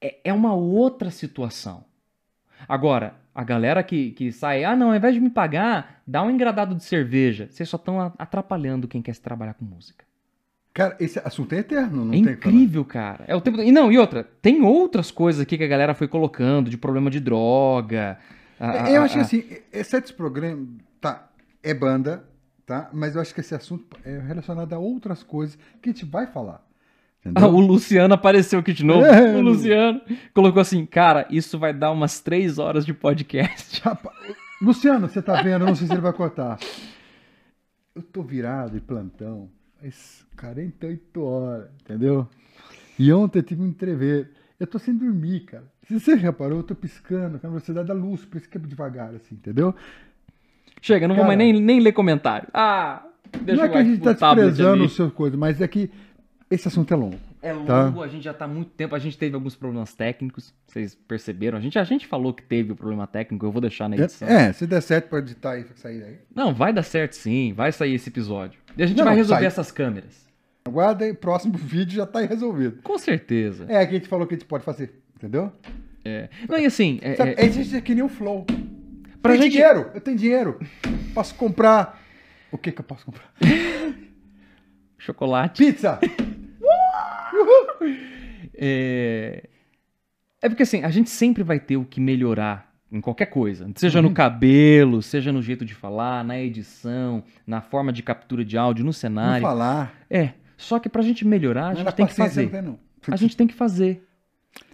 [0.01, 1.85] É, é uma outra situação.
[2.66, 6.31] Agora, a galera que, que sai, ah, não, ao invés de me pagar, dá um
[6.31, 7.49] engradado de cerveja.
[7.51, 10.07] Vocês só estão atrapalhando quem quer se trabalhar com música.
[10.73, 13.25] Cara, esse assunto é eterno, não é tem incrível, cara.
[13.29, 13.61] É o tempo...
[13.61, 17.11] E não, e outra, tem outras coisas aqui que a galera foi colocando, de problema
[17.11, 18.19] de droga.
[18.59, 20.66] a- Eu a- acho que a- assim, exceto esse programa,
[20.99, 21.29] tá,
[21.62, 22.25] é banda,
[22.69, 22.90] tá?
[22.93, 26.27] Mas eu acho que esse assunto é relacionado a outras coisas que a gente vai
[26.27, 26.65] falar.
[27.35, 29.05] Ah, o Luciano apareceu aqui de novo.
[29.05, 30.01] É, o Luciano
[30.32, 33.82] colocou assim, cara, isso vai dar umas três horas de podcast.
[34.62, 35.62] Luciano, você tá vendo?
[35.62, 36.59] Eu não sei se ele vai cortar.
[37.95, 39.51] Eu tô virado em plantão
[39.81, 42.28] faz 48 horas, entendeu?
[42.99, 44.31] E ontem eu tive um entrever.
[44.59, 45.65] Eu tô sem dormir, cara.
[45.86, 48.61] Se você reparou, eu tô piscando com a velocidade da luz, por isso que é
[48.61, 49.74] devagar, assim, entendeu?
[50.81, 52.49] Chega, não vou Cara, mais nem, nem ler comentário.
[52.53, 53.03] Ah,
[53.43, 55.91] deixa não é que a gente tá desprezando o seu coisa, mas é que
[56.51, 57.19] esse assunto é longo.
[57.41, 57.85] É tá?
[57.85, 60.95] longo, a gente já tá há muito tempo, a gente teve alguns problemas técnicos, vocês
[61.07, 61.57] perceberam?
[61.57, 64.27] A gente, a gente falou que teve o problema técnico, eu vou deixar na edição.
[64.27, 66.17] É, se der certo, pode editar aí, sair aí.
[66.35, 68.59] Não, vai dar certo sim, vai sair esse episódio.
[68.77, 69.47] E a gente Não, vai resolver sai.
[69.47, 70.27] essas câmeras.
[70.65, 72.83] Aguarda aí, próximo vídeo já tá aí resolvido.
[72.83, 73.67] Com certeza.
[73.69, 75.53] É, aqui a gente falou que a gente pode fazer, entendeu?
[76.05, 76.29] É.
[76.49, 78.47] Não, e assim, é- Sabe, é- a gente é que nem o Flow.
[79.23, 80.59] Pra tem gente- dinheiro, eu tenho dinheiro.
[81.15, 82.01] Posso comprar.
[82.53, 83.31] O que que eu posso comprar?
[84.99, 85.65] chocolate.
[85.65, 85.99] Pizza!
[88.61, 89.49] É...
[90.43, 93.70] é porque assim, a gente sempre vai ter o que melhorar em qualquer coisa.
[93.77, 94.09] Seja Uhum.
[94.09, 98.85] no cabelo, seja no jeito de falar, na edição, na forma de captura de áudio,
[98.85, 99.43] no cenário.
[99.43, 99.93] falar.
[100.11, 102.62] É, só que pra gente melhorar, a gente tem que fazer.
[102.62, 102.78] não.
[103.07, 104.07] A gente tem que fazer.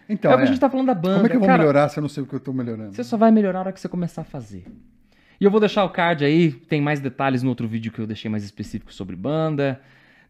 [0.08, 0.44] Então, é o que é.
[0.44, 1.14] a gente tá falando da banda.
[1.16, 2.52] Como é que eu vou Cara, melhorar se eu não sei o que eu tô
[2.52, 2.94] melhorando?
[2.94, 4.64] Você só vai melhorar na hora que você começar a fazer.
[5.40, 8.06] E eu vou deixar o card aí, tem mais detalhes no outro vídeo que eu
[8.06, 9.80] deixei mais específico sobre banda.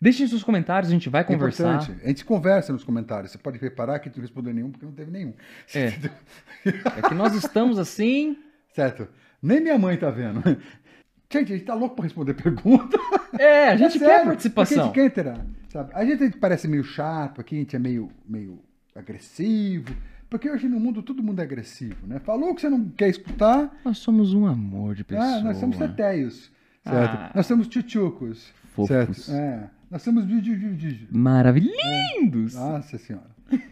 [0.00, 1.76] Deixem seus comentários, a gente vai conversar.
[1.82, 2.04] importante.
[2.04, 3.32] A gente conversa nos comentários.
[3.32, 5.32] Você pode reparar que tu não respondeu nenhum porque não teve nenhum.
[5.74, 5.92] É.
[6.98, 8.36] É que nós estamos assim.
[8.74, 9.08] Certo?
[9.42, 10.42] Nem minha mãe tá vendo.
[11.32, 12.96] Gente, a gente tá louco pra responder pergunta.
[13.38, 14.84] É, a gente É quer sério, participação.
[14.86, 15.90] porque A gente quer interar, sabe?
[15.94, 18.60] A gente, a gente parece meio chato aqui, a gente é meio, meio
[18.94, 19.94] agressivo.
[20.30, 22.18] Porque hoje no mundo todo mundo é agressivo, né?
[22.18, 25.26] Falou que você não quer escutar, Nós somos um amor de pessoa.
[25.36, 26.50] ah, nós somos tetéios,
[26.82, 27.14] certo?
[27.16, 27.30] Ah.
[27.34, 28.88] Nós somos tchutchucos, Fofos.
[29.26, 29.30] certo?
[29.32, 30.24] É, nós somos.
[31.10, 31.82] Maravilhosos.
[32.18, 32.54] Lindos.
[32.54, 33.30] Nossa senhora,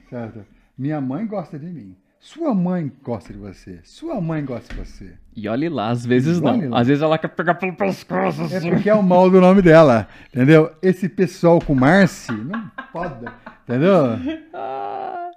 [0.08, 0.44] certo?
[0.78, 1.96] Minha mãe gosta de mim.
[2.22, 3.80] Sua mãe gosta de você.
[3.82, 5.14] Sua mãe gosta de você.
[5.34, 6.70] E olhe lá, às vezes Olhe não.
[6.70, 6.80] lá.
[6.80, 8.42] Às vezes ela quer pegar pelo pescoço.
[8.42, 8.70] É assim.
[8.70, 10.70] porque é o mal do nome dela, entendeu?
[10.80, 13.26] Esse pessoal com Marci, não pode,
[13.64, 14.40] entendeu?
[14.54, 15.32] Ah.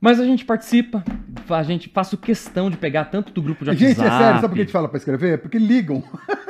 [0.00, 1.02] Mas a gente participa,
[1.50, 3.94] a gente faço questão de pegar tanto do grupo de WhatsApp.
[3.94, 5.38] Gente, é sério, sabe por que a gente fala pra escrever?
[5.38, 6.04] Porque ligam.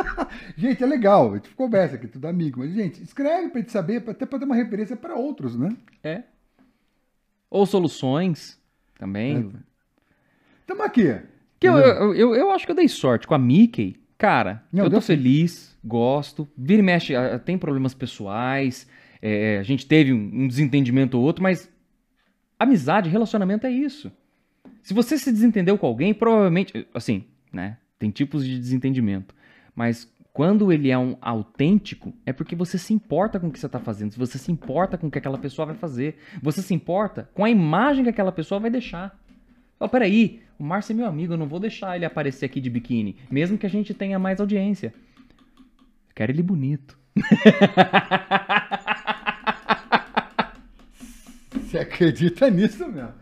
[0.54, 2.60] gente, é legal, a gente conversa aqui, tudo amigo.
[2.60, 5.74] Mas, gente, escreve pra gente saber, até pra ter uma referência pra outros, né?
[6.02, 6.24] É.
[7.48, 8.62] Ou soluções
[9.04, 9.52] também.
[10.66, 11.14] Tamo aqui.
[11.60, 13.96] Que eu, eu, eu, eu acho que eu dei sorte com a Mickey.
[14.16, 16.48] Cara, Não, eu tô feliz, gosto.
[16.56, 17.12] Vira e mexe,
[17.44, 18.88] tem problemas pessoais.
[19.20, 21.70] é, a gente teve um, um desentendimento ou outro, mas
[22.58, 24.10] amizade, relacionamento é isso.
[24.82, 26.86] Se você se desentendeu com alguém, provavelmente.
[26.94, 27.76] Assim, né?
[27.98, 29.34] Tem tipos de desentendimento.
[29.74, 33.66] Mas quando ele é um autêntico, é porque você se importa com o que você
[33.66, 34.16] está fazendo.
[34.16, 36.16] Você se importa com o que aquela pessoa vai fazer.
[36.42, 39.16] Você se importa com a imagem que aquela pessoa vai deixar.
[39.78, 42.68] Fala, peraí, o Márcio é meu amigo, eu não vou deixar ele aparecer aqui de
[42.68, 44.92] biquíni, mesmo que a gente tenha mais audiência.
[46.08, 46.98] Eu quero ele bonito.
[51.52, 53.14] Você acredita nisso mesmo?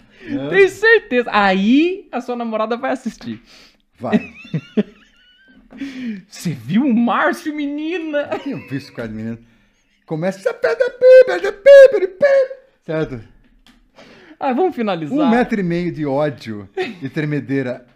[0.49, 1.29] Tenho certeza.
[1.31, 3.43] Aí a sua namorada vai assistir.
[3.99, 4.33] Vai.
[6.29, 8.29] Você viu o Márcio, menina?
[8.43, 9.39] Tinha visto com cara de menino.
[10.07, 10.41] Começa.
[12.83, 13.21] Certo?
[14.39, 15.17] Ah, vamos finalizar.
[15.19, 16.69] Um metro e meio de ódio
[17.01, 17.87] e tremedeira.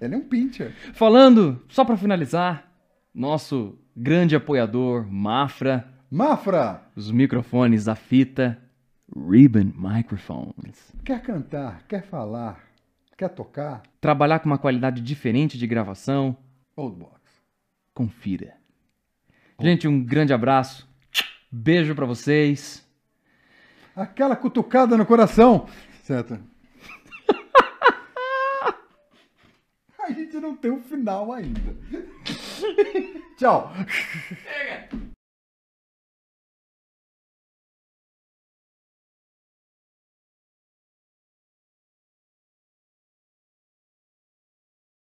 [0.00, 0.74] Ele é um pincher.
[0.92, 2.70] Falando, só pra finalizar,
[3.14, 8.58] nosso grande apoiador, Mafra, Mafra, os microfones, a fita,
[9.16, 10.92] Ribbon Microphones.
[11.02, 12.60] quer cantar, quer falar,
[13.16, 13.82] quer tocar?
[14.00, 16.36] Trabalhar com uma qualidade diferente de gravação,
[16.76, 17.15] Old Box.
[17.96, 18.54] Confira.
[19.58, 20.86] Gente, um grande abraço.
[21.50, 22.86] Beijo pra vocês.
[23.96, 25.66] Aquela cutucada no coração.
[26.02, 26.38] Certo.
[29.98, 31.74] A gente não tem um final ainda.
[33.38, 33.72] Tchau.